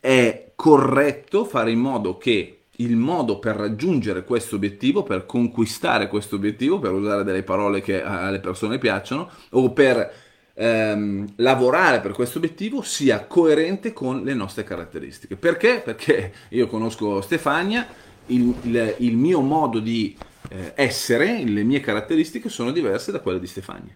è 0.00 0.52
corretto 0.56 1.44
fare 1.44 1.70
in 1.70 1.78
modo 1.78 2.16
che 2.16 2.63
il 2.76 2.96
modo 2.96 3.38
per 3.38 3.56
raggiungere 3.56 4.24
questo 4.24 4.56
obiettivo, 4.56 5.02
per 5.02 5.26
conquistare 5.26 6.08
questo 6.08 6.36
obiettivo, 6.36 6.78
per 6.78 6.92
usare 6.92 7.24
delle 7.24 7.42
parole 7.42 7.80
che 7.80 8.02
alle 8.02 8.40
persone 8.40 8.78
piacciono, 8.78 9.30
o 9.50 9.72
per 9.72 10.12
ehm, 10.54 11.34
lavorare 11.36 12.00
per 12.00 12.12
questo 12.12 12.38
obiettivo 12.38 12.82
sia 12.82 13.26
coerente 13.26 13.92
con 13.92 14.22
le 14.22 14.34
nostre 14.34 14.64
caratteristiche. 14.64 15.36
Perché? 15.36 15.82
Perché 15.84 16.32
io 16.50 16.66
conosco 16.66 17.20
Stefania 17.20 17.86
il, 18.26 18.54
il, 18.62 18.94
il 18.98 19.16
mio 19.16 19.40
modo 19.40 19.78
di 19.78 20.16
eh, 20.48 20.72
essere, 20.74 21.44
le 21.44 21.62
mie 21.62 21.80
caratteristiche 21.80 22.48
sono 22.48 22.72
diverse 22.72 23.12
da 23.12 23.20
quelle 23.20 23.40
di 23.40 23.46
Stefania. 23.46 23.94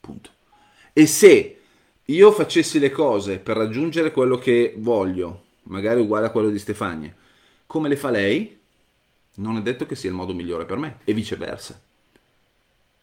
Punto. 0.00 0.30
E 0.92 1.06
se 1.06 1.56
io 2.04 2.32
facessi 2.32 2.78
le 2.78 2.90
cose 2.90 3.38
per 3.38 3.56
raggiungere 3.56 4.10
quello 4.10 4.38
che 4.38 4.74
voglio, 4.78 5.44
magari 5.64 6.00
uguale 6.00 6.26
a 6.26 6.30
quello 6.30 6.48
di 6.48 6.58
Stefania, 6.58 7.14
come 7.70 7.88
le 7.88 7.94
fa 7.94 8.10
lei, 8.10 8.58
non 9.34 9.56
è 9.56 9.62
detto 9.62 9.86
che 9.86 9.94
sia 9.94 10.10
il 10.10 10.16
modo 10.16 10.34
migliore 10.34 10.64
per 10.64 10.76
me, 10.76 10.98
e 11.04 11.14
viceversa. 11.14 11.80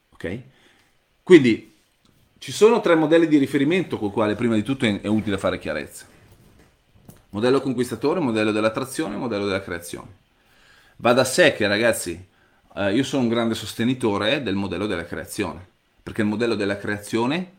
Ok? 0.10 0.42
Quindi 1.24 1.74
ci 2.38 2.52
sono 2.52 2.82
tre 2.82 2.96
modelli 2.96 3.30
di 3.30 3.38
riferimento 3.38 3.98
con 3.98 4.10
i 4.10 4.12
quali 4.12 4.36
prima 4.36 4.56
di 4.56 4.64
tutto 4.64 4.86
è, 4.86 5.08
utile 5.08 5.38
fare 5.38 5.58
chiarezza. 5.58 6.06
Modello 7.30 7.62
conquistatore, 7.62 8.20
modello 8.20 8.52
dell'attrazione, 8.52 9.16
modello 9.16 9.46
della 9.46 9.64
creazione. 9.64 10.18
Va 10.98 11.14
da 11.14 11.24
sé 11.24 11.54
che 11.54 11.66
ragazzi, 11.66 12.28
eh, 12.76 12.94
io 12.94 13.04
sono 13.04 13.22
un 13.22 13.30
grande 13.30 13.56
sostenitore 13.56 14.44
del 14.44 14.56
modello 14.56 14.86
della 14.86 15.06
creazione, 15.06 15.66
perché 16.04 16.24
il 16.24 16.28
modello 16.28 16.56
della 16.56 16.76
creazione 16.76 17.54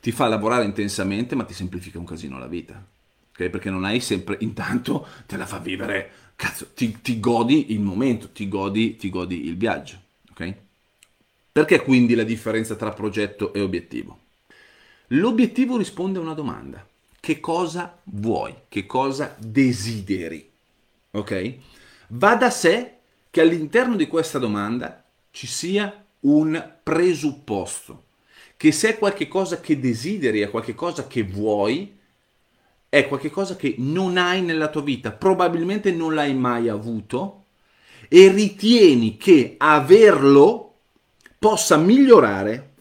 ti 0.00 0.10
fa 0.10 0.26
lavorare 0.26 0.64
intensamente 0.64 1.36
ma 1.36 1.44
ti 1.44 1.54
semplifica 1.54 2.00
un 2.00 2.04
casino 2.04 2.36
la 2.36 2.48
vita. 2.48 2.84
Okay? 3.32 3.50
Perché 3.50 3.70
non 3.70 3.84
hai 3.84 4.00
sempre, 4.00 4.36
intanto 4.40 5.06
te 5.26 5.36
la 5.36 5.46
fa 5.46 5.58
vivere, 5.58 6.10
cazzo, 6.36 6.68
ti, 6.74 7.00
ti 7.02 7.18
godi 7.18 7.72
il 7.72 7.80
momento, 7.80 8.30
ti 8.30 8.48
godi, 8.48 8.96
ti 8.96 9.10
godi 9.10 9.46
il 9.46 9.56
viaggio. 9.56 10.00
Okay? 10.30 10.54
Perché 11.52 11.82
quindi 11.82 12.14
la 12.14 12.22
differenza 12.22 12.76
tra 12.76 12.92
progetto 12.92 13.52
e 13.52 13.60
obiettivo? 13.60 14.18
L'obiettivo 15.08 15.76
risponde 15.76 16.18
a 16.18 16.22
una 16.22 16.32
domanda 16.34 16.86
che 17.20 17.38
cosa 17.38 17.98
vuoi, 18.04 18.54
che 18.68 18.86
cosa 18.86 19.36
desideri. 19.38 20.50
Ok? 21.12 21.54
Va 22.08 22.34
da 22.36 22.50
sé 22.50 22.96
che 23.30 23.40
all'interno 23.40 23.96
di 23.96 24.06
questa 24.06 24.38
domanda 24.38 25.04
ci 25.30 25.46
sia 25.46 26.04
un 26.20 26.72
presupposto, 26.82 28.04
che 28.56 28.72
se 28.72 28.90
è 28.90 28.98
qualcosa 28.98 29.60
che 29.60 29.78
desideri, 29.78 30.40
è 30.40 30.50
qualcosa 30.50 31.06
che 31.06 31.22
vuoi, 31.22 31.98
è 32.92 33.08
qualcosa 33.08 33.56
che 33.56 33.76
non 33.78 34.18
hai 34.18 34.42
nella 34.42 34.68
tua 34.68 34.82
vita, 34.82 35.12
probabilmente 35.12 35.90
non 35.92 36.12
l'hai 36.12 36.34
mai 36.34 36.68
avuto 36.68 37.44
e 38.06 38.28
ritieni 38.28 39.16
che 39.16 39.54
averlo 39.56 40.74
possa 41.38 41.78
migliorare 41.78 42.72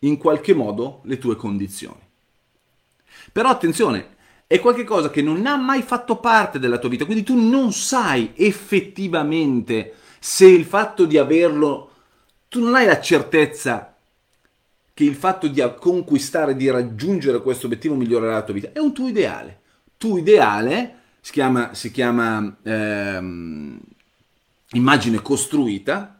in 0.00 0.18
qualche 0.18 0.52
modo 0.52 1.02
le 1.04 1.18
tue 1.18 1.36
condizioni. 1.36 2.00
Però 3.30 3.48
attenzione, 3.48 4.16
è 4.48 4.58
qualcosa 4.58 5.10
che 5.10 5.22
non 5.22 5.46
ha 5.46 5.54
mai 5.54 5.82
fatto 5.82 6.16
parte 6.16 6.58
della 6.58 6.78
tua 6.78 6.88
vita, 6.88 7.04
quindi 7.04 7.22
tu 7.22 7.36
non 7.36 7.72
sai 7.72 8.32
effettivamente 8.34 9.94
se 10.18 10.46
il 10.46 10.64
fatto 10.64 11.04
di 11.04 11.18
averlo, 11.18 11.92
tu 12.48 12.60
non 12.60 12.74
hai 12.74 12.86
la 12.86 13.00
certezza 13.00 13.89
che 15.00 15.04
il 15.08 15.14
fatto 15.14 15.48
di 15.48 15.64
conquistare, 15.78 16.54
di 16.54 16.68
raggiungere 16.68 17.40
questo 17.40 17.64
obiettivo 17.64 17.94
migliorerà 17.94 18.34
la 18.34 18.42
tua 18.42 18.52
vita, 18.52 18.70
è 18.72 18.78
un 18.78 18.92
tuo 18.92 19.08
ideale. 19.08 19.60
Tuo 19.96 20.18
ideale 20.18 20.96
si 21.20 21.32
chiama, 21.32 21.72
si 21.72 21.90
chiama 21.90 22.58
ehm, 22.62 23.80
immagine 24.72 25.22
costruita, 25.22 26.18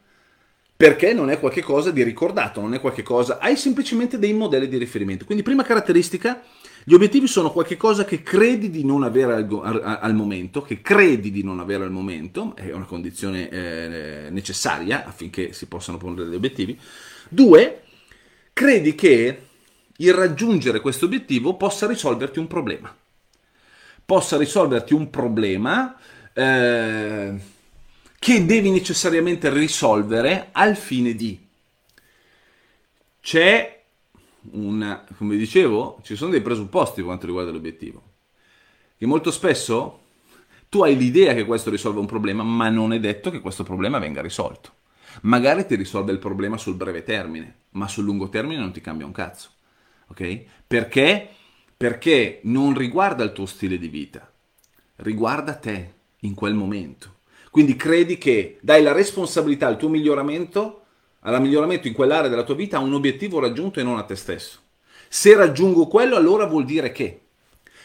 perché 0.75 1.13
non 1.13 1.29
è 1.29 1.39
qualcosa 1.39 1.91
di 1.91 2.03
ricordato, 2.03 2.63
non 2.63 2.73
è 2.73 2.81
qualcosa, 2.81 3.39
hai 3.39 3.55
semplicemente 3.55 4.19
dei 4.19 4.33
modelli 4.33 4.67
di 4.67 4.79
riferimento. 4.79 5.27
Quindi 5.27 5.43
prima 5.43 5.63
caratteristica, 5.63 6.43
gli 6.83 6.95
obiettivi 6.95 7.27
sono 7.27 7.53
qualcosa 7.53 8.07
che 8.07 8.23
credi 8.23 8.71
di 8.71 8.83
non 8.83 9.03
avere 9.03 9.35
al, 9.35 9.99
al, 10.01 10.15
momento, 10.15 10.63
che 10.63 10.81
credi 10.81 11.31
di 11.31 11.45
non 11.45 11.61
avere 11.61 11.85
al 11.85 11.91
momento, 11.91 12.57
è 12.57 12.73
una 12.73 12.87
condizione 12.87 13.51
eh, 13.51 14.29
necessaria 14.31 15.05
affinché 15.05 15.53
si 15.53 15.67
possano 15.67 15.99
porre 15.99 16.25
degli 16.25 16.35
obiettivi. 16.35 16.79
Due, 17.29 17.83
credi 18.61 18.95
che 18.95 19.47
il 19.97 20.13
raggiungere 20.13 20.83
questo 20.83 21.07
obiettivo 21.07 21.57
possa 21.57 21.87
risolverti 21.87 22.39
un 22.39 22.47
problema. 22.47 22.95
Possa 24.05 24.37
risolverti 24.37 24.93
un 24.93 25.09
problema 25.09 25.99
eh, 26.35 27.41
che 28.19 28.45
devi 28.45 28.71
necessariamente 28.71 29.49
risolvere 29.49 30.49
al 30.53 30.77
fine 30.77 31.15
di. 31.15 31.43
C'è 33.23 33.83
una, 34.51 35.07
come 35.17 35.39
dicevo, 35.39 35.99
ci 36.03 36.15
sono 36.15 36.33
dei 36.33 36.43
presupposti 36.43 36.97
per 36.97 37.05
quanto 37.05 37.25
riguarda 37.25 37.53
l'obiettivo. 37.53 38.03
Che 38.99 39.07
molto 39.07 39.31
spesso 39.31 40.01
tu 40.69 40.83
hai 40.83 40.99
l'idea 40.99 41.33
che 41.33 41.47
questo 41.47 41.71
risolva 41.71 42.01
un 42.01 42.07
problema, 42.07 42.43
ma 42.43 42.69
non 42.69 42.93
è 42.93 43.01
detto 43.01 43.31
che 43.31 43.41
questo 43.41 43.63
problema 43.63 43.99
venga 43.99 44.21
risolto. 44.21 44.80
Magari 45.23 45.67
ti 45.67 45.75
risolve 45.75 46.13
il 46.13 46.19
problema 46.19 46.57
sul 46.57 46.75
breve 46.75 47.03
termine, 47.03 47.55
ma 47.71 47.89
sul 47.89 48.05
lungo 48.05 48.29
termine 48.29 48.61
non 48.61 48.73
ti 48.73 48.81
cambia 48.81 49.07
un 49.07 49.13
cazzo. 49.13 49.51
Ok? 50.09 50.45
Perché? 50.67 51.29
Perché 51.77 52.41
non 52.45 52.77
riguarda 52.77 53.25
il 53.25 53.33
tuo 53.33 53.47
stile 53.47 53.79
di 53.79 53.89
vita, 53.89 54.31
riguarda 54.97 55.55
te 55.55 55.93
in 56.21 56.35
quel 56.35 56.55
momento. 56.55 57.19
Quindi 57.51 57.77
credi 57.77 58.19
che 58.19 58.59
dai 58.61 58.83
la 58.83 58.93
responsabilità 58.93 59.67
al 59.67 59.77
tuo 59.77 59.89
miglioramento 59.89 60.81
alla 61.21 61.39
miglioramento 61.39 61.89
in 61.89 61.95
quell'area 61.95 62.31
della 62.31 62.45
tua 62.45 62.55
vita 62.55 62.79
a 62.79 62.81
un 62.81 62.95
obiettivo 62.95 63.41
raggiunto 63.41 63.81
e 63.81 63.83
non 63.83 63.99
a 63.99 64.05
te 64.05 64.17
stesso. 64.17 64.59
Se 65.09 65.35
raggiungo 65.35 65.87
quello, 65.87 66.17
allora 66.17 66.47
vuol 66.47 66.65
dire 66.65 66.93
che. 66.93 67.21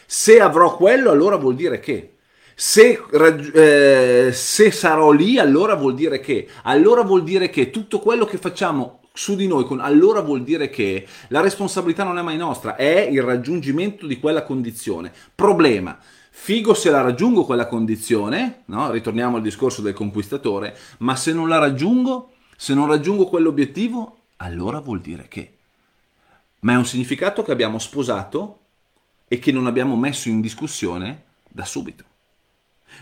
Se 0.06 0.40
avrò 0.40 0.76
quello, 0.76 1.10
allora 1.10 1.36
vuol 1.36 1.54
dire 1.54 1.80
che. 1.80 2.15
Se, 2.58 2.98
eh, 3.12 4.32
se, 4.32 4.70
sarò 4.70 5.10
lì, 5.10 5.38
allora 5.38 5.74
vuol 5.74 5.94
dire 5.94 6.20
che, 6.20 6.48
allora 6.62 7.02
vuol 7.02 7.22
dire 7.22 7.50
che 7.50 7.68
tutto 7.68 7.98
quello 7.98 8.24
che 8.24 8.38
facciamo 8.38 9.00
su 9.12 9.36
di 9.36 9.46
noi, 9.46 9.66
con, 9.66 9.78
allora 9.78 10.22
vuol 10.22 10.42
dire 10.42 10.70
che 10.70 11.06
la 11.28 11.42
responsabilità 11.42 12.02
non 12.02 12.16
è 12.16 12.22
mai 12.22 12.38
nostra, 12.38 12.74
è 12.76 13.08
il 13.10 13.20
raggiungimento 13.20 14.06
di 14.06 14.18
quella 14.18 14.42
condizione. 14.42 15.12
Problema. 15.34 15.98
Figo 16.30 16.72
se 16.72 16.88
la 16.88 17.02
raggiungo 17.02 17.44
quella 17.44 17.66
condizione, 17.66 18.62
no? 18.66 18.90
ritorniamo 18.90 19.36
al 19.36 19.42
discorso 19.42 19.82
del 19.82 19.92
conquistatore, 19.92 20.74
ma 21.00 21.14
se 21.14 21.34
non 21.34 21.48
la 21.48 21.58
raggiungo, 21.58 22.30
se 22.56 22.72
non 22.72 22.86
raggiungo 22.86 23.26
quell'obiettivo, 23.26 24.20
allora 24.36 24.80
vuol 24.80 25.02
dire 25.02 25.26
che. 25.28 25.56
Ma 26.60 26.72
è 26.72 26.76
un 26.76 26.86
significato 26.86 27.42
che 27.42 27.52
abbiamo 27.52 27.78
sposato 27.78 28.60
e 29.28 29.38
che 29.38 29.52
non 29.52 29.66
abbiamo 29.66 29.94
messo 29.94 30.30
in 30.30 30.40
discussione 30.40 31.24
da 31.50 31.66
subito. 31.66 32.14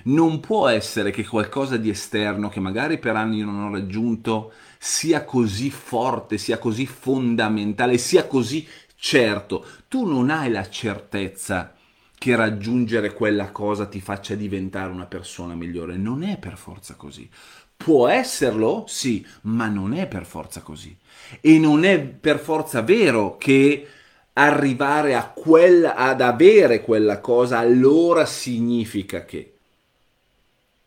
Non 0.05 0.41
può 0.41 0.69
essere 0.69 1.11
che 1.11 1.25
qualcosa 1.27 1.77
di 1.77 1.89
esterno 1.89 2.49
che 2.49 2.61
magari 2.61 2.99
per 2.99 3.17
anni 3.17 3.41
non 3.41 3.61
ho 3.63 3.71
raggiunto 3.71 4.53
sia 4.79 5.25
così 5.25 5.71
forte, 5.71 6.37
sia 6.39 6.59
così 6.59 6.87
fondamentale, 6.87 7.99
sia 7.99 8.27
così 8.27 8.67
certo. 8.97 9.67
Tu 9.89 10.07
non 10.07 10.31
hai 10.31 10.51
la 10.51 10.69
certezza 10.69 11.75
che 12.17 12.37
raggiungere 12.37 13.13
quella 13.13 13.51
cosa 13.51 13.87
ti 13.87 14.01
faccia 14.01 14.35
diventare 14.35 14.91
una 14.91 15.07
persona 15.07 15.55
migliore. 15.55 15.97
Non 15.97 16.23
è 16.23 16.39
per 16.39 16.57
forza 16.57 16.95
così. 16.95 17.29
Può 17.77 18.09
esserlo, 18.09 18.85
sì, 18.89 19.27
ma 19.43 19.69
non 19.69 19.95
è 19.95 20.07
per 20.07 20.25
forza 20.25 20.61
così. 20.63 20.97
E 21.41 21.59
non 21.59 21.85
è 21.85 22.01
per 22.01 22.39
forza 22.39 22.83
vero 22.83 23.37
che 23.37 23.87
arrivare 24.35 25.15
a 25.15 25.29
quella, 25.29 25.97
ad 25.97 26.21
avere 26.21 26.81
quella 26.81 27.21
cosa 27.21 27.59
allora 27.59 28.25
significa 28.27 29.25
che. 29.25 29.54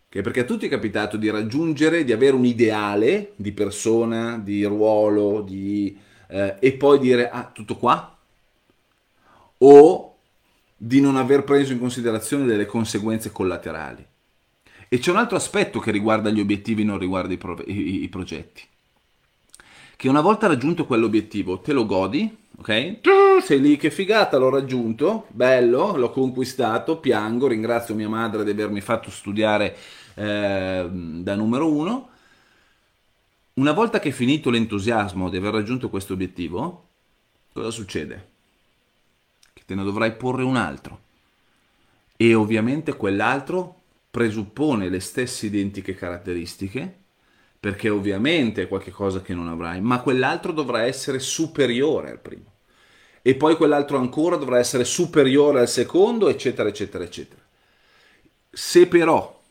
Che 0.10 0.22
perché 0.22 0.42
a 0.42 0.46
tutti 0.46 0.68
è 0.68 0.70
capitato 0.70 1.18
di 1.18 1.30
raggiungere, 1.30 2.06
di 2.06 2.14
avere 2.14 2.36
un 2.36 2.46
ideale 2.46 3.34
di 3.36 3.52
persona, 3.52 4.38
di 4.38 4.64
ruolo, 4.64 5.42
di, 5.42 5.98
eh, 6.30 6.56
e 6.60 6.74
poi 6.74 7.00
dire 7.00 7.30
ah, 7.30 7.50
tutto 7.52 7.76
qua? 7.76 8.18
O 9.60 10.18
di 10.78 11.02
non 11.02 11.18
aver 11.18 11.44
preso 11.44 11.74
in 11.74 11.80
considerazione 11.80 12.46
delle 12.46 12.66
conseguenze 12.66 13.32
collaterali. 13.32 14.06
E 14.88 15.00
c'è 15.00 15.12
un 15.12 15.18
altro 15.18 15.36
aspetto 15.36 15.80
che 15.80 15.92
riguarda 15.92 16.30
gli 16.30 16.40
obiettivi, 16.40 16.86
non 16.86 17.00
riguarda 17.00 17.34
i, 17.34 17.38
pro- 17.38 17.64
i-, 17.66 18.04
i 18.04 18.08
progetti. 18.08 18.64
Che 19.98 20.08
una 20.08 20.22
volta 20.22 20.48
raggiunto 20.48 20.86
quell'obiettivo 20.86 21.60
te 21.60 21.74
lo 21.74 21.86
godi, 21.86 22.34
ok? 22.58 23.00
Sei 23.42 23.62
lì, 23.62 23.78
che 23.78 23.92
figata, 23.92 24.38
l'ho 24.38 24.50
raggiunto, 24.50 25.28
bello, 25.30 25.96
l'ho 25.96 26.10
conquistato, 26.12 27.00
piango, 27.00 27.48
ringrazio 27.48 27.96
mia 27.96 28.10
madre 28.10 28.44
di 28.44 28.52
avermi 28.52 28.82
fatto 28.82 29.10
studiare 29.10 29.76
eh, 30.16 30.88
da 30.92 31.36
numero 31.36 31.72
uno. 31.72 32.10
Una 33.54 33.72
volta 33.72 34.00
che 34.00 34.10
è 34.10 34.12
finito 34.12 34.50
l'entusiasmo 34.50 35.30
di 35.30 35.38
aver 35.38 35.54
raggiunto 35.54 35.90
questo 35.90 36.14
obiettivo, 36.14 36.88
cosa 37.54 37.72
succede? 37.72 38.30
Che 39.54 39.64
te 39.66 39.76
ne 39.76 39.84
dovrai 39.84 40.16
porre 40.16 40.44
un 40.44 40.56
altro. 40.56 41.00
E 42.16 42.34
ovviamente 42.34 42.96
quell'altro 42.96 43.76
presuppone 44.10 44.90
le 44.90 45.00
stesse 45.00 45.46
identiche 45.46 45.96
caratteristiche, 45.96 46.98
perché 47.60 47.90
ovviamente 47.90 48.64
è 48.64 48.68
qualcosa 48.68 49.22
che 49.22 49.34
non 49.34 49.48
avrai, 49.48 49.82
ma 49.82 50.02
quell'altro 50.02 50.52
dovrà 50.52 50.84
essere 50.84 51.20
superiore 51.20 52.12
al 52.12 52.20
primo. 52.20 52.54
E 53.22 53.36
poi 53.36 53.56
quell'altro 53.58 53.98
ancora 53.98 54.38
dovrà 54.38 54.60
essere 54.60 54.86
superiore 54.86 55.60
al 55.60 55.68
secondo, 55.68 56.30
eccetera, 56.30 56.70
eccetera, 56.70 57.04
eccetera. 57.04 57.42
Se 58.50 58.88
però 58.88 59.42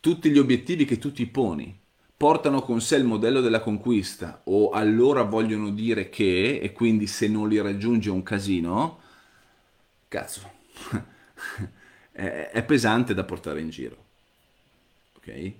tutti 0.00 0.30
gli 0.30 0.38
obiettivi 0.38 0.84
che 0.84 0.98
tu 0.98 1.12
ti 1.12 1.26
poni 1.26 1.78
portano 2.16 2.62
con 2.62 2.80
sé 2.80 2.96
il 2.96 3.04
modello 3.04 3.40
della 3.40 3.60
conquista 3.60 4.42
o 4.44 4.70
allora 4.70 5.22
vogliono 5.22 5.70
dire 5.70 6.10
che, 6.10 6.58
e 6.60 6.72
quindi 6.72 7.06
se 7.06 7.28
non 7.28 7.48
li 7.48 7.60
raggiunge 7.60 8.10
è 8.10 8.12
un 8.12 8.22
casino, 8.22 9.00
cazzo, 10.08 10.50
è 12.12 12.64
pesante 12.66 13.14
da 13.14 13.24
portare 13.24 13.60
in 13.60 13.70
giro. 13.70 14.04
Ok? 15.16 15.54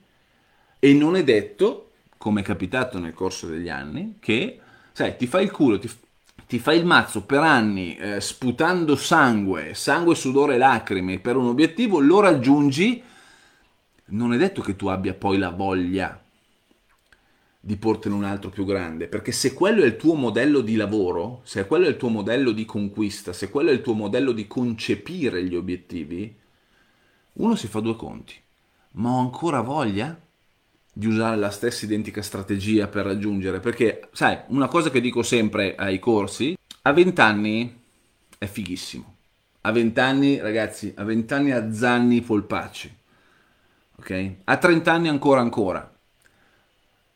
E 0.82 0.94
non 0.94 1.14
è 1.14 1.22
detto, 1.22 1.90
come 2.16 2.40
è 2.40 2.44
capitato 2.44 2.98
nel 2.98 3.12
corso 3.12 3.46
degli 3.46 3.68
anni, 3.68 4.16
che, 4.18 4.58
sai, 4.92 5.14
ti 5.16 5.26
fai 5.26 5.44
il 5.44 5.50
culo, 5.50 5.78
ti, 5.78 5.90
ti 6.46 6.58
fai 6.58 6.78
il 6.78 6.86
mazzo 6.86 7.22
per 7.22 7.40
anni 7.40 7.96
eh, 7.96 8.20
sputando 8.22 8.96
sangue, 8.96 9.74
sangue, 9.74 10.14
sudore 10.14 10.54
e 10.54 10.58
lacrime 10.58 11.18
per 11.18 11.36
un 11.36 11.48
obiettivo, 11.48 12.00
lo 12.00 12.20
raggiungi, 12.20 13.02
non 14.06 14.32
è 14.32 14.38
detto 14.38 14.62
che 14.62 14.74
tu 14.74 14.86
abbia 14.86 15.12
poi 15.12 15.36
la 15.36 15.50
voglia 15.50 16.18
di 17.62 17.76
portene 17.76 18.14
un 18.14 18.24
altro 18.24 18.48
più 18.48 18.64
grande, 18.64 19.06
perché 19.06 19.32
se 19.32 19.52
quello 19.52 19.82
è 19.82 19.86
il 19.86 19.96
tuo 19.96 20.14
modello 20.14 20.62
di 20.62 20.76
lavoro, 20.76 21.42
se 21.44 21.66
quello 21.66 21.84
è 21.84 21.90
il 21.90 21.98
tuo 21.98 22.08
modello 22.08 22.52
di 22.52 22.64
conquista, 22.64 23.34
se 23.34 23.50
quello 23.50 23.68
è 23.68 23.74
il 23.74 23.82
tuo 23.82 23.92
modello 23.92 24.32
di 24.32 24.46
concepire 24.46 25.44
gli 25.44 25.54
obiettivi, 25.54 26.34
uno 27.34 27.54
si 27.54 27.66
fa 27.66 27.80
due 27.80 27.96
conti, 27.96 28.34
ma 28.92 29.10
ho 29.10 29.18
ancora 29.18 29.60
voglia 29.60 30.18
di 30.92 31.06
usare 31.06 31.36
la 31.36 31.50
stessa 31.50 31.84
identica 31.84 32.22
strategia 32.22 32.88
per 32.88 33.06
raggiungere? 33.06 33.60
Perché, 33.60 34.08
sai, 34.12 34.38
una 34.48 34.68
cosa 34.68 34.90
che 34.90 35.00
dico 35.00 35.22
sempre 35.22 35.74
ai 35.74 35.98
corsi, 35.98 36.56
a 36.82 36.92
20 36.92 37.20
anni 37.20 37.82
è 38.38 38.46
fighissimo. 38.46 39.16
A 39.62 39.72
20 39.72 40.00
anni, 40.00 40.40
ragazzi, 40.40 40.92
a 40.96 41.04
20 41.04 41.34
anni 41.34 41.50
a 41.50 41.72
zanni 41.72 42.20
polpacci. 42.22 42.96
Ok? 43.96 44.32
A 44.44 44.56
30 44.56 44.92
anni 44.92 45.08
ancora 45.08 45.40
ancora. 45.40 45.94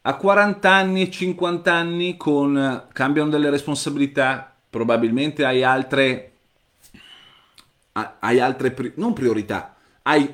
A 0.02 0.14
40 0.16 0.70
anni, 0.70 1.10
50 1.10 1.72
anni 1.72 2.16
con 2.18 2.86
cambiano 2.92 3.30
delle 3.30 3.48
responsabilità, 3.48 4.54
probabilmente 4.68 5.44
hai 5.44 5.62
altre 5.62 6.32
hai 7.94 8.40
altre 8.40 8.92
non 8.96 9.12
priorità, 9.12 9.76
hai 10.02 10.28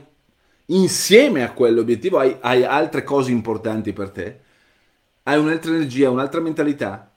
insieme 0.71 1.43
a 1.43 1.53
quell'obiettivo 1.53 2.18
hai, 2.18 2.37
hai 2.41 2.64
altre 2.64 3.05
cose 3.05 3.31
importanti 3.31 3.93
per 3.93 4.11
te, 4.11 4.41
hai 5.25 5.39
un'altra 5.39 5.73
energia, 5.75 6.11
un'altra 6.11 6.41
mentalità. 6.41 7.11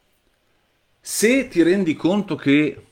Se 0.99 1.47
ti 1.47 1.61
rendi 1.63 1.95
conto 1.95 2.35
che 2.35 2.85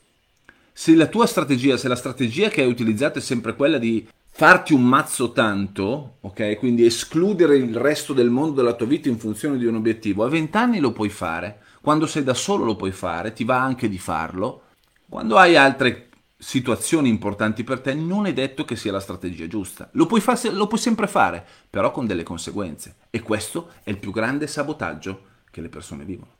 se 0.72 0.94
la 0.94 1.06
tua 1.06 1.26
strategia, 1.26 1.76
se 1.76 1.88
la 1.88 1.96
strategia 1.96 2.48
che 2.48 2.62
hai 2.62 2.68
utilizzato 2.68 3.18
è 3.18 3.22
sempre 3.22 3.54
quella 3.54 3.78
di 3.78 4.06
farti 4.30 4.72
un 4.72 4.84
mazzo 4.84 5.32
tanto, 5.32 6.16
ok? 6.20 6.58
Quindi 6.58 6.84
escludere 6.86 7.56
il 7.56 7.76
resto 7.76 8.12
del 8.12 8.30
mondo 8.30 8.54
della 8.54 8.74
tua 8.74 8.86
vita 8.86 9.08
in 9.08 9.18
funzione 9.18 9.58
di 9.58 9.66
un 9.66 9.76
obiettivo, 9.76 10.24
a 10.24 10.28
20 10.28 10.56
anni 10.56 10.80
lo 10.80 10.92
puoi 10.92 11.10
fare, 11.10 11.60
quando 11.80 12.06
sei 12.06 12.22
da 12.24 12.34
solo 12.34 12.64
lo 12.64 12.76
puoi 12.76 12.92
fare, 12.92 13.32
ti 13.32 13.44
va 13.44 13.60
anche 13.60 13.88
di 13.88 13.98
farlo. 13.98 14.62
Quando 15.08 15.36
hai 15.36 15.56
altre 15.56 16.08
situazioni 16.42 17.08
importanti 17.08 17.62
per 17.62 17.78
te, 17.78 17.94
non 17.94 18.26
è 18.26 18.32
detto 18.32 18.64
che 18.64 18.74
sia 18.74 18.90
la 18.90 18.98
strategia 18.98 19.46
giusta. 19.46 19.88
Lo 19.92 20.06
puoi, 20.06 20.20
far, 20.20 20.40
lo 20.52 20.66
puoi 20.66 20.80
sempre 20.80 21.06
fare, 21.06 21.46
però 21.70 21.92
con 21.92 22.04
delle 22.04 22.24
conseguenze. 22.24 22.96
E 23.10 23.20
questo 23.20 23.70
è 23.84 23.90
il 23.90 23.98
più 23.98 24.10
grande 24.10 24.48
sabotaggio 24.48 25.22
che 25.52 25.60
le 25.60 25.68
persone 25.68 26.04
vivono. 26.04 26.32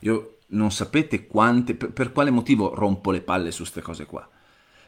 Io 0.00 0.36
non 0.48 0.70
sapete 0.70 1.26
quante, 1.26 1.74
per, 1.74 1.92
per 1.92 2.12
quale 2.12 2.30
motivo 2.30 2.74
rompo 2.74 3.10
le 3.10 3.22
palle 3.22 3.50
su 3.50 3.62
queste 3.62 3.80
cose 3.80 4.04
qua. 4.04 4.28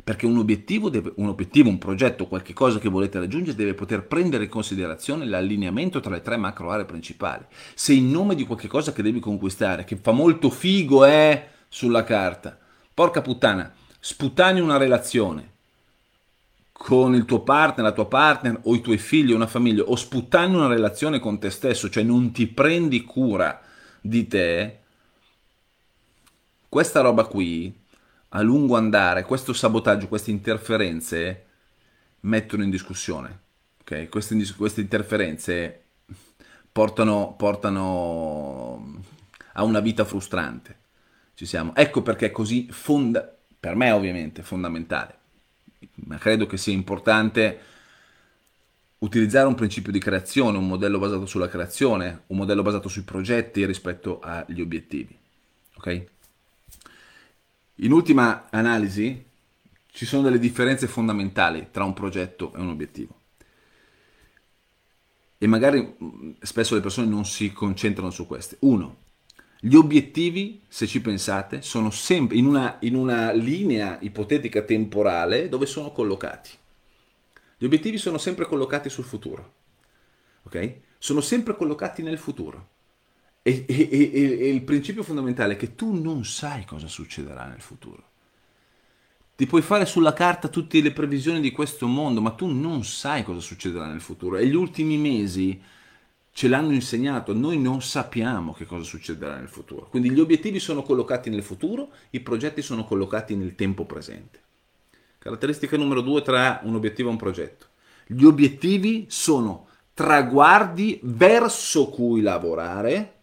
Perché 0.04 0.26
un 0.26 0.36
obiettivo, 0.36 0.90
deve, 0.90 1.12
un 1.16 1.28
obiettivo, 1.28 1.70
un 1.70 1.78
progetto, 1.78 2.26
qualche 2.26 2.52
cosa 2.52 2.78
che 2.78 2.90
volete 2.90 3.18
raggiungere 3.18 3.56
deve 3.56 3.72
poter 3.72 4.06
prendere 4.06 4.44
in 4.44 4.50
considerazione 4.50 5.24
l'allineamento 5.24 6.00
tra 6.00 6.12
le 6.12 6.20
tre 6.20 6.36
macro 6.36 6.70
aree 6.70 6.84
principali. 6.84 7.46
Se 7.74 7.94
in 7.94 8.11
nome 8.11 8.34
di 8.34 8.44
qualche 8.44 8.68
cosa 8.68 8.92
che 8.92 9.02
devi 9.02 9.20
conquistare, 9.20 9.84
che 9.84 9.96
fa 9.96 10.12
molto 10.12 10.50
figo 10.50 11.04
è 11.04 11.48
sulla 11.66 12.04
carta, 12.04 12.58
porca 12.92 13.22
puttana, 13.22 13.72
sputani 14.01 14.61
una 14.61 14.78
relazione 14.78 15.48
con 16.72 17.14
il 17.14 17.26
tuo 17.26 17.42
partner, 17.42 17.84
la 17.84 17.92
tua 17.92 18.07
partner 18.07 18.61
o 18.62 18.74
i 18.74 18.80
tuoi 18.80 18.96
figli, 18.96 19.32
una 19.32 19.46
famiglia, 19.46 19.82
o 19.82 19.94
sputtani 19.96 20.55
una 20.55 20.66
relazione 20.66 21.18
con 21.18 21.38
te 21.38 21.51
stesso, 21.51 21.90
cioè 21.90 22.03
non 22.03 22.32
ti 22.32 22.46
prendi 22.46 23.05
cura 23.05 23.61
di 24.01 24.26
te, 24.26 24.78
questa 26.70 27.03
roba 27.03 27.24
qui, 27.24 27.78
a 28.30 28.40
lungo 28.40 28.76
andare, 28.76 29.24
questo 29.24 29.53
sabotaggio, 29.53 30.09
queste 30.09 30.30
interferenze 30.30 31.46
mettono 32.20 32.62
in 32.62 32.70
discussione. 32.70 33.40
Okay? 33.82 34.09
Queste, 34.09 34.42
queste, 34.57 34.80
interferenze 34.80 35.82
portano, 36.72 37.34
portano 37.36 39.03
a 39.53 39.64
una 39.64 39.80
vita 39.80 40.07
frustrante. 40.07 40.78
Ci 41.34 41.44
siamo. 41.44 41.74
Ecco 41.74 42.01
perché 42.01 42.26
è 42.26 42.30
così 42.30 42.68
fondamentale 42.70 43.39
per 43.61 43.76
me 43.76 43.90
ovviamente 43.90 44.42
fondamentale, 44.42 45.18
ma 46.06 46.16
credo 46.18 46.46
che 46.46 46.56
sia 46.56 46.72
importante 46.72 47.61
utilizzare 48.98 49.46
un 49.46 49.54
principio 49.54 49.92
di 49.92 49.98
creazione, 49.98 50.58
un 50.58 50.66
modello 50.66 50.98
basato 50.98 51.26
sulla 51.26 51.48
creazione, 51.48 52.22
un 52.28 52.38
modello 52.38 52.62
basato 52.62 52.88
sui 52.88 53.02
progetti 53.02 53.64
rispetto 53.66 54.20
agli 54.20 54.61
obiettivi. 54.61 55.16
Ok? 55.76 56.06
In 57.76 57.92
ultima 57.92 58.48
analisi, 58.50 59.24
ci 59.92 60.06
sono 60.06 60.22
delle 60.22 60.38
differenze 60.38 60.86
fondamentali 60.86 61.68
tra 61.70 61.84
un 61.84 61.94
progetto 61.94 62.52
e 62.54 62.61
un 62.61 62.68
obiettivo. 62.68 63.18
e 65.42 65.46
magari 65.46 65.96
spesso 66.42 66.74
le 66.74 66.82
persone 66.82 67.06
non 67.06 67.24
si 67.24 67.50
concentrano 67.50 68.11
su 68.11 68.26
queste. 68.26 68.58
Uno, 68.61 68.96
gli 69.62 69.74
obiettivi, 69.74 70.62
se 70.68 70.86
ci 70.86 71.02
pensate, 71.02 71.61
sono 71.61 71.90
sempre 71.90 72.36
in 72.38 72.46
una, 72.46 72.78
in 72.80 72.94
una 72.94 73.30
linea 73.32 73.98
ipotetica 74.00 74.62
temporale 74.62 75.50
dove 75.50 75.66
sono 75.66 75.92
collocati. 75.92 76.50
Gli 77.58 77.66
obiettivi 77.66 77.98
sono 77.98 78.16
sempre 78.16 78.46
collocati 78.46 78.88
sul 78.88 79.04
futuro, 79.04 79.52
ok? 80.44 80.76
Sono 80.96 81.20
sempre 81.20 81.54
collocati 81.54 82.02
nel 82.02 82.16
futuro. 82.16 82.68
E, 83.42 83.66
e, 83.68 83.88
e, 83.90 84.11
e, 84.12 84.48
il 84.48 84.62
principio 84.62 85.02
fondamentale 85.02 85.54
è 85.54 85.56
che 85.56 85.74
tu 85.74 85.92
non 85.94 86.24
sai 86.24 86.64
cosa 86.64 86.88
succederà 86.88 87.44
nel 87.46 87.61
futuro. 87.61 88.08
Ti 89.36 89.46
puoi 89.46 89.62
fare 89.62 89.84
sulla 89.84 90.14
carta 90.14 90.48
tutte 90.48 90.80
le 90.80 90.92
previsioni 90.92 91.40
di 91.40 91.50
questo 91.50 91.86
mondo, 91.86 92.22
ma 92.22 92.30
tu 92.30 92.46
non 92.46 92.82
sai 92.84 93.24
cosa 93.24 93.40
succederà 93.40 93.86
nel 93.86 94.00
futuro. 94.00 94.38
E 94.38 94.46
gli 94.46 94.54
ultimi 94.54 94.96
mesi 94.96 95.61
ce 96.33 96.49
l'hanno 96.49 96.72
insegnato, 96.72 97.35
noi 97.35 97.59
non 97.59 97.83
sappiamo 97.83 98.53
che 98.53 98.64
cosa 98.64 98.85
succederà 98.85 99.37
nel 99.37 99.49
futuro. 99.49 99.89
Quindi 99.89 100.11
gli 100.11 100.20
obiettivi 100.20 100.59
sono 100.59 100.83
collocati 100.83 101.28
nel 101.31 101.43
futuro, 101.43 101.91
i 102.11 102.20
progetti 102.20 102.62
sono 102.62 102.85
collocati 102.85 103.35
nel 103.35 103.55
tempo 103.55 103.85
presente. 103.85 104.41
Caratteristica 105.18 105.76
numero 105.76 106.01
due 106.01 106.22
tra 106.22 106.61
un 106.62 106.74
obiettivo 106.74 107.09
e 107.09 107.12
un 107.12 107.18
progetto. 107.18 107.66
Gli 108.07 108.24
obiettivi 108.24 109.07
sono 109.09 109.68
traguardi 109.93 110.99
verso 111.03 111.89
cui 111.89 112.22
lavorare 112.22 113.14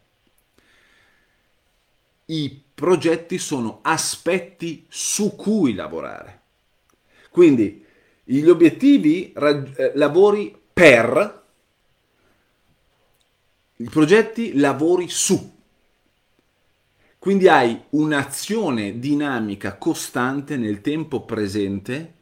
i 2.25 2.61
progetti 2.73 3.37
sono 3.37 3.79
aspetti 3.81 4.85
su 4.87 5.35
cui 5.35 5.73
lavorare. 5.73 6.41
Quindi 7.31 7.83
gli 8.23 8.47
obiettivi 8.47 9.31
eh, 9.31 9.91
lavori 9.95 10.55
per, 10.73 11.36
i 13.77 13.89
progetti 13.89 14.57
lavori 14.57 15.09
su. 15.09 15.55
Quindi 17.19 17.47
hai 17.47 17.79
un'azione 17.89 18.99
dinamica 18.99 19.77
costante 19.77 20.55
nel 20.55 20.81
tempo 20.81 21.25
presente, 21.25 22.13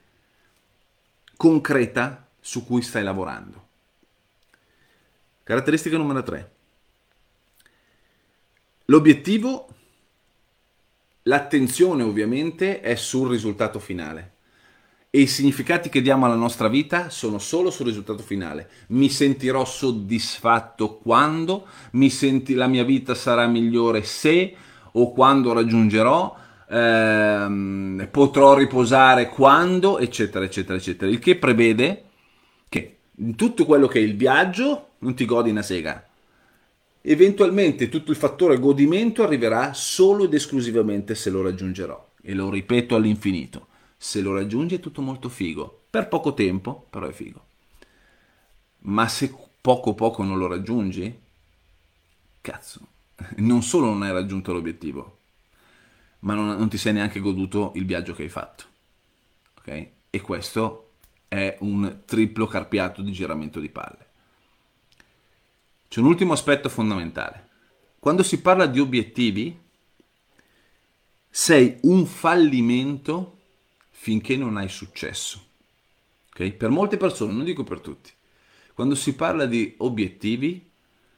concreta, 1.35 2.27
su 2.39 2.65
cui 2.65 2.81
stai 2.81 3.03
lavorando. 3.03 3.67
Caratteristica 5.43 5.97
numero 5.97 6.23
3. 6.23 6.51
L'obiettivo 8.85 9.67
L'attenzione 11.27 12.03
ovviamente 12.03 12.81
è 12.81 12.93
sul 12.95 13.29
risultato 13.29 13.79
finale 13.79 14.34
e 15.15 15.21
i 15.21 15.27
significati 15.27 15.87
che 15.87 16.01
diamo 16.01 16.25
alla 16.25 16.35
nostra 16.35 16.67
vita 16.67 17.09
sono 17.09 17.39
solo 17.39 17.71
sul 17.71 17.85
risultato 17.85 18.21
finale. 18.21 18.67
Mi 18.87 19.07
sentirò 19.07 19.63
soddisfatto 19.63 20.97
quando, 20.97 21.67
mi 21.91 22.09
senti, 22.09 22.53
la 22.53 22.67
mia 22.67 22.83
vita 22.83 23.15
sarà 23.15 23.47
migliore 23.47 24.03
se 24.03 24.53
o 24.91 25.13
quando 25.13 25.53
raggiungerò, 25.53 26.35
ehm, 26.69 28.09
potrò 28.11 28.55
riposare 28.55 29.29
quando, 29.29 29.99
eccetera, 29.99 30.43
eccetera, 30.43 30.77
eccetera. 30.77 31.09
Il 31.09 31.19
che 31.19 31.37
prevede 31.37 32.03
che 32.67 32.97
in 33.15 33.35
tutto 33.35 33.63
quello 33.63 33.87
che 33.87 33.99
è 33.99 34.01
il 34.01 34.17
viaggio 34.17 34.95
non 34.97 35.15
ti 35.15 35.23
godi 35.23 35.49
una 35.49 35.61
sega 35.61 36.05
Eventualmente 37.01 37.87
tutto 37.87 38.11
il 38.11 38.17
fattore 38.17 38.59
godimento 38.59 39.23
arriverà 39.23 39.71
solo 39.71 40.25
ed 40.25 40.33
esclusivamente 40.33 41.15
se 41.15 41.29
lo 41.29 41.41
raggiungerò. 41.41 42.05
E 42.21 42.33
lo 42.33 42.49
ripeto 42.49 42.95
all'infinito. 42.95 43.67
Se 44.05 44.21
lo 44.21 44.35
raggiungi 44.35 44.75
è 44.75 44.79
tutto 44.79 45.01
molto 45.01 45.29
figo. 45.29 45.85
Per 45.89 46.07
poco 46.07 46.35
tempo, 46.35 46.85
però 46.91 47.07
è 47.07 47.11
figo. 47.11 47.43
Ma 48.81 49.07
se 49.07 49.35
poco 49.59 49.95
poco 49.95 50.21
non 50.21 50.37
lo 50.37 50.45
raggiungi, 50.45 51.19
cazzo, 52.39 52.87
non 53.37 53.63
solo 53.63 53.87
non 53.87 54.03
hai 54.03 54.11
raggiunto 54.11 54.53
l'obiettivo, 54.53 55.17
ma 56.19 56.35
non, 56.35 56.55
non 56.55 56.69
ti 56.69 56.77
sei 56.77 56.93
neanche 56.93 57.19
goduto 57.19 57.71
il 57.73 57.85
viaggio 57.87 58.13
che 58.13 58.21
hai 58.21 58.29
fatto. 58.29 58.65
Ok? 59.57 59.87
E 60.11 60.21
questo 60.21 60.91
è 61.27 61.57
un 61.61 62.01
triplo 62.05 62.45
carpiato 62.45 63.01
di 63.01 63.11
giramento 63.11 63.59
di 63.59 63.69
palle. 63.69 64.05
C'è 65.87 65.99
un 65.99 66.05
ultimo 66.05 66.33
aspetto 66.33 66.69
fondamentale. 66.69 67.49
Quando 67.97 68.21
si 68.21 68.39
parla 68.39 68.67
di 68.67 68.79
obiettivi, 68.79 69.59
sei 71.27 71.79
un 71.81 72.05
fallimento 72.05 73.34
finché 73.97 74.35
non 74.35 74.57
hai 74.57 74.69
successo. 74.69 75.43
Okay? 76.31 76.51
Per 76.51 76.69
molte 76.69 76.97
persone, 76.97 77.33
non 77.33 77.45
dico 77.45 77.63
per 77.63 77.79
tutti. 77.79 78.11
Quando 78.73 78.93
si 78.93 79.15
parla 79.15 79.45
di 79.45 79.73
obiettivi, 79.77 80.69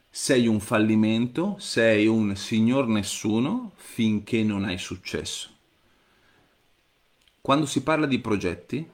sei 0.10 0.48
un 0.48 0.60
fallimento, 0.60 1.56
sei 1.60 2.06
un 2.06 2.36
signor 2.36 2.88
nessuno 2.88 3.74
finché 3.76 4.44
non 4.44 4.64
hai 4.64 4.78
successo. 4.78 5.50
Quando 7.42 7.66
si 7.66 7.82
parla 7.82 8.06
di 8.06 8.20
progetti, 8.20 8.88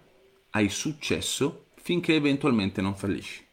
hai 0.51 0.69
successo 0.69 1.65
finché 1.75 2.15
eventualmente 2.15 2.81
non 2.81 2.95
fallisci. 2.95 3.45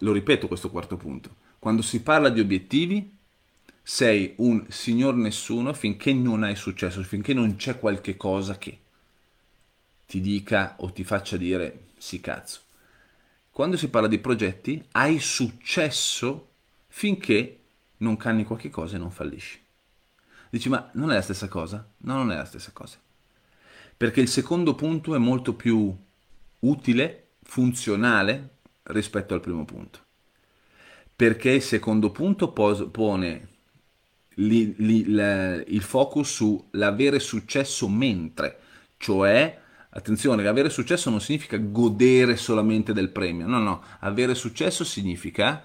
Lo 0.00 0.12
ripeto 0.12 0.46
questo 0.46 0.70
quarto 0.70 0.96
punto. 0.96 1.36
Quando 1.58 1.82
si 1.82 2.02
parla 2.02 2.28
di 2.28 2.40
obiettivi, 2.40 3.16
sei 3.82 4.34
un 4.36 4.66
signor 4.68 5.14
nessuno 5.14 5.72
finché 5.72 6.12
non 6.12 6.42
hai 6.42 6.54
successo, 6.54 7.02
finché 7.02 7.32
non 7.32 7.56
c'è 7.56 7.78
qualche 7.78 8.16
cosa 8.16 8.58
che 8.58 8.80
ti 10.08 10.22
dica 10.22 10.76
o 10.78 10.90
ti 10.90 11.04
faccia 11.04 11.36
dire 11.36 11.88
sì 11.98 12.18
cazzo. 12.18 12.60
Quando 13.50 13.76
si 13.76 13.90
parla 13.90 14.08
di 14.08 14.18
progetti, 14.18 14.82
hai 14.92 15.18
successo 15.18 16.48
finché 16.86 17.58
non 17.98 18.16
canni 18.16 18.44
qualche 18.44 18.70
cosa 18.70 18.96
e 18.96 18.98
non 18.98 19.10
fallisci. 19.10 19.60
Dici, 20.48 20.70
ma 20.70 20.88
non 20.94 21.10
è 21.10 21.14
la 21.14 21.20
stessa 21.20 21.48
cosa? 21.48 21.86
No, 21.98 22.14
non 22.14 22.32
è 22.32 22.36
la 22.36 22.46
stessa 22.46 22.70
cosa. 22.72 22.96
Perché 23.98 24.22
il 24.22 24.28
secondo 24.28 24.74
punto 24.74 25.14
è 25.14 25.18
molto 25.18 25.52
più 25.52 25.94
utile, 26.60 27.26
funzionale 27.42 28.48
rispetto 28.84 29.34
al 29.34 29.40
primo 29.40 29.66
punto. 29.66 29.98
Perché 31.14 31.50
il 31.50 31.62
secondo 31.62 32.10
punto 32.10 32.50
pone 32.50 33.48
li, 34.36 34.74
li, 34.78 35.10
la, 35.10 35.56
il 35.56 35.82
focus 35.82 36.32
sull'avere 36.32 37.18
successo 37.18 37.88
mentre, 37.88 38.58
cioè, 38.96 39.66
attenzione, 39.90 40.46
avere 40.46 40.70
successo 40.70 41.10
non 41.10 41.20
significa 41.20 41.56
godere 41.56 42.36
solamente 42.36 42.92
del 42.92 43.10
premio, 43.10 43.46
no, 43.46 43.58
no, 43.58 43.82
avere 44.00 44.34
successo 44.34 44.84
significa 44.84 45.64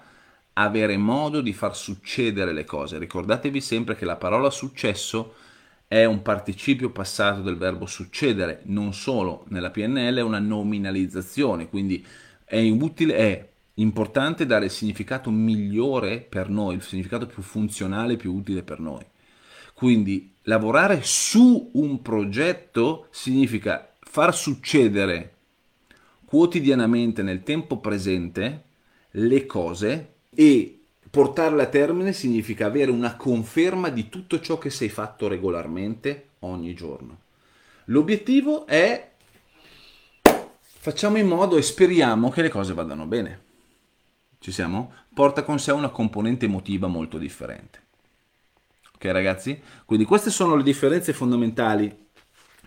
avere 0.54 0.96
modo 0.96 1.40
di 1.40 1.52
far 1.52 1.76
succedere 1.76 2.52
le 2.52 2.64
cose. 2.64 2.98
Ricordatevi 2.98 3.60
sempre 3.60 3.96
che 3.96 4.04
la 4.04 4.16
parola 4.16 4.50
successo 4.50 5.34
è 5.86 6.04
un 6.04 6.22
participio 6.22 6.90
passato 6.90 7.42
del 7.42 7.56
verbo 7.56 7.86
succedere, 7.86 8.62
non 8.64 8.94
solo 8.94 9.44
nella 9.48 9.70
PNL, 9.70 10.16
è 10.16 10.22
una 10.22 10.38
nominalizzazione, 10.38 11.68
quindi 11.68 12.04
è 12.44 12.60
utile, 12.68 13.14
è 13.16 13.48
importante 13.74 14.46
dare 14.46 14.66
il 14.66 14.70
significato 14.70 15.30
migliore 15.30 16.20
per 16.20 16.48
noi, 16.48 16.76
il 16.76 16.82
significato 16.82 17.26
più 17.26 17.42
funzionale, 17.42 18.16
più 18.16 18.32
utile 18.32 18.62
per 18.62 18.80
noi. 18.80 19.04
Quindi 19.74 20.34
lavorare 20.42 21.00
su 21.02 21.70
un 21.74 22.00
progetto 22.00 23.08
significa 23.10 23.93
far 24.14 24.32
succedere 24.32 25.32
quotidianamente 26.24 27.20
nel 27.24 27.42
tempo 27.42 27.78
presente 27.78 28.62
le 29.10 29.44
cose 29.44 30.12
e 30.32 30.82
portarle 31.10 31.62
a 31.64 31.66
termine 31.66 32.12
significa 32.12 32.66
avere 32.66 32.92
una 32.92 33.16
conferma 33.16 33.88
di 33.88 34.08
tutto 34.08 34.38
ciò 34.38 34.56
che 34.56 34.70
sei 34.70 34.88
fatto 34.88 35.26
regolarmente 35.26 36.28
ogni 36.40 36.74
giorno. 36.74 37.22
L'obiettivo 37.86 38.66
è 38.66 39.10
facciamo 40.62 41.18
in 41.18 41.26
modo 41.26 41.56
e 41.56 41.62
speriamo 41.62 42.30
che 42.30 42.42
le 42.42 42.50
cose 42.50 42.72
vadano 42.72 43.06
bene. 43.06 43.40
Ci 44.38 44.52
siamo? 44.52 44.92
Porta 45.12 45.42
con 45.42 45.58
sé 45.58 45.72
una 45.72 45.88
componente 45.88 46.44
emotiva 46.44 46.86
molto 46.86 47.18
differente. 47.18 47.82
Ok 48.94 49.06
ragazzi? 49.06 49.60
Quindi 49.84 50.04
queste 50.04 50.30
sono 50.30 50.54
le 50.54 50.62
differenze 50.62 51.12
fondamentali 51.12 52.02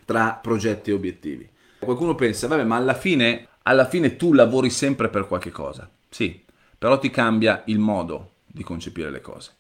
tra 0.07 0.39
progetti 0.41 0.89
e 0.89 0.93
obiettivi. 0.93 1.47
Qualcuno 1.79 2.15
pensa, 2.15 2.47
vabbè, 2.47 2.63
ma 2.63 2.77
alla 2.77 2.93
fine, 2.93 3.49
alla 3.63 3.85
fine 3.85 4.15
tu 4.15 4.31
lavori 4.31 4.69
sempre 4.69 5.09
per 5.09 5.27
qualche 5.27 5.51
cosa. 5.51 5.89
Sì, 6.07 6.41
però 6.77 6.97
ti 6.97 7.09
cambia 7.09 7.63
il 7.65 7.77
modo 7.77 8.31
di 8.45 8.63
concepire 8.63 9.11
le 9.11 9.19
cose. 9.19 9.51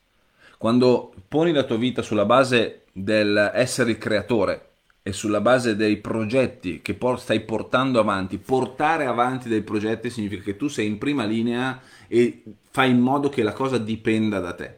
Quando 0.57 1.13
poni 1.27 1.51
la 1.51 1.63
tua 1.63 1.75
vita 1.75 2.01
sulla 2.01 2.23
base 2.23 2.83
dell'essere 2.93 3.91
il 3.91 3.97
creatore 3.97 4.69
e 5.03 5.11
sulla 5.11 5.41
base 5.41 5.75
dei 5.75 5.97
progetti 5.97 6.81
che 6.81 6.97
stai 7.17 7.41
portando 7.41 7.99
avanti, 7.99 8.37
portare 8.37 9.05
avanti 9.05 9.49
dei 9.49 9.63
progetti 9.63 10.09
significa 10.09 10.43
che 10.43 10.55
tu 10.55 10.69
sei 10.69 10.87
in 10.87 10.97
prima 10.97 11.25
linea 11.25 11.81
e 12.07 12.41
fai 12.71 12.91
in 12.91 12.99
modo 12.99 13.27
che 13.27 13.43
la 13.43 13.53
cosa 13.53 13.77
dipenda 13.77 14.39
da 14.39 14.53
te. 14.53 14.77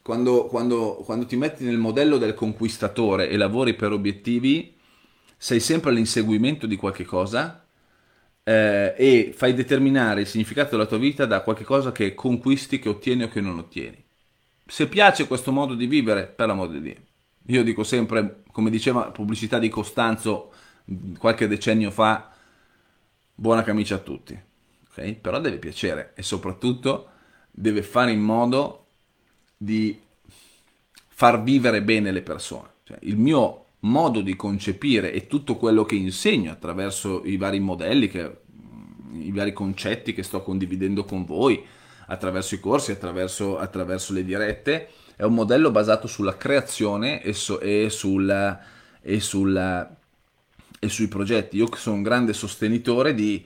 Quando, 0.00 0.46
quando, 0.46 1.02
quando 1.04 1.26
ti 1.26 1.34
metti 1.34 1.64
nel 1.64 1.76
modello 1.76 2.18
del 2.18 2.34
conquistatore 2.34 3.28
e 3.28 3.36
lavori 3.36 3.74
per 3.74 3.90
obiettivi, 3.90 4.76
sei 5.38 5.60
sempre 5.60 5.90
all'inseguimento 5.90 6.66
di 6.66 6.76
qualche 6.76 7.04
cosa, 7.04 7.64
eh, 8.42 8.94
e 8.96 9.32
fai 9.36 9.54
determinare 9.54 10.22
il 10.22 10.26
significato 10.26 10.70
della 10.70 10.86
tua 10.86 10.98
vita 10.98 11.26
da 11.26 11.42
qualcosa 11.42 11.92
che 11.92 12.14
conquisti, 12.14 12.78
che 12.78 12.88
ottieni 12.88 13.22
o 13.22 13.28
che 13.28 13.40
non 13.40 13.58
ottieni. 13.58 14.02
Se 14.66 14.88
piace 14.88 15.26
questo 15.26 15.52
modo 15.52 15.74
di 15.74 15.86
vivere, 15.86 16.26
per 16.26 16.48
l'amor 16.48 16.70
di 16.70 16.80
Dio. 16.80 16.96
Io 17.46 17.62
dico 17.62 17.84
sempre, 17.84 18.42
come 18.50 18.70
diceva 18.70 19.04
la 19.04 19.10
pubblicità 19.10 19.58
di 19.58 19.68
Costanzo 19.68 20.52
qualche 21.18 21.46
decennio 21.46 21.90
fa, 21.90 22.32
buona 23.34 23.62
camicia 23.62 23.94
a 23.94 23.98
tutti. 23.98 24.38
Okay? 24.90 25.14
Però 25.14 25.40
deve 25.40 25.58
piacere 25.58 26.12
e 26.14 26.22
soprattutto 26.22 27.10
deve 27.50 27.82
fare 27.82 28.10
in 28.10 28.20
modo 28.20 28.86
di 29.56 29.98
far 31.06 31.42
vivere 31.42 31.82
bene 31.82 32.12
le 32.12 32.22
persone. 32.22 32.68
Cioè, 32.84 32.98
il 33.02 33.16
mio 33.16 33.66
modo 33.80 34.20
di 34.20 34.34
concepire 34.34 35.12
e 35.12 35.26
tutto 35.26 35.56
quello 35.56 35.84
che 35.84 35.94
insegno 35.94 36.50
attraverso 36.50 37.22
i 37.24 37.36
vari 37.36 37.60
modelli, 37.60 38.08
che, 38.08 38.38
i 39.12 39.30
vari 39.30 39.52
concetti 39.52 40.12
che 40.12 40.22
sto 40.22 40.42
condividendo 40.42 41.04
con 41.04 41.24
voi, 41.24 41.64
attraverso 42.06 42.54
i 42.54 42.60
corsi, 42.60 42.90
attraverso, 42.90 43.58
attraverso 43.58 44.12
le 44.12 44.24
dirette, 44.24 44.88
è 45.14 45.24
un 45.24 45.34
modello 45.34 45.70
basato 45.70 46.06
sulla 46.06 46.36
creazione 46.36 47.22
e, 47.22 47.32
so, 47.32 47.60
e, 47.60 47.88
sul, 47.90 48.58
e, 49.00 49.20
sul, 49.20 49.88
e 50.78 50.88
sui 50.88 51.08
progetti. 51.08 51.56
Io 51.56 51.68
sono 51.74 51.96
un 51.96 52.02
grande 52.02 52.32
sostenitore 52.32 53.14
di 53.14 53.44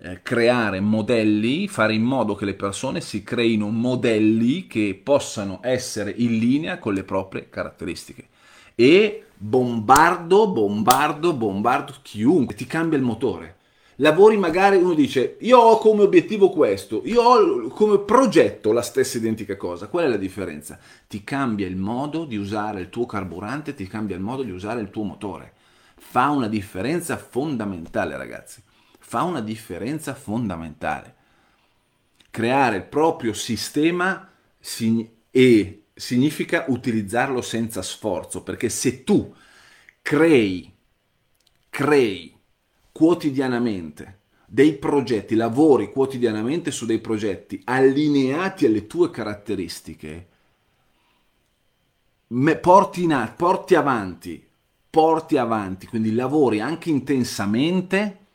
eh, 0.00 0.20
creare 0.22 0.80
modelli, 0.80 1.68
fare 1.68 1.92
in 1.92 2.02
modo 2.02 2.34
che 2.34 2.44
le 2.44 2.54
persone 2.54 3.00
si 3.00 3.22
creino 3.22 3.68
modelli 3.68 4.66
che 4.66 4.98
possano 5.02 5.60
essere 5.62 6.14
in 6.16 6.38
linea 6.38 6.78
con 6.78 6.94
le 6.94 7.04
proprie 7.04 7.48
caratteristiche. 7.50 8.28
E 8.74 9.24
bombardo, 9.38 10.50
bombardo, 10.50 11.32
bombardo 11.32 11.94
chiunque, 12.02 12.54
ti 12.54 12.66
cambia 12.66 12.98
il 12.98 13.04
motore. 13.04 13.56
Lavori 14.00 14.36
magari, 14.36 14.76
uno 14.76 14.94
dice, 14.94 15.36
io 15.40 15.58
ho 15.58 15.78
come 15.78 16.02
obiettivo 16.02 16.50
questo, 16.50 17.02
io 17.04 17.22
ho 17.22 17.68
come 17.68 17.98
progetto 17.98 18.72
la 18.72 18.82
stessa 18.82 19.16
identica 19.16 19.56
cosa. 19.56 19.88
Qual 19.88 20.04
è 20.04 20.08
la 20.08 20.16
differenza? 20.16 20.78
Ti 21.08 21.24
cambia 21.24 21.66
il 21.66 21.76
modo 21.76 22.24
di 22.24 22.36
usare 22.36 22.80
il 22.80 22.90
tuo 22.90 23.06
carburante, 23.06 23.74
ti 23.74 23.86
cambia 23.86 24.14
il 24.14 24.22
modo 24.22 24.42
di 24.42 24.50
usare 24.50 24.80
il 24.80 24.90
tuo 24.90 25.02
motore. 25.02 25.52
Fa 25.96 26.28
una 26.28 26.48
differenza 26.48 27.16
fondamentale, 27.16 28.16
ragazzi 28.16 28.62
fa 29.08 29.22
una 29.22 29.40
differenza 29.40 30.12
fondamentale. 30.12 31.14
Creare 32.30 32.76
il 32.76 32.82
proprio 32.82 33.32
sistema 33.32 34.28
e 35.30 35.77
significa 35.98 36.64
utilizzarlo 36.68 37.40
senza 37.40 37.82
sforzo, 37.82 38.42
perché 38.42 38.68
se 38.68 39.02
tu 39.04 39.34
crei, 40.00 40.72
crei 41.68 42.36
quotidianamente 42.92 44.20
dei 44.46 44.76
progetti, 44.76 45.34
lavori 45.34 45.90
quotidianamente 45.90 46.70
su 46.70 46.86
dei 46.86 47.00
progetti 47.00 47.60
allineati 47.64 48.64
alle 48.66 48.86
tue 48.86 49.10
caratteristiche, 49.10 50.28
porti, 52.60 53.02
in, 53.02 53.32
porti 53.36 53.74
avanti, 53.74 54.46
porti 54.88 55.36
avanti, 55.36 55.86
quindi 55.86 56.14
lavori 56.14 56.60
anche 56.60 56.90
intensamente 56.90 58.26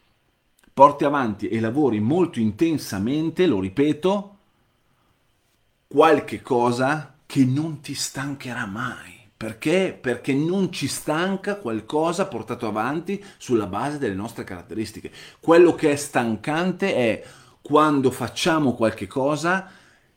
porti 0.73 1.05
avanti 1.05 1.47
e 1.47 1.59
lavori 1.59 1.99
molto 1.99 2.39
intensamente, 2.39 3.45
lo 3.45 3.59
ripeto, 3.59 4.37
qualche 5.87 6.41
cosa 6.41 7.12
che 7.33 7.45
non 7.45 7.79
ti 7.79 7.95
stancherà 7.95 8.67
mai. 8.67 9.11
Perché? 9.35 9.97
Perché 9.99 10.35
non 10.35 10.71
ci 10.71 10.87
stanca 10.87 11.55
qualcosa 11.55 12.27
portato 12.27 12.67
avanti 12.67 13.25
sulla 13.39 13.65
base 13.65 13.97
delle 13.97 14.13
nostre 14.13 14.43
caratteristiche. 14.43 15.11
Quello 15.39 15.73
che 15.73 15.93
è 15.93 15.95
stancante 15.95 16.93
è 16.93 17.23
quando 17.59 18.11
facciamo 18.11 18.75
qualche 18.75 19.07
cosa 19.07 19.67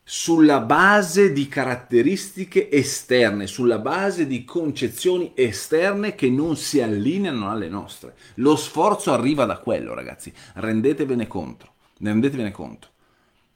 sulla 0.03 0.59
base 0.59 1.33
di 1.33 1.47
caratteristiche 1.47 2.69
esterne, 2.69 3.47
sulla 3.47 3.79
base 3.79 4.27
di 4.27 4.45
concezioni 4.45 5.31
esterne 5.33 6.13
che 6.13 6.29
non 6.29 6.55
si 6.55 6.83
allineano 6.83 7.49
alle 7.49 7.67
nostre. 7.67 8.13
Lo 8.35 8.55
sforzo 8.55 9.11
arriva 9.11 9.45
da 9.45 9.57
quello, 9.57 9.95
ragazzi, 9.95 10.31
rendetevene 10.53 11.25
conto, 11.25 11.73
rendetevene 11.99 12.51
conto. 12.51 12.89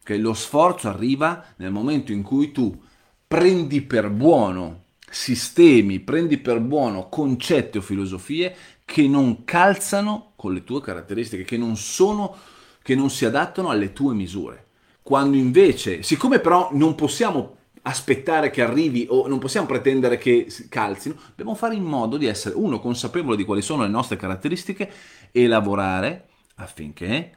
Che 0.04 0.18
lo 0.18 0.34
sforzo 0.34 0.88
arriva 0.88 1.46
nel 1.58 1.72
momento 1.72 2.12
in 2.12 2.24
cui 2.24 2.52
tu 2.52 2.90
prendi 3.32 3.80
per 3.80 4.10
buono 4.10 4.88
sistemi, 5.10 6.02
prendi 6.02 6.38
per 6.38 6.60
buono 6.60 7.08
concetti 7.08 7.78
o 7.78 7.82
filosofie 7.82 8.54
che 8.84 9.08
non 9.08 9.46
calzano 9.46 10.34
con 10.36 10.54
le 10.54 10.66
tue 10.66 10.82
caratteristiche, 10.82 11.46
che 11.46 11.56
non 11.56 11.78
sono 11.78 12.36
che 12.82 12.94
non 12.94 13.10
si 13.10 13.24
adattano 13.24 13.70
alle 13.70 13.94
tue 13.94 14.14
misure. 14.14 14.66
Quando 15.02 15.38
invece, 15.38 16.04
siccome 16.04 16.40
però 16.40 16.72
non 16.74 16.94
possiamo 16.94 17.56
aspettare 17.84 18.50
che 18.50 18.64
arrivi 18.64 19.08
o 19.10 19.26
non 19.30 19.40
possiamo 19.40 19.66
pretendere 19.66 20.18
che 20.18 20.48
calzino, 20.68 21.16
dobbiamo 21.30 21.56
fare 21.56 21.76
in 21.76 21.84
modo 21.84 22.18
di 22.18 22.26
essere 22.26 22.56
uno 22.56 22.82
consapevole 22.82 23.38
di 23.38 23.46
quali 23.46 23.62
sono 23.62 23.84
le 23.84 23.90
nostre 23.90 24.18
caratteristiche 24.18 24.92
e 25.32 25.48
lavorare 25.48 26.28
affinché 26.56 27.32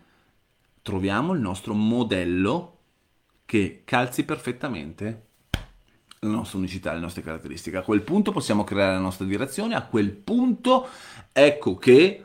troviamo 0.82 1.34
il 1.34 1.40
nostro 1.40 1.72
modello 1.72 2.78
che 3.44 3.82
calzi 3.84 4.24
perfettamente 4.24 5.23
la 6.24 6.36
nostra 6.36 6.58
unicità, 6.58 6.92
le 6.92 7.00
nostre 7.00 7.22
caratteristiche. 7.22 7.76
A 7.76 7.82
quel 7.82 8.02
punto 8.02 8.32
possiamo 8.32 8.64
creare 8.64 8.94
la 8.94 9.00
nostra 9.00 9.24
direzione, 9.26 9.74
a 9.74 9.84
quel 9.84 10.10
punto 10.10 10.88
ecco 11.32 11.76
che 11.76 12.24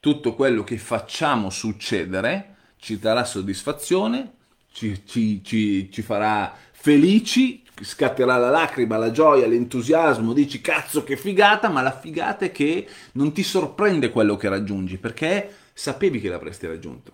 tutto 0.00 0.34
quello 0.34 0.64
che 0.64 0.78
facciamo 0.78 1.50
succedere 1.50 2.56
ci 2.78 2.98
darà 2.98 3.24
soddisfazione, 3.24 4.32
ci, 4.72 5.02
ci, 5.04 5.42
ci, 5.44 5.90
ci 5.92 6.02
farà 6.02 6.54
felici, 6.72 7.62
scatterà 7.80 8.36
la 8.36 8.50
lacrima, 8.50 8.96
la 8.96 9.10
gioia, 9.10 9.46
l'entusiasmo, 9.46 10.32
dici 10.32 10.60
cazzo 10.60 11.04
che 11.04 11.16
figata, 11.16 11.68
ma 11.68 11.82
la 11.82 11.96
figata 11.96 12.46
è 12.46 12.52
che 12.52 12.88
non 13.12 13.32
ti 13.32 13.42
sorprende 13.42 14.10
quello 14.10 14.36
che 14.36 14.48
raggiungi, 14.48 14.96
perché 14.96 15.54
sapevi 15.72 16.20
che 16.20 16.28
l'avresti 16.28 16.66
raggiunto. 16.66 17.12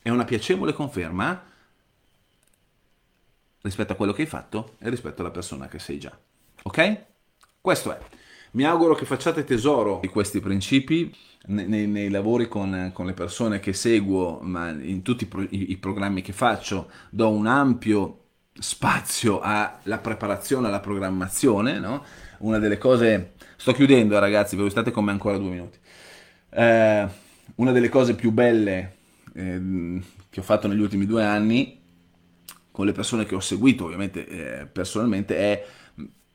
È 0.00 0.10
una 0.10 0.24
piacevole 0.24 0.72
conferma 0.72 1.42
rispetto 3.62 3.92
a 3.92 3.96
quello 3.96 4.12
che 4.12 4.22
hai 4.22 4.28
fatto 4.28 4.76
e 4.78 4.88
rispetto 4.90 5.20
alla 5.20 5.30
persona 5.30 5.68
che 5.68 5.78
sei 5.78 5.98
già. 5.98 6.16
Ok? 6.62 7.04
Questo 7.60 7.92
è. 7.92 7.98
Mi 8.52 8.64
auguro 8.64 8.94
che 8.94 9.04
facciate 9.04 9.44
tesoro 9.44 9.98
di 10.00 10.08
questi 10.08 10.40
principi 10.40 11.14
nei, 11.46 11.86
nei 11.86 12.08
lavori 12.08 12.48
con, 12.48 12.90
con, 12.94 13.06
le 13.06 13.12
persone 13.12 13.60
che 13.60 13.72
seguo, 13.72 14.40
ma 14.40 14.70
in 14.70 15.02
tutti 15.02 15.24
i, 15.24 15.26
pro, 15.26 15.42
i, 15.42 15.70
i 15.70 15.76
programmi 15.76 16.22
che 16.22 16.32
faccio, 16.32 16.90
do 17.10 17.30
un 17.30 17.46
ampio 17.46 18.24
spazio 18.58 19.40
alla 19.40 19.98
preparazione, 20.00 20.68
alla 20.68 20.80
programmazione. 20.80 21.78
No? 21.78 22.04
Una 22.38 22.58
delle 22.58 22.78
cose, 22.78 23.34
sto 23.56 23.72
chiudendo 23.72 24.18
ragazzi, 24.18 24.56
perché 24.56 24.70
state 24.70 24.90
con 24.90 25.04
me 25.04 25.10
ancora 25.10 25.36
due 25.36 25.50
minuti. 25.50 25.78
Eh, 26.50 27.06
una 27.56 27.72
delle 27.72 27.88
cose 27.88 28.14
più 28.14 28.30
belle 28.30 28.96
eh, 29.34 30.00
che 30.30 30.40
ho 30.40 30.42
fatto 30.42 30.68
negli 30.68 30.80
ultimi 30.80 31.06
due 31.06 31.24
anni 31.24 31.77
con 32.78 32.86
le 32.86 32.92
persone 32.92 33.26
che 33.26 33.34
ho 33.34 33.40
seguito 33.40 33.86
ovviamente 33.86 34.28
eh, 34.28 34.66
personalmente 34.66 35.36
è 35.36 35.66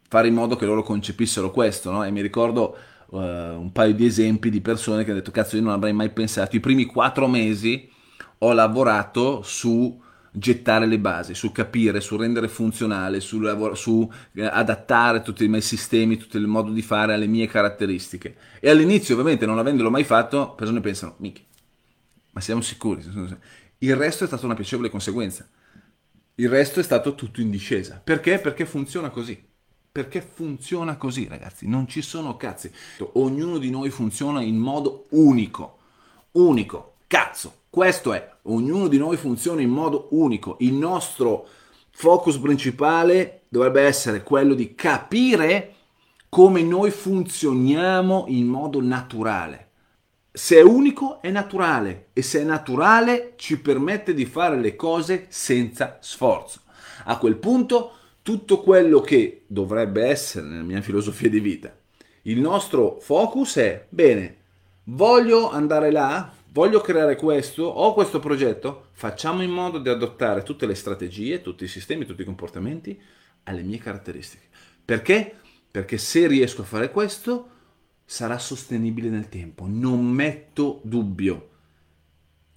fare 0.09 0.27
in 0.27 0.33
modo 0.33 0.57
che 0.57 0.65
loro 0.65 0.83
concepissero 0.83 1.51
questo, 1.51 1.89
no? 1.89 2.03
E 2.03 2.11
mi 2.11 2.19
ricordo 2.19 2.75
uh, 3.11 3.17
un 3.17 3.71
paio 3.71 3.93
di 3.93 4.05
esempi 4.05 4.49
di 4.49 4.59
persone 4.59 5.05
che 5.05 5.11
hanno 5.11 5.19
detto, 5.19 5.31
cazzo, 5.31 5.55
io 5.55 5.61
non 5.61 5.71
avrei 5.71 5.93
mai 5.93 6.09
pensato. 6.09 6.57
I 6.57 6.59
primi 6.59 6.83
quattro 6.83 7.29
mesi 7.29 7.89
ho 8.39 8.51
lavorato 8.51 9.41
su 9.41 9.97
gettare 10.33 10.85
le 10.85 10.99
basi, 10.99 11.33
su 11.33 11.53
capire, 11.53 12.01
su 12.01 12.17
rendere 12.17 12.49
funzionale, 12.49 13.21
su, 13.21 13.39
lavoro, 13.39 13.73
su 13.73 14.11
eh, 14.33 14.43
adattare 14.43 15.21
tutti 15.21 15.45
i 15.45 15.47
miei 15.47 15.61
sistemi, 15.61 16.17
tutto 16.17 16.37
il 16.37 16.45
modo 16.45 16.73
di 16.73 16.81
fare 16.81 17.13
alle 17.13 17.27
mie 17.27 17.47
caratteristiche. 17.47 18.35
E 18.59 18.69
all'inizio, 18.69 19.13
ovviamente, 19.13 19.45
non 19.45 19.59
avendolo 19.59 19.89
mai 19.89 20.03
fatto, 20.03 20.55
persone 20.55 20.81
pensano, 20.81 21.15
mica, 21.19 21.39
ma 22.31 22.41
siamo 22.41 22.59
sicuri? 22.59 23.01
Il 23.77 23.95
resto 23.95 24.25
è 24.25 24.27
stata 24.27 24.45
una 24.45 24.55
piacevole 24.55 24.89
conseguenza. 24.89 25.47
Il 26.35 26.49
resto 26.49 26.79
è 26.79 26.83
stato 26.83 27.13
tutto 27.13 27.41
in 27.41 27.51
discesa. 27.51 28.01
Perché? 28.03 28.39
Perché 28.39 28.65
funziona 28.65 29.11
così. 29.11 29.39
Perché 29.91 30.21
funziona 30.21 30.97
così, 30.97 31.27
ragazzi, 31.27 31.67
non 31.67 31.87
ci 31.87 32.01
sono 32.01 32.37
cazzi. 32.37 32.71
Ognuno 33.13 33.59
di 33.59 33.69
noi 33.69 33.91
funziona 33.91 34.41
in 34.41 34.57
modo 34.57 35.05
unico. 35.09 35.77
Unico. 36.31 36.95
Cazzo, 37.05 37.65
questo 37.69 38.13
è. 38.13 38.27
Ognuno 38.43 38.87
di 38.87 38.97
noi 38.97 39.15
funziona 39.17 39.61
in 39.61 39.69
modo 39.69 40.07
unico. 40.11 40.57
Il 40.61 40.73
nostro 40.73 41.47
focus 41.91 42.39
principale 42.39 43.43
dovrebbe 43.49 43.83
essere 43.83 44.23
quello 44.23 44.55
di 44.55 44.73
capire 44.73 45.75
come 46.29 46.63
noi 46.63 46.89
funzioniamo 46.89 48.25
in 48.29 48.47
modo 48.47 48.81
naturale. 48.81 49.62
Se 50.35 50.57
è 50.57 50.63
unico 50.63 51.21
è 51.21 51.29
naturale 51.29 52.07
e 52.11 52.23
se 52.23 52.41
è 52.41 52.43
naturale 52.43 53.33
ci 53.35 53.59
permette 53.59 54.15
di 54.15 54.25
fare 54.25 54.59
le 54.59 54.75
cose 54.75 55.27
senza 55.29 55.99
sforzo. 56.01 56.61
A 57.03 57.19
quel 57.19 57.35
punto 57.35 57.97
tutto 58.23 58.61
quello 58.61 58.99
che 58.99 59.43
dovrebbe 59.45 60.05
essere 60.05 60.47
nella 60.47 60.63
mia 60.63 60.81
filosofia 60.81 61.29
di 61.29 61.39
vita. 61.39 61.71
Il 62.23 62.39
nostro 62.39 62.97
focus 62.99 63.57
è, 63.57 63.85
bene, 63.89 64.37
voglio 64.85 65.51
andare 65.51 65.91
là, 65.91 66.33
voglio 66.51 66.81
creare 66.81 67.15
questo, 67.15 67.65
ho 67.65 67.93
questo 67.93 68.19
progetto, 68.19 68.87
facciamo 68.93 69.43
in 69.43 69.51
modo 69.51 69.77
di 69.77 69.89
adottare 69.89 70.41
tutte 70.41 70.65
le 70.65 70.73
strategie, 70.73 71.41
tutti 71.41 71.65
i 71.65 71.67
sistemi, 71.67 72.07
tutti 72.07 72.23
i 72.23 72.25
comportamenti 72.25 72.99
alle 73.43 73.61
mie 73.61 73.77
caratteristiche. 73.77 74.47
Perché? 74.83 75.35
Perché 75.69 75.99
se 75.99 76.25
riesco 76.25 76.61
a 76.63 76.65
fare 76.65 76.89
questo, 76.89 77.49
sarà 78.13 78.37
sostenibile 78.37 79.09
nel 79.09 79.27
tempo, 79.27 79.65
non 79.67 80.05
metto 80.05 80.81
dubbio. 80.83 81.49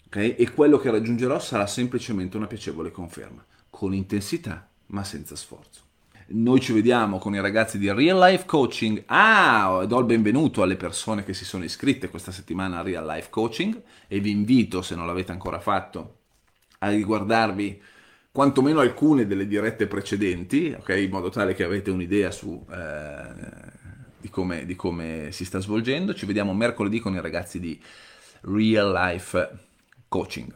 Okay? 0.04 0.34
E 0.34 0.50
quello 0.50 0.76
che 0.76 0.90
raggiungerò 0.90 1.38
sarà 1.38 1.66
semplicemente 1.66 2.36
una 2.36 2.46
piacevole 2.46 2.90
conferma, 2.90 3.42
con 3.70 3.94
intensità 3.94 4.68
ma 4.88 5.02
senza 5.02 5.34
sforzo. 5.34 5.80
Noi 6.28 6.60
ci 6.60 6.74
vediamo 6.74 7.16
con 7.16 7.34
i 7.34 7.40
ragazzi 7.40 7.78
di 7.78 7.90
Real 7.90 8.18
Life 8.18 8.44
Coaching. 8.44 9.04
Ah, 9.06 9.82
do 9.88 9.98
il 9.98 10.04
benvenuto 10.04 10.60
alle 10.60 10.76
persone 10.76 11.24
che 11.24 11.32
si 11.32 11.46
sono 11.46 11.64
iscritte 11.64 12.10
questa 12.10 12.32
settimana 12.32 12.80
a 12.80 12.82
Real 12.82 13.06
Life 13.06 13.30
Coaching 13.30 13.82
e 14.08 14.20
vi 14.20 14.32
invito, 14.32 14.82
se 14.82 14.94
non 14.94 15.06
l'avete 15.06 15.32
ancora 15.32 15.58
fatto, 15.58 16.18
a 16.80 16.90
riguardarvi 16.90 17.80
quantomeno 18.30 18.80
alcune 18.80 19.26
delle 19.26 19.46
dirette 19.46 19.86
precedenti, 19.86 20.76
okay? 20.78 21.04
in 21.04 21.10
modo 21.10 21.30
tale 21.30 21.54
che 21.54 21.64
avete 21.64 21.90
un'idea 21.90 22.30
su, 22.30 22.62
eh, 22.70 23.84
di, 24.26 24.30
come, 24.30 24.66
di 24.66 24.74
come 24.74 25.28
si 25.30 25.44
sta 25.44 25.60
svolgendo. 25.60 26.12
Ci 26.12 26.26
vediamo 26.26 26.52
mercoledì 26.52 26.98
con 26.98 27.14
i 27.14 27.20
ragazzi 27.20 27.60
di 27.60 27.80
Real 28.42 28.92
Life 28.92 29.58
Coaching. 30.08 30.52